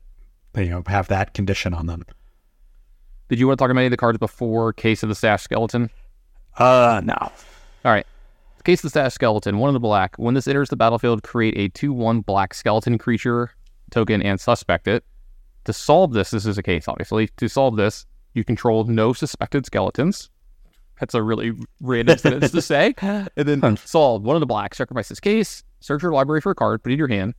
[0.56, 2.04] you know have that condition on them.
[3.28, 5.44] Did you want to talk about any of the cards before Case of the Stashed
[5.44, 5.90] Skeleton?
[6.56, 7.14] Uh, no.
[7.20, 7.32] All
[7.92, 8.06] right.
[8.64, 10.16] Case of the Stashed Skeleton, one of the black.
[10.18, 13.50] When this enters the battlefield, create a 2 1 black skeleton creature
[13.90, 15.04] token and suspect it.
[15.64, 17.28] To solve this, this is a case, obviously.
[17.38, 18.04] To solve this,
[18.34, 20.28] you control no suspected skeletons.
[21.00, 22.94] That's a really random sentence to say.
[23.02, 26.54] And then solve one of the black, sacrifice this case, search your library for a
[26.54, 27.34] card, put it in your hand,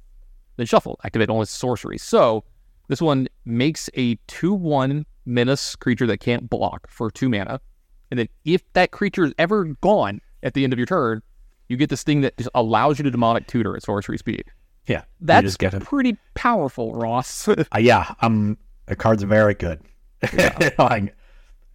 [0.57, 1.97] then shuffle, activate only sorcery.
[1.97, 2.43] So
[2.87, 7.61] this one makes a 2 1 menace creature that can't block for 2 mana.
[8.09, 11.21] And then if that creature is ever gone at the end of your turn,
[11.69, 14.43] you get this thing that just allows you to demonic tutor at sorcery speed.
[14.87, 17.47] Yeah, That's pretty powerful, Ross.
[17.73, 18.57] Uh, yeah, um,
[18.87, 19.79] the card's very good.
[20.77, 21.15] like,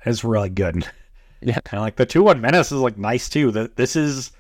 [0.05, 0.87] it's really good.
[1.47, 1.61] Yeah.
[1.71, 3.51] And like the two one menace is like nice too.
[3.53, 4.33] The, this is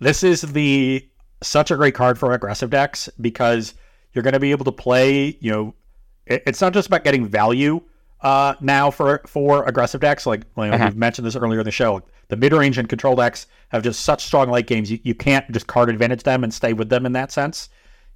[0.00, 1.08] this is the
[1.42, 3.74] such a great card for aggressive decks because
[4.12, 5.36] you're going to be able to play.
[5.40, 5.74] You know,
[6.26, 7.80] it, it's not just about getting value
[8.22, 10.26] uh, now for for aggressive decks.
[10.26, 10.86] Like you know, Uh-huh.
[10.86, 12.02] we've mentioned this earlier in the show.
[12.28, 14.90] The mid range and control decks have just such strong late games.
[14.90, 17.68] You, you can't just card advantage them and stay with them in that sense.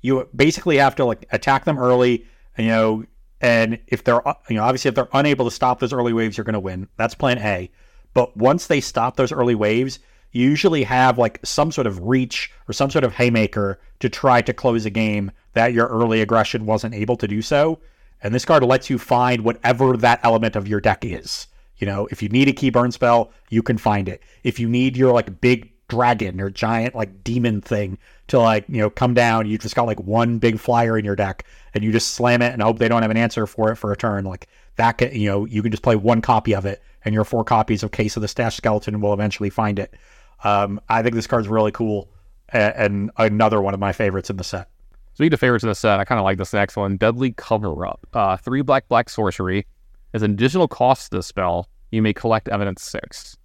[0.02, 2.26] You basically have to like attack them early.
[2.58, 3.04] You know,
[3.40, 6.44] and if they're you know obviously if they're unable to stop those early waves, you're
[6.44, 6.88] going to win.
[6.96, 7.70] That's plan A.
[8.16, 9.98] But once they stop those early waves,
[10.32, 14.40] you usually have like some sort of reach or some sort of haymaker to try
[14.40, 17.78] to close a game that your early aggression wasn't able to do so.
[18.22, 21.46] And this card lets you find whatever that element of your deck is.
[21.76, 24.22] You know, if you need a key burn spell, you can find it.
[24.44, 27.98] If you need your like big dragon or giant like demon thing
[28.28, 31.16] to like, you know, come down, you just got like one big flyer in your
[31.16, 31.44] deck
[31.74, 33.92] and you just slam it and hope they don't have an answer for it for
[33.92, 34.24] a turn.
[34.24, 37.24] Like that can, you know, you can just play one copy of it and your
[37.24, 39.94] four copies of Case of the Stashed Skeleton will eventually find it.
[40.44, 42.10] Um, I think this card's really cool
[42.52, 44.68] a- and another one of my favorites in the set.
[45.14, 46.98] Speaking of favorites in the set, I kind of like this next one.
[46.98, 48.06] Deadly Cover Up.
[48.12, 49.66] Uh, three black, black sorcery.
[50.12, 53.36] As an additional cost to the spell, you may collect evidence six.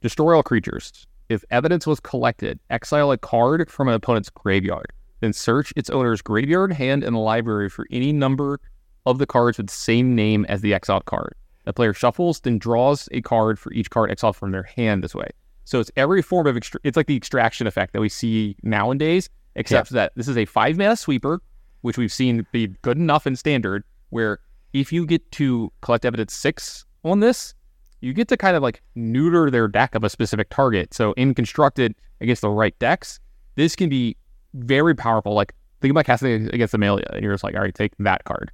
[0.00, 1.06] Destroy all creatures.
[1.28, 4.92] If evidence was collected, exile a card from an opponent's graveyard.
[5.20, 8.60] Then search its owner's graveyard, hand, and library for any number
[9.06, 11.34] of the cards with the same name as the exiled card.
[11.64, 15.14] The player shuffles, then draws a card for each card exiled from their hand this
[15.14, 15.28] way.
[15.64, 19.30] So it's every form of extra- it's like the extraction effect that we see nowadays,
[19.56, 21.40] except that this is a five mana sweeper,
[21.80, 24.40] which we've seen be good enough in standard, where
[24.72, 27.54] if you get to collect evidence six on this,
[28.00, 30.92] you get to kind of like neuter their deck of a specific target.
[30.92, 33.18] So in constructed against the right decks,
[33.54, 34.16] this can be
[34.52, 35.32] very powerful.
[35.32, 38.52] Like think about casting against Amalia, and you're just like, all right, take that card.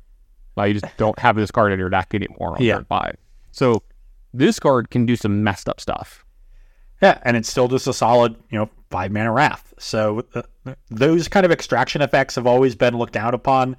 [0.65, 2.75] You just don't have this card in your deck anymore on Yeah.
[2.77, 3.17] turn five.
[3.53, 3.83] So
[4.33, 6.25] this card can do some messed up stuff.
[7.03, 9.73] Yeah, and it's still just a solid, you know, five mana wrath.
[9.79, 10.43] So uh,
[10.91, 13.77] those kind of extraction effects have always been looked down upon,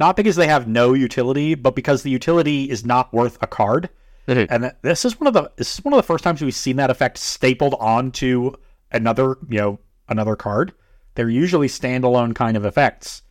[0.00, 3.88] not because they have no utility, but because the utility is not worth a card.
[4.26, 4.46] Mhm.
[4.50, 6.54] And th- this is one of the this is one of the first times we've
[6.54, 8.52] seen that effect stapled onto
[8.90, 9.78] another, you know,
[10.08, 10.72] another card.
[11.14, 13.22] They're usually standalone kind of effects.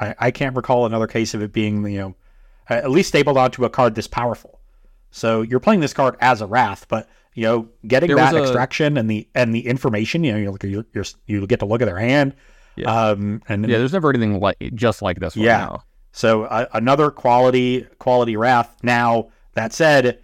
[0.00, 2.14] I, I can't recall another case of it being, you know,
[2.68, 4.58] at least stapled onto a card this powerful.
[5.10, 8.42] So you're playing this card as a wrath, but you know, getting There that a-
[8.42, 11.66] extraction and the and the information, you know, you look you you're, you get to
[11.66, 12.34] look at their hand,
[12.76, 12.90] Yeah.
[13.10, 15.44] um, and Yeah, there's never anything like just like this one.
[15.44, 15.58] Yeah.
[15.58, 15.84] now.
[16.12, 18.76] so uh, another quality quality wrath.
[18.82, 20.20] Now that said,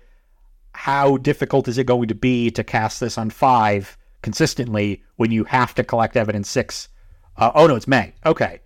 [0.73, 5.45] how difficult is it going to be to cast this on five consistently when you
[5.45, 6.89] have to collect evidence six?
[7.37, 8.15] Uh, oh no, it's May.
[8.25, 8.61] Okay,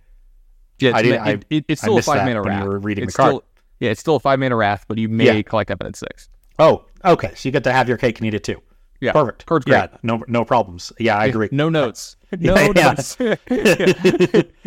[0.81, 2.79] Yeah, I it's, didn't- it, it- it's still a five that mana when you were
[2.79, 3.29] reading it's the card.
[3.31, 3.43] Still,
[3.79, 5.41] yeah, it's still a five mana wrath, but you may Yeah.
[5.41, 6.29] collect evidence six.
[6.59, 8.61] oh okay, so you get to have your cake and eat it too.
[8.99, 9.45] Yeah, Perfect.
[9.47, 10.03] Card's Yeah, great.
[10.03, 10.91] no no problems.
[10.99, 11.49] Yeah, I agree.
[11.51, 12.15] No notes.
[12.39, 12.93] No Yeah, yeah.
[12.93, 13.17] notes.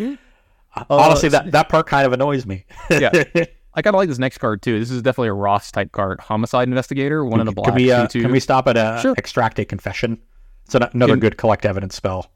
[0.89, 2.65] Honestly, that that part kind of annoys me.
[2.89, 3.11] yeah.
[3.77, 4.79] I kind of like this next card too.
[4.79, 6.19] This is definitely a Ross type card.
[6.21, 7.67] Homicide Investigator, one in the black.
[7.67, 9.13] Can we uh, can we stop at a Sure.
[9.17, 10.17] extract a confession?
[10.65, 12.29] It's an, another Can- good collect evidence spell.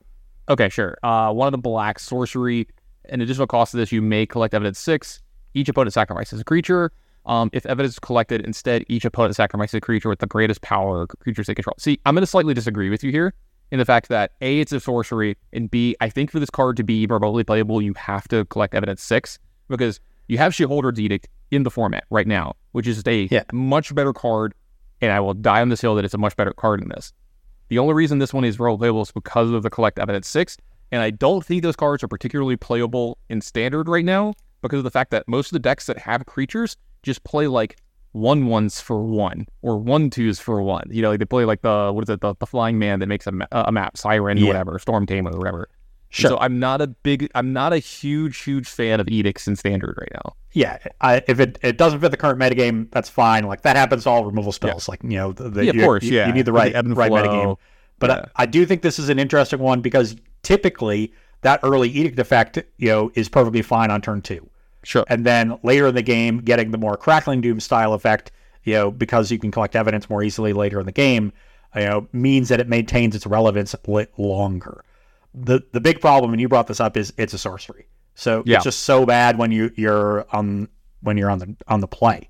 [0.50, 0.98] Okay, sure.
[1.04, 2.68] Uh, one of the black sorcery.
[3.10, 5.22] An additional cost of this, you may collect evidence six.
[5.54, 6.92] Each opponent sacrifices a creature.
[7.26, 11.06] Um, if evidence is collected, instead, each opponent sacrifices a creature with the greatest power
[11.08, 11.76] creatures they control.
[11.78, 13.34] See, I'm going to slightly disagree with you here
[13.72, 16.78] in the fact that A, it's a sorcery, and B, I think for this card
[16.78, 19.38] to be remotely playable, you have to collect evidence six
[19.68, 23.44] because you have Sheoldred's Edict in the format right now, which is a Yeah.
[23.52, 24.54] much better card,
[25.02, 27.12] and I will die on this hill that it's a much better card than this.
[27.70, 30.58] The only reason this one is role playable is because of the collect evidence six,
[30.92, 34.84] and I don't think those cards are particularly playable in standard right now because of
[34.84, 37.78] the fact that most of the decks that have creatures just play like
[38.12, 40.88] one ones for one or one twos for one.
[40.90, 43.08] You know, like they play like the what is it, the, the flying man that
[43.08, 44.48] makes a, ma- a map, Siren, Yeah.
[44.48, 45.70] whatever, Stormtamer, whatever.
[46.12, 46.32] Sure.
[46.32, 49.96] So I'm not a big, I'm not a huge, huge fan of edicts in standard
[50.00, 50.34] right now.
[50.54, 53.44] Yeah, I, if it, it doesn't fit the current metagame, that's fine.
[53.44, 54.90] Like that happens to all removal spells.
[54.90, 56.26] Like you know, the, the, Yeah, of you- course, you, yeah.
[56.28, 57.58] you need the right the right metagame.
[58.00, 58.26] But Yeah.
[58.36, 62.58] I, I do think this is an interesting one because typically that early edict effect,
[62.78, 64.50] you know, is perfectly fine on turn two,
[64.84, 65.06] Sure.
[65.08, 68.32] and then later in the game, getting the more crackling doom style effect,
[68.64, 71.32] you know, because you can collect evidence more easily later in the game,
[71.76, 73.74] you know, means that it maintains its relevance
[74.18, 74.84] longer.
[75.34, 77.88] The the big problem, and you brought this up, is it's a sorcery.
[78.16, 78.56] So Yeah.
[78.58, 80.68] it's just so bad when you you're on
[81.02, 82.30] when you're on the on the play.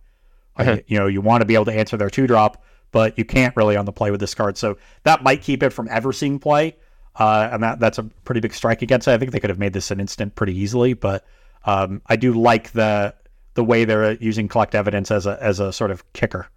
[0.58, 0.78] Uh-huh.
[0.88, 2.62] You know, you want to be able to answer their two drop,
[2.92, 4.58] but you can't really on the play with this card.
[4.58, 6.76] So that might keep it from ever seeing play.
[7.20, 9.12] Uh, and that that's a pretty big strike against it.
[9.12, 11.26] I think they could have made this an instant pretty easily, but
[11.66, 13.14] um, I do like the
[13.56, 16.48] the way they're using collect evidence as a as a sort of kicker.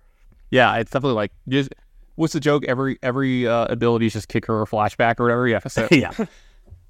[0.51, 1.75] Yeah, it's definitely like just
[2.15, 2.65] what's the joke?
[2.67, 5.49] Every every uh, ability is just kicker or flashback or whatever.
[5.49, 5.59] Yeah.
[5.67, 6.13] So yeah,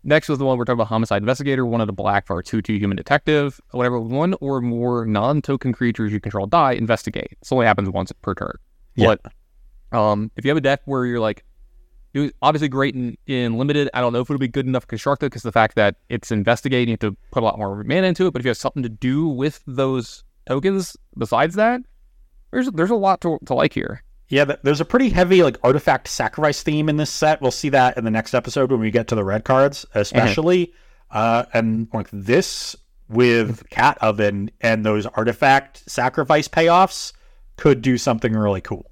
[0.04, 2.42] next was the one we're talking about homicide investigator, one of the black for our
[2.42, 3.58] two two human detective.
[3.70, 7.38] Whatever one or more non token creatures you control die, investigate.
[7.40, 8.58] This only happens once per turn.
[8.96, 9.14] Yeah.
[9.90, 11.44] But um, if you have a deck where you're like,
[12.14, 13.88] it was obviously great in, in limited.
[13.94, 16.88] I don't know if it'll be good enough constructed because the fact that it's investigating,
[16.88, 18.32] you have to put a lot more mana into it.
[18.32, 21.80] But if you have something to do with those tokens besides that,
[22.50, 24.02] there's there's a lot to, to like here.
[24.28, 24.44] yeah.
[24.62, 27.40] There's a pretty heavy like artifact sacrifice theme in this set.
[27.40, 30.74] We'll see that in the next episode when we get to the red cards, especially.
[31.10, 32.74] Uh, and like this
[33.08, 37.12] with cat oven and those artifact sacrifice payoffs
[37.56, 38.91] could do something really cool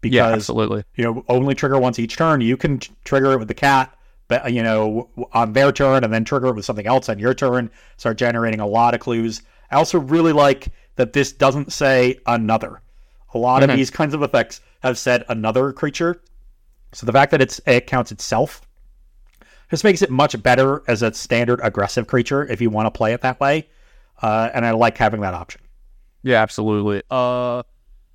[0.00, 0.84] because Yeah, absolutely.
[0.96, 2.40] you know, only trigger once each turn.
[2.40, 3.94] You can t- trigger it with the cat,
[4.28, 7.34] but you know, on their turn, and then trigger it with something else on your
[7.34, 7.70] turn.
[7.96, 9.42] Start generating a lot of clues.
[9.70, 12.80] I also really like that this doesn't say another.
[13.34, 13.70] A lot Mhm.
[13.70, 16.20] of these kinds of effects have said another creature.
[16.92, 18.62] So the fact that it's it counts itself
[19.70, 23.12] just makes it much better as a standard aggressive creature if you want to play
[23.12, 23.68] it that way.
[24.20, 25.60] Uh, and I like having that option.
[26.22, 27.02] Yeah, absolutely.
[27.10, 27.62] Uh,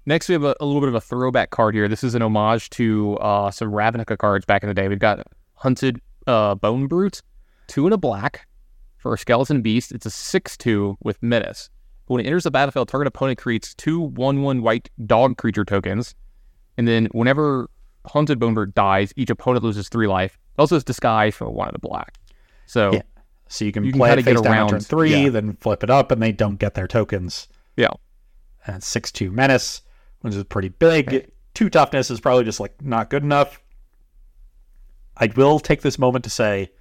[0.05, 1.87] next we have a, a little bit of a throwback card here.
[1.87, 4.87] This is an homage to uh, some Ravnica cards back in the day.
[4.87, 5.25] We've got
[5.55, 7.21] Hunted uh, Bonebrute,
[7.67, 8.47] two and a black
[8.97, 9.91] for a Skeleton Beast.
[9.91, 11.69] It's a six-two with Menace.
[12.07, 16.13] When it enters the battlefield, target opponent creates two one-one white dog creature tokens,
[16.77, 17.69] and then whenever
[18.05, 20.37] Hunted Bonebrute dies, each opponent loses three life.
[20.57, 22.15] It also it's Disguise for one of the black.
[22.67, 23.01] So Yeah.
[23.47, 25.29] So you can You play kinda it face get around- turn three, yeah.
[25.29, 27.47] then flip it up, and they don't get their tokens.
[27.75, 27.89] yeah.
[28.67, 29.81] and six two menace,
[30.21, 31.29] which is pretty big.
[31.53, 33.61] Two toughness is probably just like not good enough.
[35.17, 36.71] I will take this moment to say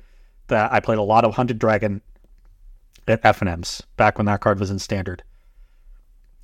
[0.49, 2.03] that I played a lot of Hunted Dragon
[3.07, 5.23] at FNMs back when that card was in standard.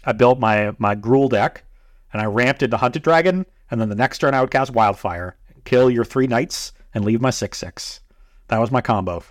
[0.05, 1.65] I built my my Gruul deck
[2.13, 5.37] and I ramped into Hunted Dragon, and then the next turn I would cast Wildfire,
[5.65, 8.01] kill your three knights, and leave my six six.
[8.49, 9.23] That was my combo.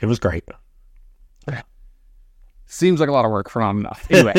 [0.00, 0.44] It was great.
[2.72, 4.06] Seems like a lot of work for not enough.
[4.08, 4.32] Anyway,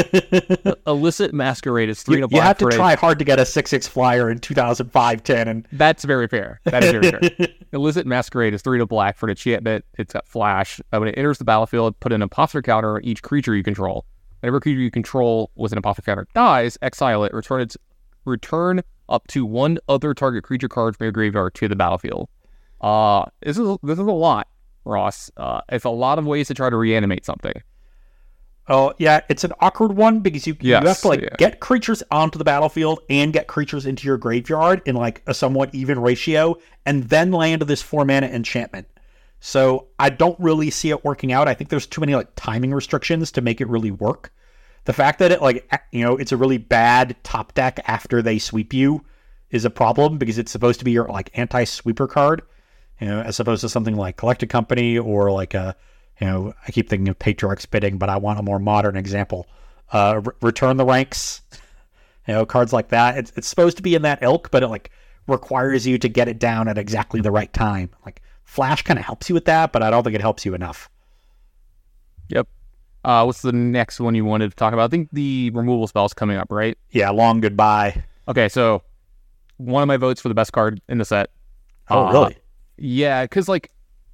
[0.88, 3.40] illicit masquerade is three You, and a you have to a- try hard to get
[3.40, 6.60] a six six flyer in 2005 10 and That's very fair.
[6.64, 7.48] That is very fair.
[7.74, 9.86] Illicit Masquerade is three to black for an enchantment.
[10.00, 10.82] It's got flash.
[10.92, 14.04] Uh, when it enters the battlefield, put an imposter counter on each creature you control.
[14.42, 17.34] Whenever creature you control with an imposter counter dies, exile it.
[17.36, 17.78] Return its
[18.26, 22.30] return up to one other target creature card from your graveyard to the battlefield.
[22.82, 24.48] Uh this is this is a lot,
[24.86, 25.30] Ross.
[25.38, 27.54] Uh, it's a lot of ways to try to reanimate something.
[28.68, 31.36] Oh yeah, it's an awkward one because you, you have to like yeah.
[31.38, 35.74] get creatures onto the battlefield and get creatures into your graveyard in like a somewhat
[35.76, 38.88] even ratio, and then land this four mana enchantment.
[39.42, 41.50] So I don't really see it working out.
[41.50, 44.32] I think there's too many like timing restrictions to make it really work.
[44.86, 48.40] The fact that it like you know it's a really bad top deck after they
[48.40, 49.04] sweep you
[49.50, 52.44] is a problem because it's supposed to be your like anti sweeper card,
[53.02, 55.76] you know, as opposed to something like Collected Company or like a
[56.24, 59.46] you know, I keep thinking of Patriarch's Bidding, but I want a more modern example.
[59.92, 61.42] Uh, Re- Return the Ranks,
[62.30, 63.18] you know, cards like that.
[63.18, 64.90] It's, it's supposed to be in that ilk, but it like
[65.28, 67.90] requires you to get it down at exactly the right time.
[68.06, 70.54] Like Flash kind of helps you with that, but I don't think it helps you
[70.54, 70.90] enough.
[72.30, 72.48] Yep.
[73.04, 74.86] Uh, what's the next one you wanted to talk about?
[74.86, 76.78] I think the removal spell's coming up, right?
[76.92, 78.02] Yeah, long goodbye.
[78.30, 78.82] Okay, so
[79.58, 81.32] one of my votes for the best card in the set.
[81.90, 82.38] Oh, Uh, really?
[82.78, 83.72] Yeah, because like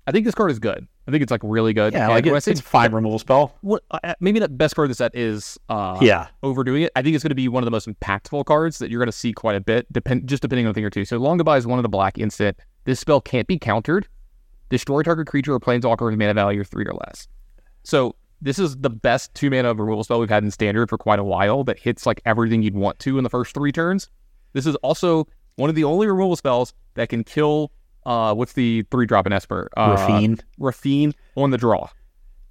[0.07, 0.87] I think this card is good.
[1.09, 1.93] I think it's like really good.
[1.93, 3.55] Yeah, And like when I it, say it's a fine removal spell.
[3.61, 6.91] what, uh, maybe the best card of the set is uh, yeah, overdoing it.
[6.95, 9.07] I think it's going to be one of the most impactful cards that you're going
[9.07, 11.05] to see quite a bit, depend just depending on a thing or two.
[11.05, 12.57] So long goodbye is one of the black instant.
[12.85, 14.07] This spell can't be countered.
[14.69, 17.27] Destroy target creature or planeswalker with mana value of three or less.
[17.83, 21.19] So this is the best two mana removal spell we've had in standard for quite
[21.19, 24.09] a while that hits like everything you'd want to in the first three turns.
[24.53, 27.71] This is also one of the only removal spells that can kill
[28.09, 29.69] uh what's the three drop in Esper?
[29.77, 30.39] Uh, Raffine.
[30.59, 31.87] Raffine on the draw.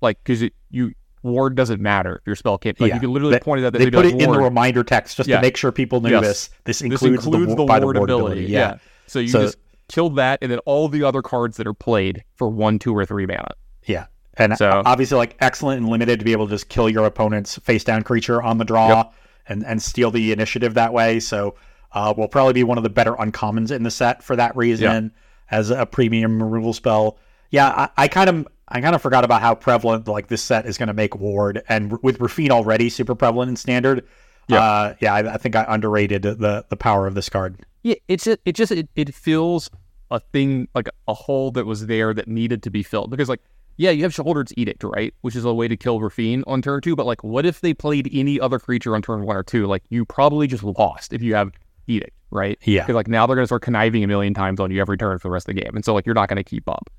[0.00, 0.92] Like because you
[1.24, 2.94] ward doesn't matter if your spell can't like Yeah.
[2.94, 5.16] you can literally They- point it at They they'd put it in the reminder text
[5.16, 5.36] just Yeah.
[5.36, 6.22] to make sure people knew Yes.
[6.22, 6.48] this.
[6.48, 8.32] This This includes, includes the, the, wa- by the ward ward ability.
[8.44, 8.52] ability.
[8.52, 8.76] Yeah.
[9.08, 9.58] So you So- just
[9.88, 13.04] kill that and then all the other cards that are played for one, two, or
[13.04, 13.48] three mana.
[13.84, 14.06] Yeah.
[14.34, 17.58] And So- obviously, like excellent and limited to be able to just kill your opponent's
[17.58, 19.12] face down creature on the draw Yep.
[19.48, 21.18] and, and steal the initiative that way.
[21.18, 21.56] So,
[21.92, 25.10] uh, will probably be one of the better uncommons in the set for that reason
[25.50, 27.18] as a premium removal spell.
[27.50, 30.66] Yeah, I, I kind of I kind of forgot about how prevalent like this set
[30.66, 34.06] is going to make ward, and with Raffine already super prevalent in standard.
[34.48, 34.62] Yeah.
[34.62, 37.64] uh, yeah, I, I think I underrated the the power of this card.
[37.82, 39.70] Yeah, it's just, it just it, it fills
[40.10, 43.40] a thing like a hole that was there that needed to be filled because like
[43.78, 45.14] yeah, you have Sheoldred's Edict, right?
[45.20, 47.72] Which is a way to kill Raffine on turn two, but like what if they
[47.72, 49.66] played any other creature on turn one or two?
[49.66, 51.52] Like you probably just lost if you have
[51.86, 52.58] Edict, right?
[52.62, 52.82] Yeah.
[52.82, 55.28] Because like now they're gonna start conniving a million times on you every turn for
[55.28, 55.74] the rest of the game.
[55.74, 56.90] And so like you're not gonna keep up.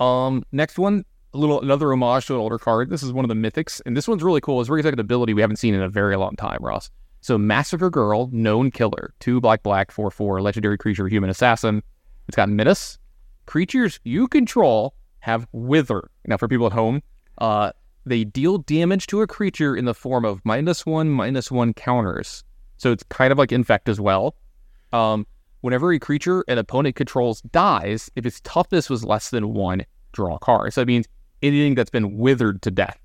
[0.00, 1.04] Um next one,
[1.34, 2.90] a little another homage to an older card.
[2.90, 4.60] This is one of the mythics, and this one's really cool.
[4.60, 6.90] It's really like an ability we haven't seen in a very long time, Ross.
[7.20, 11.82] So Massacre Girl, known killer, two black black, four four, legendary creature, human assassin.
[12.28, 12.98] It's got menace.
[13.46, 16.10] Creatures you control have wither.
[16.26, 17.02] Now for people at home,
[17.38, 17.72] uh,
[18.04, 22.44] they deal damage to a creature in the form of minus one, minus one counters.
[22.76, 24.34] So it's kind of like infect as well.
[24.92, 25.26] Um,
[25.60, 30.36] whenever a creature an opponent controls dies, if its toughness was less than one, draw
[30.36, 30.72] a card.
[30.72, 31.06] So it means
[31.42, 32.98] anything that's been withered to death,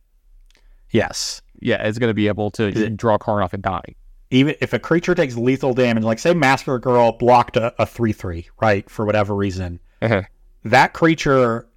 [0.91, 3.95] Yes, yeah, it's going to be able to it- draw a card off and die.
[4.31, 8.13] even if a creature takes lethal damage, like say Massacre Girl blocked a, a 3
[8.13, 9.79] 3, right, for whatever reason,
[10.63, 11.67] that creature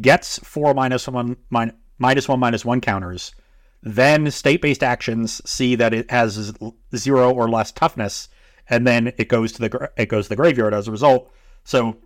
[0.00, 3.34] gets four minus one, min, minus one, minus one counters.
[3.82, 6.52] Then state based actions see that it has
[6.94, 8.28] zero or less toughness,
[8.70, 11.30] and then it goes to the it goes to the graveyard as a result.
[11.64, 11.98] So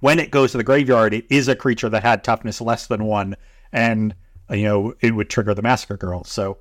[0.00, 3.04] when it goes to the graveyard, it is a creature that had toughness less than
[3.04, 3.36] one,
[3.70, 4.14] and
[4.50, 6.24] you know it would trigger the Massacre Girl.
[6.24, 6.58] So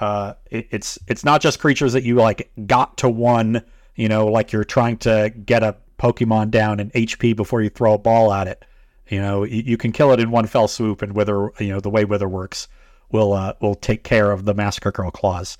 [0.00, 3.62] uh, it, it's it's not just creatures that you like got to one,
[3.94, 7.94] you know, like you're trying to get a Pokemon down in HP before you throw
[7.94, 8.64] a ball at it.
[9.08, 11.80] You know, you, you can kill it in one fell swoop, and Wither, you know,
[11.80, 12.66] the way Wither works
[13.12, 15.56] will uh, will take care of the Massacre Girl clause.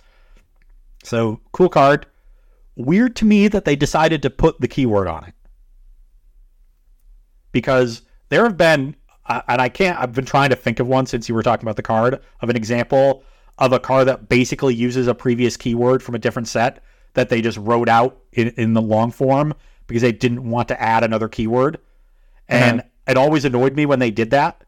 [1.04, 2.06] So cool card.
[2.76, 5.34] Weird to me that they decided to put the keyword on it
[7.52, 8.96] because there have been,
[9.26, 9.98] uh, and I can't.
[9.98, 12.48] I've been trying to think of one since you were talking about the card of
[12.48, 13.22] an example
[13.58, 16.82] of a card that basically uses a previous keyword from a different set
[17.14, 19.54] that they just wrote out in, in the long form
[19.86, 21.78] because they didn't want to add another keyword,
[22.48, 24.64] and it always annoyed me when they did that.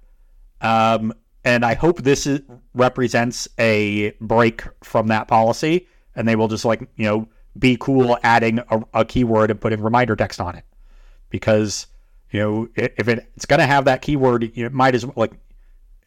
[0.60, 1.12] Um,
[1.44, 2.40] and I hope this is,
[2.74, 7.28] represents a break from that policy, and they will just like you know
[7.58, 10.64] be cool adding a, a keyword and putting reminder text on it.
[11.30, 11.86] Because
[12.30, 15.32] you know if it, it's going to have that keyword it might as well like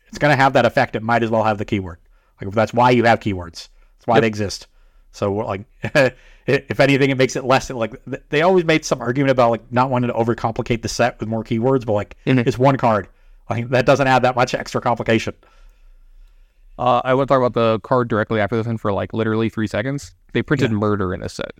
[0.07, 1.99] it's going to have that effect it might as well have the keyword.
[2.41, 3.69] Like that's why you have keywords.
[3.98, 4.22] That's why Yep.
[4.22, 4.68] they exist.
[5.11, 5.65] So like
[6.45, 7.94] if anything it makes it less like
[8.30, 11.44] they always made some argument about like not wanting to overcomplicate the set with more
[11.44, 12.45] keywords but like Mhm.
[12.48, 13.07] it's one card.
[13.49, 15.34] Like that doesn't add that much extra complication
[16.80, 19.49] Uh, I want to talk about the card directly after this one for like literally
[19.49, 20.14] three seconds.
[20.34, 21.52] They printed murder in a set.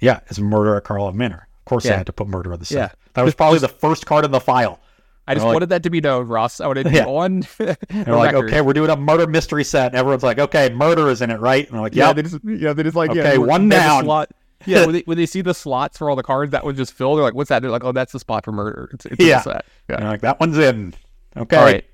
[0.00, 2.66] yeah it's murder at Karlov Manor of course they had to put murder in the
[2.66, 2.88] set Yeah.
[3.14, 4.80] that was probably the first card in the file
[5.26, 6.60] I just like- wanted that to be known, Ross.
[6.60, 7.06] I wanted Yeah.
[7.06, 7.46] on.
[7.58, 11.22] they're like okay we're doing a murder mystery set and everyone's like okay murder is
[11.22, 13.32] in it right and they're like yeah, yeah they just yeah they just like Okay,
[13.34, 14.04] yeah, one down.
[14.04, 14.30] Slot.
[14.66, 16.92] Yeah, when they, when they see the slots for all the cards that would just
[16.94, 19.22] fill, they're like, "What's that?" They're like, "Oh, that's the spot for murder." It's, it's
[19.22, 19.40] Yeah.
[19.42, 19.64] set.
[19.90, 19.96] Yeah.
[19.96, 20.94] And they're like that one's in
[21.36, 21.84] okay All right.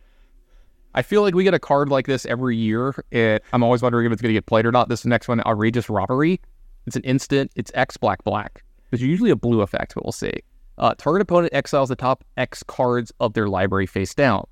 [0.95, 2.95] I feel like we get a card like this every year.
[3.11, 4.89] It, I'm always wondering if it's going to get played or not.
[4.89, 6.41] This next one, Outrageous Robbery.
[6.87, 7.53] It's an instant.
[7.55, 8.65] It's X black black.
[8.91, 10.33] There's usually a blue effect, but we'll see.
[10.79, 14.45] Uh, target opponent exiles the top X cards of their library face down.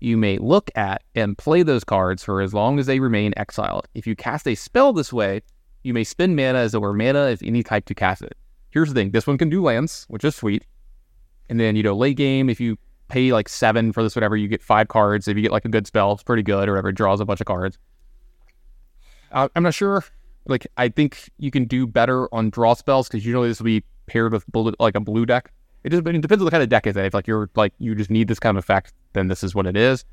[0.00, 3.88] You may look at and play those cards for as long as they remain exiled.
[3.94, 5.40] If you cast a spell this way,
[5.82, 8.36] you may spend mana as though were mana of any type to cast it.
[8.70, 10.64] Here's the thing: this one can do lands, which is sweet.
[11.48, 12.76] And then you know, late game, if you
[13.08, 15.28] pay like seven for this, whatever, you get five cards.
[15.28, 17.24] If you get like a good spell, it's pretty good, or whatever, it draws a
[17.24, 17.78] bunch of cards.
[19.32, 20.04] Uh, I'm not sure.
[20.46, 23.84] Like, I think you can do better on draw spells because usually this will be
[24.06, 25.52] paired with blue, like a blue deck.
[25.82, 26.96] It just it depends on the kind of deck in.
[26.96, 29.66] If like you're like you just need this kind of effect, then this is what
[29.66, 30.04] it is.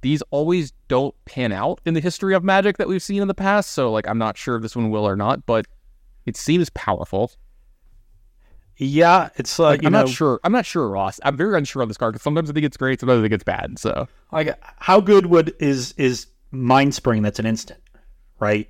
[0.00, 3.34] These always don't pan out in the history of Magic that we've seen in the
[3.34, 3.70] past.
[3.72, 5.66] So like I'm not sure if this one will or not, but
[6.24, 7.32] it seems powerful.
[8.80, 10.40] Yeah, it's uh, Like, you I'm know, not sure.
[10.44, 11.18] I'm not sure, Ross.
[11.24, 13.34] I'm very unsure on this card because sometimes I think it's great, sometimes I think
[13.34, 13.78] it's bad.
[13.78, 17.22] So like how good would is is Mind Spring?
[17.22, 17.80] That's an instant,
[18.38, 18.68] right?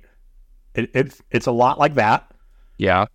[0.73, 2.31] It, it it's a lot like that,
[2.77, 3.05] yeah,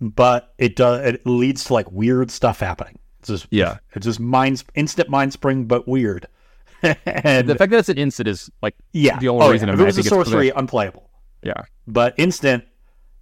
[0.00, 2.98] but it does it leads to like weird stuff happening.
[3.18, 3.78] It's just Yeah.
[3.92, 6.26] it's just mind instant Mind Spring, but weird.
[6.82, 9.74] and the fact that it's an instant is like yeah, the only oh, reason yeah.
[9.74, 11.10] If it was a sorcery, unplayable.
[11.42, 11.64] yeah.
[11.86, 12.64] But instant,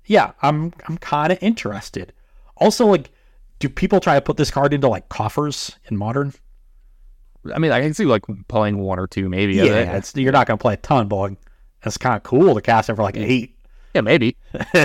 [0.07, 2.13] yeah, I'm I'm kind of interested.
[2.59, 3.11] Also, like,
[3.59, 6.33] do people try to put this card into like coffers in modern?
[7.55, 9.55] I mean, I can see like playing one or two, maybe.
[9.55, 9.89] Yeah, it.
[9.97, 11.39] it's, you're not going to play a ton, but like,
[11.85, 13.57] it's kind of cool to cast it for like eight.
[13.95, 14.37] yeah, maybe.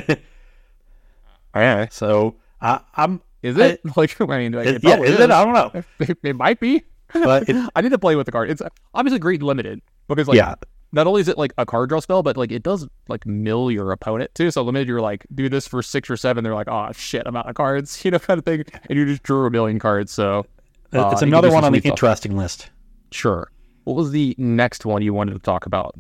[1.56, 4.20] Yeah, so I, I'm, is it like?
[4.20, 5.30] I mean, like, it yeah, probably is it?
[5.32, 6.84] I don't know, It, it might be.
[7.14, 8.50] but I need to play with the card.
[8.50, 8.62] It's
[8.94, 10.56] obviously great limited because like yeah,
[10.94, 13.70] not only is it like a card draw spell, but like it does like mill
[13.72, 14.50] your opponent too.
[14.52, 16.44] So limited, you're like do this for six or seven.
[16.44, 19.06] They're like, oh shit, I'm out of cards, you know, kind of thing, and you
[19.06, 20.12] just drew a million cards.
[20.14, 20.46] So
[20.94, 22.70] uh, it's another one on the interesting list.
[23.12, 23.52] Sure.
[23.84, 25.96] What was the next one you wanted to talk about?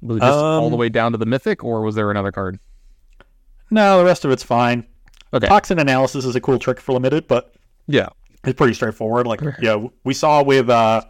[0.00, 2.32] Was it just all Um, the way down to the mythic, or was there another
[2.32, 2.58] card?
[3.70, 4.86] No, the rest of it's fine.
[5.34, 5.46] Okay.
[5.46, 7.52] Toxin analysis is a cool trick for limited, but
[7.86, 8.08] Yeah.
[8.44, 9.26] it's pretty straightforward.
[9.26, 11.02] Like, yeah, we saw with uh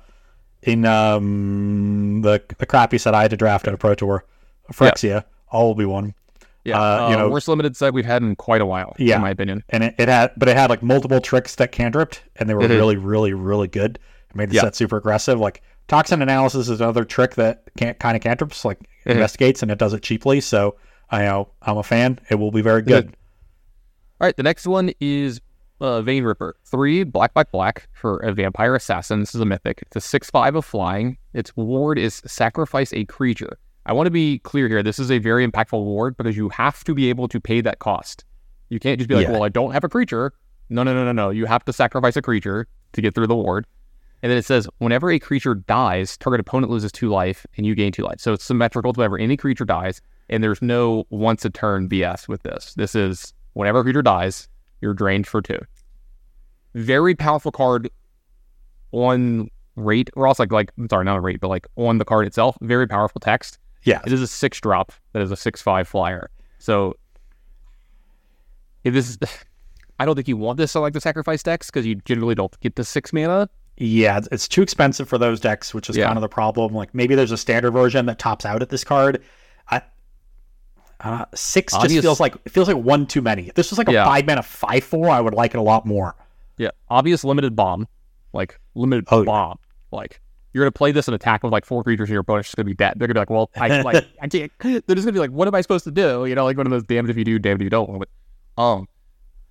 [0.63, 4.25] in um the the crappy set I had to draft at a Pro Tour,
[4.73, 6.15] Phyrexia, all will be one.
[6.65, 6.79] Yeah.
[6.81, 8.95] Uh, you uh, know- worst limited set we've had in quite a while.
[8.99, 9.17] Yeah.
[9.17, 9.65] In my opinion.
[9.71, 12.63] and it, it had but it had like multiple tricks that cantripped and they were
[12.63, 12.69] Mhm.
[12.71, 13.99] really really really good
[14.31, 14.63] it made the Yeah.
[14.63, 18.79] set super aggressive like toxin analysis is another trick that can't kind of cantrips like
[19.07, 19.13] Mhm.
[19.13, 20.77] investigates and it does it cheaply so
[21.11, 23.07] i know i'm a fan it will be very good
[24.21, 24.37] All right.
[24.37, 25.41] The next one is
[25.81, 26.57] uh, Vein Ripper.
[26.65, 29.21] Three black, black, black for a vampire assassin.
[29.21, 29.83] This is a mythic.
[29.83, 31.19] It's a six five of flying.
[31.35, 33.59] Its ward is sacrifice a creature.
[33.87, 34.83] I want to be clear here.
[34.83, 37.79] This is a very impactful ward because you have to be able to pay that
[37.79, 38.25] cost.
[38.69, 39.33] You can't just be like, Yeah.
[39.33, 40.35] well, I don't have a creature.
[40.69, 41.31] No, no, no, no, no.
[41.31, 43.67] You have to sacrifice a creature to get through the ward.
[44.23, 47.75] And then it says, whenever a creature dies, target opponent loses two life and you
[47.75, 48.21] gain two life.
[48.21, 50.03] So it's symmetrical to whenever any creature dies.
[50.29, 52.75] And there's no once a turn BS with this.
[52.75, 54.49] This is whenever a creature dies,
[54.81, 55.59] you're drained for two.
[56.75, 57.91] Very powerful card
[58.93, 62.05] on rate, or also like, like I'm sorry, not on rate, but like on the
[62.05, 62.57] card itself.
[62.61, 63.59] Very powerful text.
[63.85, 66.31] yeah It is a six drop that is a six five flyer.
[66.59, 66.95] So
[68.85, 69.19] if this is,
[69.99, 72.59] I don't think you want this on like the sacrifice decks because you generally don't
[72.61, 73.49] get the six mana.
[73.77, 76.07] yeah it's, too expensive for those decks which is Yeah.
[76.07, 78.85] kind of the problem like maybe there's a standard version that tops out at this
[78.85, 79.23] card
[81.01, 83.89] uh, six just feels like it feels like one too many if this was like
[83.89, 84.05] a Yeah.
[84.05, 86.17] five mana five four i would like it a lot more
[86.59, 87.87] Yeah, obvious limited bomb,
[88.33, 89.59] like limited Oh, bomb.
[89.93, 90.21] Like
[90.53, 92.65] you're gonna play this and attack with like four creatures, and your opponent's just gonna
[92.67, 92.95] be dead.
[92.97, 94.51] They're gonna be like, well, I like I can't.
[94.61, 96.27] They're just gonna be like, what am I supposed to do?
[96.27, 97.99] You know, like one of those damned if you do, damned if you don't.
[98.01, 98.09] But
[98.61, 98.89] um,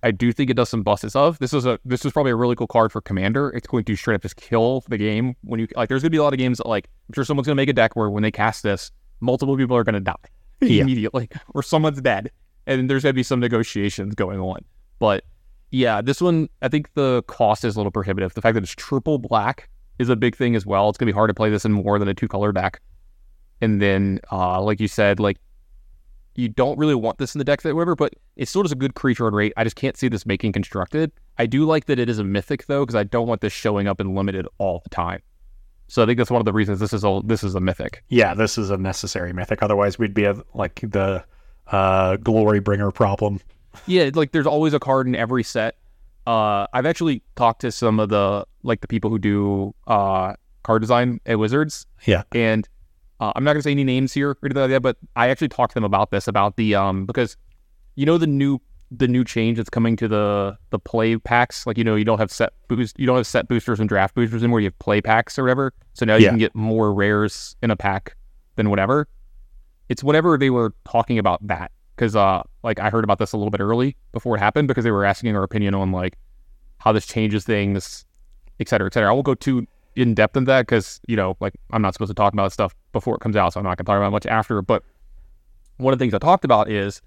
[0.02, 1.38] I do think it does some busts of.
[1.38, 3.48] This is a this is probably a really cool card for commander.
[3.50, 5.88] It's going to straight up just kill the game when you like.
[5.88, 7.72] There's gonna be a lot of games that like I'm sure someone's gonna make a
[7.72, 10.14] deck where when they cast this, multiple people are gonna die
[10.60, 10.82] Yeah.
[10.82, 12.30] immediately, or someone's dead,
[12.66, 14.64] and there's gonna be some negotiations going on.
[14.98, 15.24] But
[15.70, 18.34] yeah, this one, I think the cost is a little prohibitive.
[18.34, 19.68] The fact that it's triple black
[19.98, 20.88] is a big thing as well.
[20.88, 22.80] It's going to be hard to play this in more than a two color deck.
[23.60, 25.36] And then, uh, like you said, like
[26.36, 28.76] you don't really want this in the deck that whatever, but it still does a
[28.76, 29.52] good creature on rate.
[29.56, 31.10] I just can't see this making constructed.
[31.36, 33.88] I do like that it is a mythic though, because I don't want this showing
[33.88, 35.20] up in limited all the time.
[35.88, 38.04] So I think that's one of the reasons this is a this is a mythic.
[38.08, 39.62] Yeah, this is a necessary mythic.
[39.62, 41.24] Otherwise, we'd be a, like the
[41.68, 43.40] uh, glory bringer problem.
[43.86, 45.76] Yeah, like there's always a card in every set.
[46.26, 50.82] Uh, I've actually talked to some of the like the people who do uh, card
[50.82, 51.86] design at Wizards.
[52.04, 52.22] Yeah.
[52.32, 52.68] and
[53.20, 55.48] uh, I'm not gonna say any names here or anything like that, but I actually
[55.48, 57.36] talked to them about this about the um because
[57.96, 58.60] you know the new
[58.90, 61.66] the new change that's coming to the the play packs.
[61.66, 64.14] Like you know you don't have set boost you don't have set boosters and draft
[64.14, 64.60] boosters anymore.
[64.60, 65.72] You have play packs or whatever.
[65.94, 66.30] So now you Yeah.
[66.30, 68.16] can get more rares in a pack
[68.56, 69.08] than whatever.
[69.88, 73.36] It's whatever they were talking about that because uh like I heard about this a
[73.36, 76.16] little bit early before it happened because they were asking our opinion on like
[76.78, 78.06] how this changes things,
[78.60, 79.10] et cetera, et cetera.
[79.10, 79.66] I won't go too
[79.96, 82.74] in depth in that because you know like I'm not supposed to talk about stuff
[82.92, 84.62] before it comes out, so I'm not gonna talk about it much after.
[84.62, 84.82] But
[85.76, 87.02] one of the things I talked about is,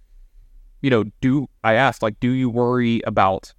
[0.82, 3.54] you know, do I asked like, do you worry about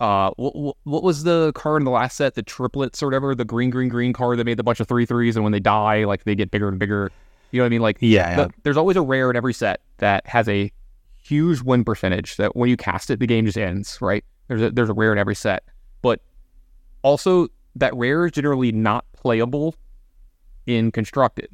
[0.00, 3.44] uh what, what was the card in the last set, the triplets or whatever, the
[3.44, 6.04] green green green card that made a bunch of three threes, and when they die,
[6.04, 7.10] like they get bigger and bigger.
[7.50, 7.82] You know what I mean?
[7.82, 10.72] Like Yeah, the- there's always a rare in every set that has a
[11.22, 14.24] huge win percentage that when you cast it, the game just ends, right?
[14.48, 15.62] There's a, there's a rare in every set.
[16.00, 16.20] But
[17.02, 19.74] also, that rare is generally not playable
[20.66, 21.48] in constructed,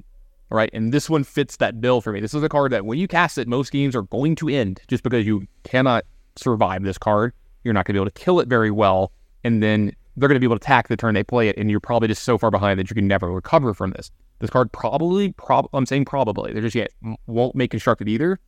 [0.50, 0.70] right?
[0.72, 2.20] And this one fits that bill for me.
[2.20, 4.80] This is a card that when you cast it, most games are going to end
[4.88, 6.04] just because you cannot
[6.36, 7.32] survive this card.
[7.64, 9.12] You're You're not going to be able to kill it very well,
[9.44, 11.70] and then they're going to be able to attack the turn they play it, and
[11.70, 14.10] you're probably just so far behind that you can never recover from this.
[14.40, 16.92] This card probably, prob- I'm saying probably, they just yet
[17.26, 18.38] won't make constructed either.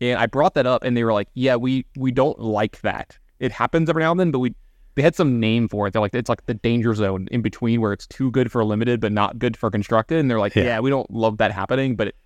[0.00, 3.18] And I brought that up, and they were like, "Yeah, we we don't like that.
[3.40, 4.54] It happens every now and then, but we
[4.96, 5.92] they had some name for it.
[5.92, 9.00] They're like, it's like the danger zone in between where it's too good for limited
[9.00, 10.18] but not good for constructed.
[10.18, 10.64] And they're like, Yeah.
[10.64, 12.16] yeah, we don't love that happening, but it,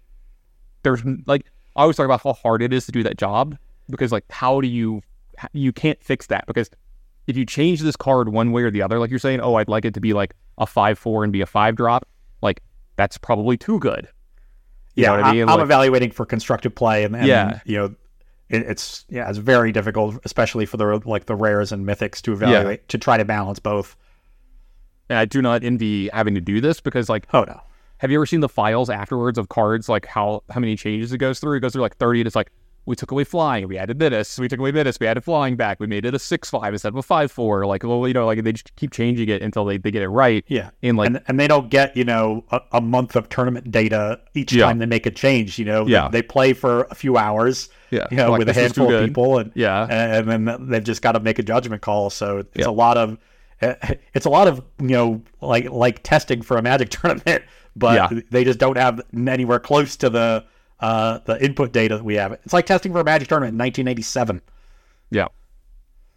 [0.83, 1.45] there's like
[1.77, 3.57] I always talk about how hard it is to do that job
[3.91, 5.03] because like how do you
[5.53, 6.71] you can't fix that because
[7.27, 9.69] if you change this card one way or the other, like you're saying, oh, I'd
[9.69, 12.07] like it to be like a five four and be a five drop,
[12.43, 12.63] like
[12.97, 14.09] that's probably too good.
[14.95, 15.41] You yeah, know what I mean?
[15.43, 17.61] am Like- evaluating for constructive play, and, and Yeah.
[17.65, 17.95] you know,
[18.51, 22.33] it, it's yeah, it's very difficult, especially for the like the rares and mythics to
[22.33, 23.97] evaluate to try to balance both.
[25.09, 27.61] And I do not envy having to do this because like Oh no,
[27.99, 31.19] Have you ever seen the files afterwards of cards, like how how many changes it
[31.19, 31.57] goes through?
[31.57, 32.53] It goes through like thirty, and it's like
[32.86, 35.78] we took away flying, we added this, we took away this, we added flying back,
[35.81, 37.66] we made it a six five instead of a five four.
[37.66, 40.09] Like well, you know, like they just keep changing it until they, they get it
[40.09, 40.44] right.
[40.48, 43.70] yeah, And like and and they don't get you know a, a month of tournament
[43.70, 44.66] data each Yeah.
[44.66, 45.59] time they make a change.
[45.59, 46.09] You know, Yeah.
[46.09, 47.69] they, they play for a few hours.
[47.90, 48.07] Yeah.
[48.11, 49.86] you know, Like, with a this was too handful of people, and Yeah.
[49.90, 52.11] and then they've just got to make a judgment call.
[52.11, 52.69] So it's Yeah.
[52.69, 53.19] a lot of
[54.15, 57.44] it's a lot of you know like like testing for a magic tournament,
[57.77, 58.20] but Yeah.
[58.31, 60.44] they just don't have anywhere close to the
[60.81, 62.32] uh, the input data that we have.
[62.32, 64.43] It's like testing for a magic tournament in 1987.
[65.11, 65.28] Yeah.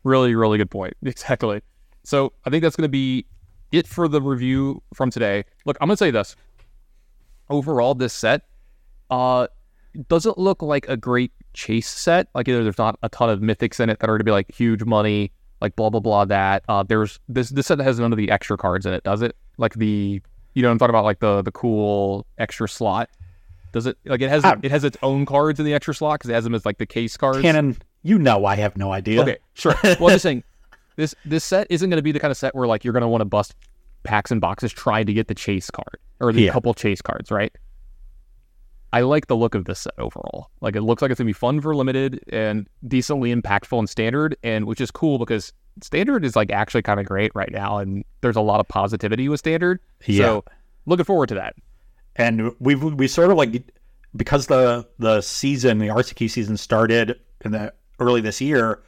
[0.03, 0.95] Really, really good point.
[1.03, 1.61] Exactly.
[2.03, 3.25] So I think that's going to be
[3.71, 5.45] it for the review from today.
[5.65, 6.35] Look, I'm going to say this.
[7.49, 8.43] Overall, this set
[9.09, 9.47] uh,
[10.07, 12.27] doesn't look like a great chase set.
[12.33, 14.31] Like either there's not a ton of mythics in it that are going to be
[14.31, 15.31] like huge money,
[15.61, 16.25] like blah blah blah.
[16.25, 19.21] That uh, there's this this set has none of the extra cards in it, does
[19.21, 19.35] it?
[19.57, 20.21] Like the
[20.53, 23.09] you know I'm talking about like the the cool extra slot.
[23.73, 24.55] Does it like it has Ah.
[24.63, 26.77] it has its own cards in the extra slot because it has them as like
[26.77, 27.41] the case cards?
[27.41, 29.21] Tannon, you know I have no idea.
[29.21, 29.75] Okay, sure.
[29.83, 30.43] Well, I'm just saying,
[30.95, 33.01] this this set isn't going to be the kind of set where like you're going
[33.01, 33.55] to want to bust
[34.03, 36.51] packs and boxes trying to get the chase card or the Yeah.
[36.53, 37.51] couple chase cards, right?
[38.91, 40.51] I like the look of this set overall.
[40.61, 44.35] Like it looks like it's gonna be fun for limited and decently impactful in standard,
[44.43, 45.51] and which is cool because
[45.81, 49.27] standard is like actually kind of great right now, and there's a lot of positivity
[49.29, 49.79] with standard.
[50.05, 50.25] Yeah.
[50.25, 50.45] So
[50.85, 51.55] looking forward to that.
[52.15, 53.63] And we we sort of like
[54.15, 58.81] because the the season the RCQ season started in the early this year,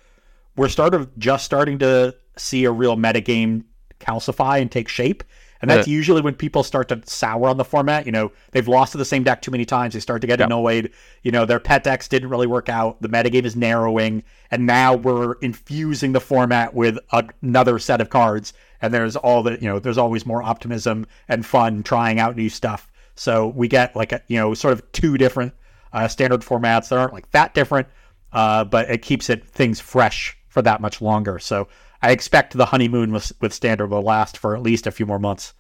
[0.55, 3.63] we're sort of just starting to see a real metagame
[3.99, 5.23] calcify and take shape.
[5.61, 8.05] And that's usually when people start to sour on the format.
[8.05, 9.95] You know, they've lost to the same deck too many times.
[9.95, 10.45] They start to get Yeah.
[10.45, 10.91] annoyed.
[11.23, 13.01] You know, their pet decks didn't really work out.
[13.01, 14.21] The metagame is narrowing.
[14.51, 16.99] And now we're infusing the format with
[17.41, 18.53] another set of cards.
[18.79, 22.49] And there's all the, you know, there's always more optimism and fun trying out new
[22.49, 22.91] stuff.
[23.15, 25.53] So we get like, a, you know, sort of two different
[25.93, 27.87] uh, standard formats that aren't like that different,
[28.33, 31.39] uh, but it keeps it things fresh for that much longer.
[31.39, 31.67] So
[32.01, 35.19] I expect the honeymoon with, with standard will last for at least a few more
[35.19, 35.53] months.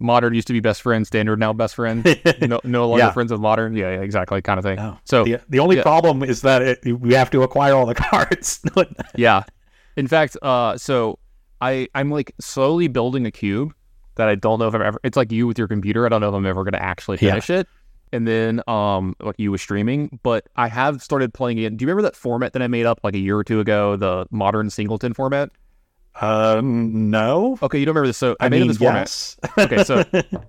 [0.00, 2.04] Modern used to be best friend, standard now best friend.
[2.42, 3.12] No, no longer Yeah.
[3.12, 3.76] friends with modern.
[3.76, 4.78] Yeah, yeah, exactly, kind of thing.
[4.78, 5.82] Oh, so the, the only yeah.
[5.82, 8.60] problem is that it, we have to acquire all the cards.
[9.16, 9.44] Yeah.
[9.96, 11.20] In fact, uh, so
[11.60, 13.72] I I'm like slowly building a cube
[14.16, 15.00] that I don't know if I'm ever.
[15.04, 16.06] It's like you with your computer.
[16.06, 17.30] I don't know if I'm ever going to actually Yeah.
[17.30, 17.66] finish it.
[18.12, 21.76] And then um, like you with streaming, but I have started playing it.
[21.76, 23.96] Do you remember that format that I made up like a year or two ago,
[23.96, 25.50] the modern singleton format?
[26.20, 27.58] um, no.
[27.60, 28.16] Okay, you don't remember this.
[28.16, 29.00] So I, I made mean, this format.
[29.02, 29.36] yes.
[29.58, 30.04] okay, so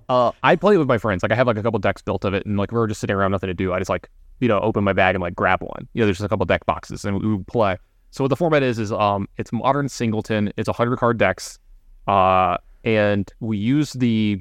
[0.08, 1.22] uh, I play it with my friends.
[1.24, 3.00] Like I have like a couple decks built of it, and like we are just
[3.00, 3.72] sitting around, nothing to do.
[3.72, 5.88] I just like you know open my bag and like grab one.
[5.92, 7.78] You know, there's just a couple deck boxes, and we would play.
[8.12, 10.52] So what the format is is um it's modern singleton.
[10.56, 11.58] It's a hundred card decks,
[12.06, 14.40] uh, and we use the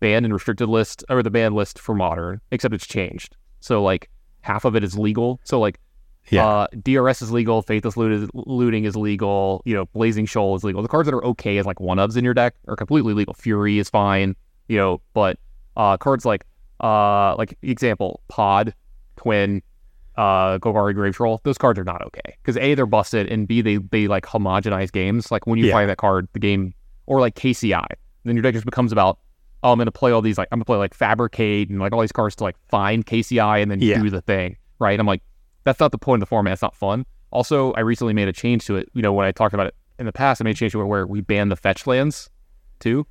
[0.00, 3.36] banned and restricted list or the banned list for modern, except it's changed.
[3.60, 4.08] So like
[4.40, 5.38] half of it is legal.
[5.44, 5.78] So like
[6.30, 6.46] Yeah.
[6.46, 10.64] uh, DRS is legal, Faithless loot is, looting is legal, you know, Blazing Shoal is
[10.64, 10.80] legal.
[10.82, 13.34] The cards that are okay as like one ofs in your deck are completely legal.
[13.34, 14.34] Fury is fine,
[14.68, 15.38] you know, but
[15.76, 16.44] uh, cards like
[16.82, 18.72] uh, like example Pod,
[19.16, 19.60] Twin,
[20.16, 23.60] uh, Golgari Grave Troll, those cards are not okay because a they're busted and b
[23.60, 25.30] they they like homogenize games.
[25.30, 25.72] Like when you Yeah.
[25.74, 26.72] find that card, the game
[27.10, 27.84] or like KCI,
[28.24, 29.18] then your deck just becomes about
[29.62, 32.00] oh I'm gonna play all these like I'm gonna play like Fabricate and like all
[32.00, 34.00] these cards to like find KCI and then Yeah.
[34.00, 34.98] do the thing, right?
[34.98, 35.22] I'm like
[35.64, 36.54] that's not the point of the format.
[36.54, 37.04] It's not fun.
[37.32, 38.88] Also, I recently made a change to it.
[38.94, 40.80] You know, when I talked about it in the past, I made a change to
[40.80, 42.30] it where we banned the fetch lands
[42.78, 43.06] too,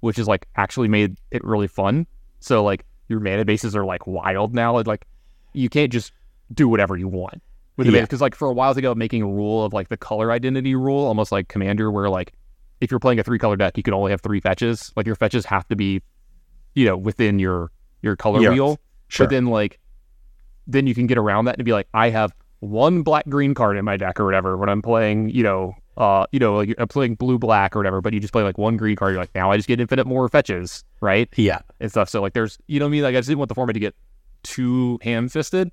[0.00, 2.06] which is like actually made it really fun.
[2.40, 4.80] So like your mana bases are like wild now.
[4.80, 5.06] Like
[5.52, 6.12] you can't just
[6.52, 7.42] do whatever you want
[7.76, 7.98] with the Yeah.
[7.98, 10.74] mana because like for a while ago, making a rule of like the color identity
[10.74, 12.32] rule, almost like Commander, where like
[12.80, 14.92] if you're playing a three color deck, you can only have three fetches.
[14.96, 16.02] Like your fetches have to be,
[16.74, 17.70] you know, within your
[18.02, 18.78] your color Yeah, wheel.
[19.08, 19.26] sure.
[19.26, 19.78] But then like
[20.66, 23.76] then you can get around that and be like, I have one black green card
[23.76, 26.88] in my deck or whatever when I'm playing, you know, uh, you know, like I'm
[26.88, 29.34] playing blue black or whatever, but you just play like one green card, you're like,
[29.34, 31.28] now I just get infinite more fetches, right?
[31.36, 31.60] Yeah.
[31.80, 32.08] And stuff.
[32.08, 33.02] So like there's you know what I mean?
[33.02, 33.94] Like I just didn't want the format to get
[34.42, 35.70] too ham fisted.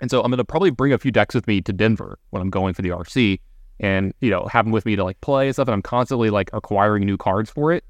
[0.00, 2.50] And so I'm gonna probably bring a few decks with me to Denver when I'm
[2.50, 3.38] going for the RC
[3.80, 5.66] and, you know, have them with me to like play and stuff.
[5.66, 7.82] And I'm constantly like acquiring new cards for it.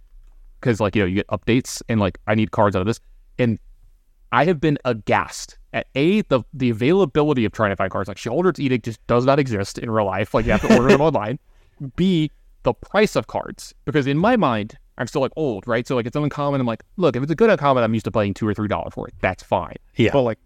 [0.60, 3.00] Cause like, you know, you get updates and like I need cards out of this.
[3.38, 3.58] And
[4.32, 8.08] I have been aghast at A, the the availability of trying to find cards.
[8.08, 10.32] Like Sheoldred's Edict just does not exist in real life.
[10.32, 11.38] Like you have to order them online.
[11.96, 12.30] B,
[12.62, 13.74] the price of cards.
[13.84, 15.86] Because in my mind, I'm still like old, right?
[15.88, 16.60] So like it's uncommon.
[16.60, 18.68] I'm like, look, if it's a good uncommon, I'm used to paying two or three
[18.68, 19.14] dollars for it.
[19.20, 19.76] That's fine.
[19.96, 20.10] Yeah.
[20.12, 20.38] But like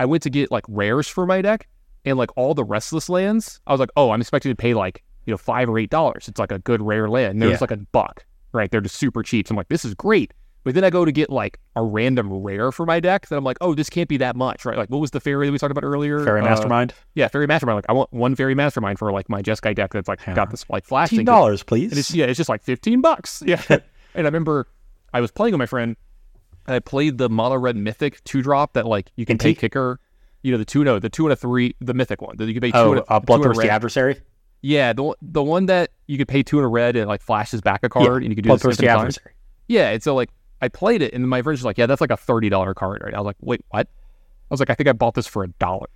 [0.00, 1.68] I went to get like rares for my deck
[2.08, 5.02] and like all the restless lands, I was like, oh, I'm expecting to pay like,
[5.26, 6.28] you know, five or eight dollars.
[6.28, 7.32] It's like a good rare land.
[7.32, 7.58] And there's Yeah.
[7.60, 8.70] like a buck, right?
[8.70, 9.46] They're just super cheap.
[9.48, 10.32] So I'm like, this is great.
[10.64, 13.44] But then I go to get like a random rare for my deck that I'm
[13.44, 14.76] like, oh, this can't be that much, right?
[14.76, 16.22] Like, what was the Faerie that we talked about earlier?
[16.24, 16.92] Faerie Uh, Mastermind.
[17.14, 17.76] yeah, Faerie Mastermind.
[17.76, 20.34] Like, I want one Faerie Mastermind for like my Jeskai deck that's like Yeah.
[20.34, 22.14] got this like flash Fifteen dollars, And it's please.
[22.14, 23.42] yeah, it's just like fifteen bucks.
[23.46, 23.62] Yeah.
[23.68, 23.80] and
[24.14, 24.66] I remember
[25.14, 25.96] I was playing with my friend
[26.66, 30.00] and I played the mono red mythic two drop that like you can pay kicker.
[30.42, 32.36] You know, the two no, the two and a three, the mythic one.
[32.36, 33.68] That you can pay two Oh, and a, uh, two and a Bloodthirsty.
[33.70, 34.20] Adversary.
[34.62, 37.60] Yeah, the the one that you could pay two and a red and like flashes
[37.60, 38.86] back a card and you could do Bloodthirsty.
[38.88, 39.32] Adversary.
[39.68, 42.16] Yeah, and so like I played it, and my friend's like, "Yeah, that's like a
[42.16, 43.14] thirty dollar card." Right?
[43.14, 45.48] I was like, "Wait, what?" I was like, "I think I bought this for a
[45.48, 45.86] dollar."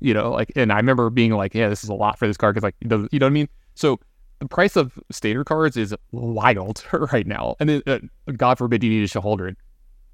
[0.00, 2.36] You know, like, and I remember being like, "Yeah, this is a lot for this
[2.36, 3.48] card," because like, you know you know what I mean?
[3.74, 4.00] So
[4.40, 7.98] the price of standard cards is wild right now, and then, uh,
[8.36, 9.56] God forbid you need a Sheoldred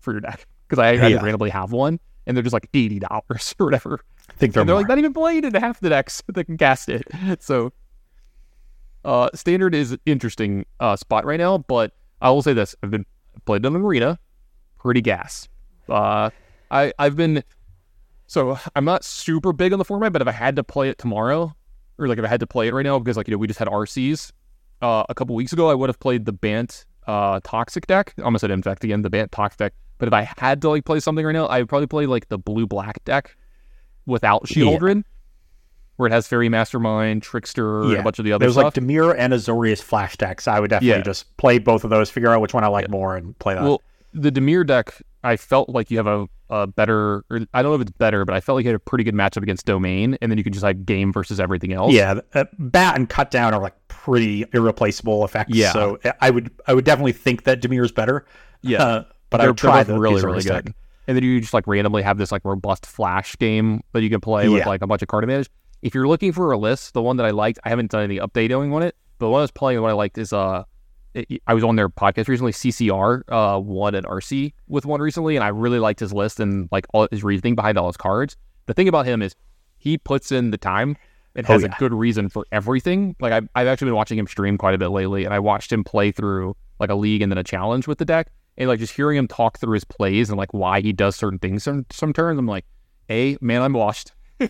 [0.00, 1.08] for your deck because I, I Yeah.
[1.10, 4.00] just randomly have one, and they're just like eighty dollars or whatever.
[4.28, 4.80] I think they're, And they're more.
[4.82, 7.04] like not even played in half the decks that can cast it.
[7.40, 7.72] So
[9.04, 11.92] uh standard is an interesting uh spot right now, but
[12.22, 12.74] I will say this.
[12.82, 13.04] I've been
[13.44, 14.18] played in an arena,
[14.78, 15.48] pretty gas.
[15.88, 16.30] Uh
[16.70, 17.44] I I've been
[18.26, 20.96] so I'm not super big on the format, but if I had to play it
[20.96, 21.54] tomorrow,
[21.98, 23.46] or like if I had to play it right now, because like you know, we
[23.46, 24.32] just had RCs
[24.80, 28.14] uh a couple weeks ago, I would have played the Bant uh toxic deck.
[28.18, 29.72] I almost said infect again, the Bant toxic deck.
[29.98, 32.28] But if I had to like play something right now, I would probably play like
[32.28, 33.36] the blue black deck
[34.06, 34.64] without Yeah.
[34.64, 35.04] Sheoldred,
[35.96, 37.98] where it has Faerie Mastermind, Trickster, and Yeah.
[37.98, 38.64] a bunch of the other There's stuff.
[38.64, 40.48] like Dimir and Azorius flash decks.
[40.48, 41.02] I would definitely Yeah.
[41.02, 43.62] just play both of those, figure out which one I like more, and play that.
[43.62, 43.80] well,
[44.12, 44.92] the Dimir deck,
[45.22, 48.24] I felt like you have a, a better, or I don't know if it's better,
[48.24, 50.44] but I felt like you had a pretty good matchup against Domain, and then you
[50.44, 51.92] could just like game versus everything else.
[51.92, 55.54] yeah, uh, bat and cut down are like pretty irreplaceable effects.
[55.54, 55.72] Yeah.
[55.72, 58.26] So uh, I would I would definitely think that Dimir is better.
[58.60, 58.82] Yeah.
[58.84, 59.04] Uh,
[59.34, 60.74] but I they're, would try they're both really, really good.
[61.06, 64.20] And then you just like randomly have this like robust flash game that you can
[64.20, 64.68] play with Yeah.
[64.68, 65.50] like a bunch of card advantage.
[65.82, 68.18] If you're looking for a list, the one that I liked, I haven't done any
[68.18, 70.64] updating on it, but the one I was playing, one I liked is uh,
[71.12, 72.52] it, I was on their podcast recently.
[72.52, 76.68] CCR uh won an RC with one recently, and I really liked his list and
[76.72, 78.36] like all his reasoning behind all his cards.
[78.66, 79.36] The thing about him is
[79.76, 80.96] he puts in the time
[81.36, 83.14] and Oh, has a good reason for everything.
[83.20, 85.70] Like I've, I've actually been watching him stream quite a bit lately, and I watched
[85.70, 88.78] him play through like a league and then a challenge with the deck, and like
[88.78, 91.86] just hearing him talk through his plays and like why he does certain things some
[91.90, 92.38] some turns.
[92.38, 92.64] I'm like,
[93.10, 94.12] a man, I'm washed.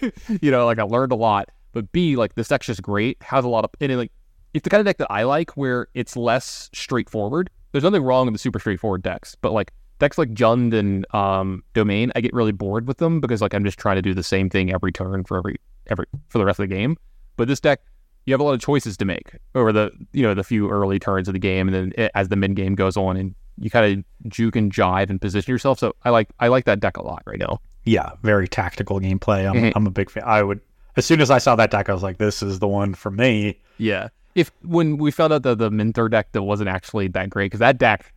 [0.41, 1.51] you know, like I learned a lot.
[1.73, 3.23] But B, like this deck's just great.
[3.23, 4.13] Has a lot of and it, like
[4.53, 7.51] it's the kind of deck that I like where it's less straightforward.
[7.73, 11.63] There's nothing wrong with the super straightforward decks, but like decks like Jund and um,
[11.73, 14.23] Domain, I get really bored with them because like I'm just trying to do the
[14.23, 15.57] same thing every turn for every
[15.89, 16.97] every for the rest of the game.
[17.37, 17.81] But this deck,
[18.27, 20.99] you have a lot of choices to make over the you know the few early
[20.99, 23.71] turns of the game, and then it, as the mid game goes on, and you
[23.71, 25.79] kind of juke and jive and position yourself.
[25.79, 27.61] So I like I like that deck a lot right now.
[27.85, 29.49] Yeah, very tactical gameplay.
[29.49, 29.73] I'm Mhm.
[29.77, 30.23] I'm a big fan.
[30.27, 30.61] I would
[30.97, 33.11] as soon as I saw that deck, I was like, this is the one for
[33.11, 33.59] me.
[33.79, 34.09] Yeah.
[34.35, 37.61] If when we found out that the Mentor deck that wasn't actually that great, because
[37.61, 38.13] that deck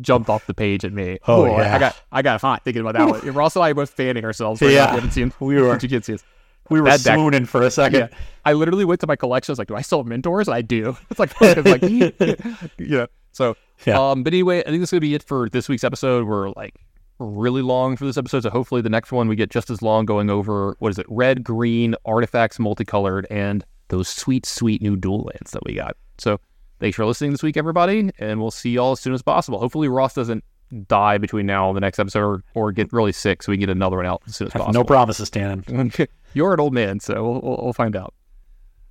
[0.00, 1.18] jumped off the page at me.
[1.28, 3.20] Oh, I- I got I got hot thinking about that one.
[3.34, 4.60] Ross and I were both fanning ourselves.
[4.62, 4.84] Right Yeah.
[4.86, 4.90] now.
[4.90, 5.32] We haven't seen.
[5.40, 6.24] We were You can't see us.
[6.70, 8.00] we were That deck- swooning for a second.
[8.10, 8.18] Yeah.
[8.44, 9.50] I literally went to my collection.
[9.50, 10.48] I was like, do I still have mentors?
[10.48, 10.96] I do.
[11.10, 13.06] It's like, it's like know.
[13.32, 13.98] So, Yeah.
[13.98, 16.26] um, but anyway, I think this is gonna be it for this week's episode.
[16.26, 16.74] We're like
[17.18, 20.06] really long for this episode, so hopefully the next one we get just as long,
[20.06, 25.30] going over what is it, red, green artifacts, multicolored, and those sweet, sweet new dual
[25.32, 25.96] lands that we got.
[26.18, 26.40] So,
[26.80, 29.58] thanks for listening this week, everybody, and we'll see y'all as soon as possible.
[29.58, 30.44] Hopefully, Ross doesn't
[30.88, 33.60] die between now and the next episode, or, or get really sick, so we can
[33.60, 34.72] get another one out as soon as possible.
[34.72, 35.92] No promises, Stan.
[36.34, 38.14] You're an old man, so we'll, we'll, we'll find out.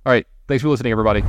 [0.06, 0.26] All right.
[0.48, 1.22] Thanks for listening, everybody.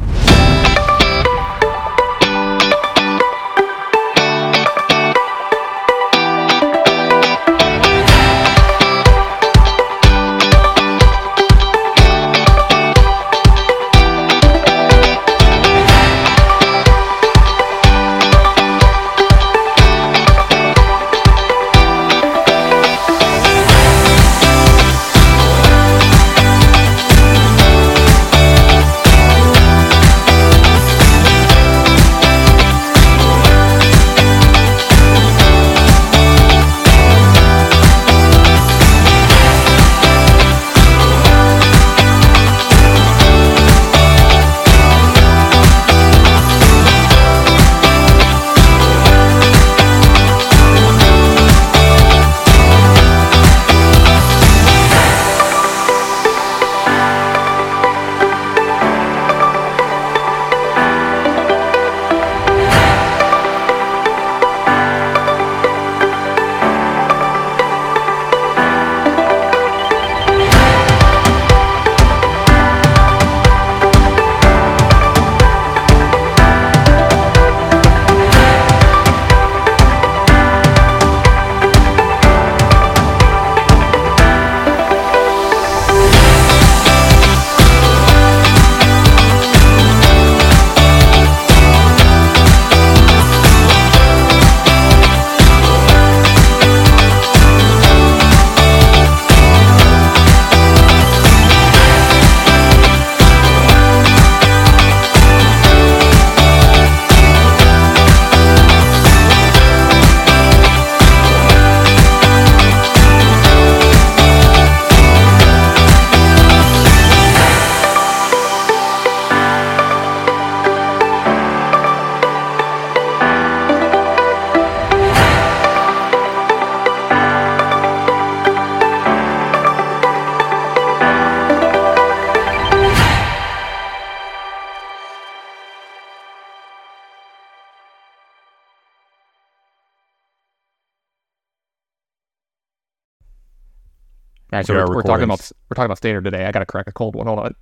[144.52, 146.46] Actually, We we're, we're talking about we're talking about standard today.
[146.46, 147.26] I got to crack a cold one.
[147.28, 147.56] Hold on.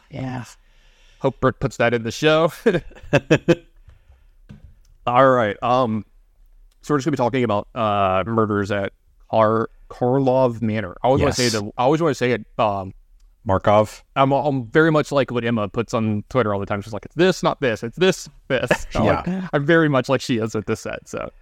[0.10, 0.44] yeah.
[1.20, 2.52] Hope Bert puts that in the show.
[5.06, 5.60] All right.
[5.62, 6.04] Um.
[6.82, 8.92] So we're just gonna be talking about uh murders at
[9.30, 10.96] Kar Karlov Manor.
[11.02, 11.52] I always want to say Yes.
[11.52, 11.70] the.
[11.76, 12.46] I always want to say it.
[12.58, 12.94] Um.
[13.44, 14.04] Markov.
[14.16, 16.82] I'm, I'm very much like what Emma puts on Twitter all the time.
[16.82, 17.82] She's like, it's this, not this.
[17.82, 18.86] It's this, this.
[18.94, 21.08] I'm like- I'm very much like she is with this set.
[21.08, 21.32] So,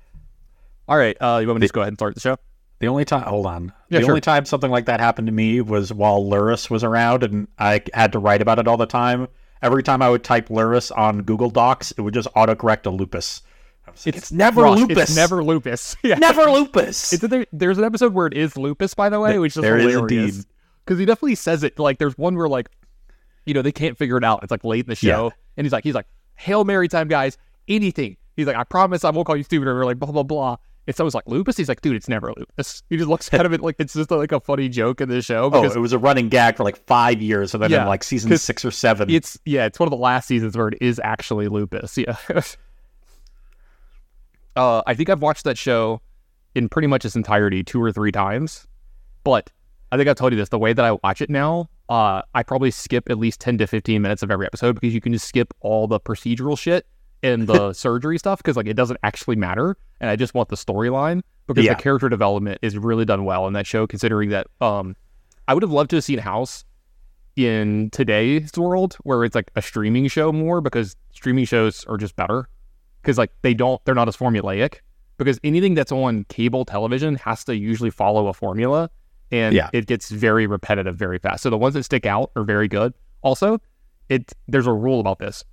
[0.87, 1.17] all right.
[1.21, 2.37] Uh, you want me to just go ahead and start the show?
[2.81, 3.73] The only time, hold on.
[3.89, 4.13] Yeah, the sure.
[4.13, 7.83] only time something like that happened to me was while Lurrus was around, and I
[7.93, 9.27] had to write about it all the time.
[9.63, 13.43] Every time I would type Lurrus on Google Docs, it would just autocorrect to lupus.
[13.87, 14.99] Like, It's, never Ross, lupus.
[14.99, 15.97] It's never lupus.
[16.05, 16.15] yeah.
[16.17, 17.13] never lupus.
[17.13, 19.77] It's there, there's an episode where it is lupus, by the way, which is there
[19.79, 20.37] is hilarious.
[20.37, 20.45] indeed.
[20.85, 21.79] Because he definitely says it.
[21.81, 22.69] Like, there's one where like,
[23.47, 24.45] you know, they can't figure it out.
[24.45, 25.31] It's like late in the show, Yeah.
[25.57, 26.07] and he's like, he's like,
[26.37, 27.39] "Hail Mary time, guys!
[27.67, 30.23] Anything." He's like, "I promise I won't call you stupid." Or we're like, blah blah
[30.23, 30.57] blah.
[30.89, 33.53] And always like, "Lupus." He's like, "Dude, it's never lupus." He just looks kind of
[33.53, 35.99] it like it's just like a funny joke in the show oh, it was a
[35.99, 39.11] running gag for like five years, and then Yeah, in like season six or seven,
[39.11, 41.99] it's yeah, it's one of the last seasons where it is actually lupus.
[41.99, 42.17] Yeah.
[44.57, 46.01] uh, I think I've watched that show
[46.55, 48.67] in pretty much its entirety two or three times,
[49.25, 49.51] but
[49.93, 50.49] I think I've told you this.
[50.49, 53.67] The way that I watch it now, uh, I probably skip at least ten to
[53.67, 56.87] fifteen minutes of every episode because you can just skip all the procedural shit
[57.23, 60.57] and the surgery stuff because like it doesn't actually matter, and I just want the
[60.57, 61.75] storyline because Yeah.
[61.75, 63.87] the character development is really done well in that show.
[63.87, 64.95] Considering that, um,
[65.47, 66.65] I would have loved to have seen House
[67.37, 72.17] in today's world where it's like a streaming show more because streaming shows are just
[72.17, 72.49] better
[73.01, 74.79] because like they don't they're not as formulaic
[75.19, 78.91] because anything that's on cable television has to usually follow a formula
[79.31, 79.71] and Yeah.
[79.73, 82.93] it gets very repetitive very fast so the ones that stick out are very good
[83.23, 83.61] also
[84.09, 85.45] it there's a rule about this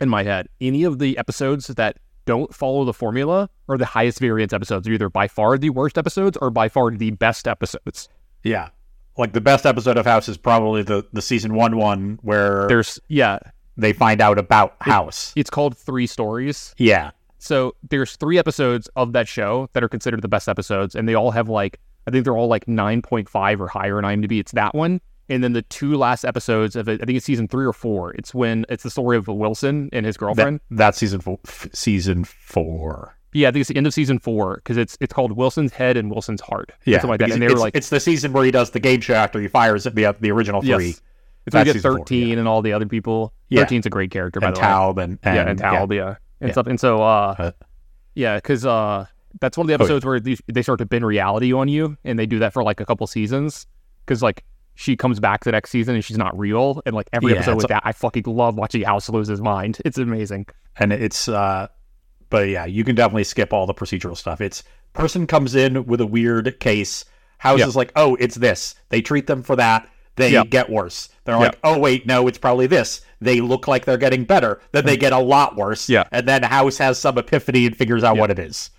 [0.00, 4.18] in my head any of the episodes that don't follow the formula are the highest
[4.18, 4.84] variance episodes.
[4.84, 8.08] They're either by far the worst episodes or by far the best episodes.
[8.42, 8.70] Yeah,
[9.16, 12.98] like the best episode of House is probably the the season one one where there's
[13.08, 13.38] yeah.
[13.76, 15.32] they find out about House.
[15.36, 16.74] it's called three stories.
[16.78, 21.08] Yeah, So there's three episodes of that show that are considered the best episodes, and
[21.08, 24.38] they all have like I think they're all like 9.5 or higher on IMDb.
[24.38, 27.00] It's that one, and then the two last episodes of it.
[27.02, 28.12] I think it's season three or four.
[28.12, 30.60] It's when it's the story of Wilson and his that, girlfriend.
[30.70, 33.16] that's season four, f- season four.
[33.32, 35.96] yeah, I think it's the end of season four because it's it's called Wilson's Head
[35.96, 36.72] and Wilson's Heart.
[36.84, 37.30] Yeah, something like that.
[37.32, 39.40] And they were it's, like, it's the season where he does the game show after
[39.40, 40.86] he fires the the original three.
[40.88, 41.00] yes.
[41.46, 43.34] It's when you get season four, 13 and all the other people.
[43.50, 43.64] Yeah.
[43.66, 44.66] 13's a great character, by and the way.
[44.66, 46.52] Taub and, and yeah, and Taub, yeah, and Yeah.
[46.52, 46.66] stuff.
[46.68, 47.50] And so, uh, Uh,
[48.14, 49.04] yeah, because uh,
[49.40, 49.82] that's one of the Oh, yeah.
[49.84, 52.62] episodes where these, they start to bend reality on you, and they do that for
[52.62, 53.66] like a couple seasons.
[54.06, 54.42] Because like
[54.74, 57.56] she comes back the next season and she's not real, and like every Yeah, episode
[57.56, 59.78] with that, I fucking love watching House lose his mind.
[59.84, 60.46] It's amazing.
[60.76, 61.68] and it's uh
[62.30, 66.00] but yeah you can definitely skip all the procedural stuff it's person comes in with
[66.00, 67.04] a weird case
[67.38, 67.66] house Yeah.
[67.68, 70.42] is like oh it's this they treat them for that they Yeah.
[70.44, 71.40] get worse they're Yeah.
[71.42, 74.96] like oh wait no it's probably this they look like they're getting better then they
[74.96, 76.04] get a lot worse Yeah.
[76.10, 78.70] and then house has some epiphany and figures out what it is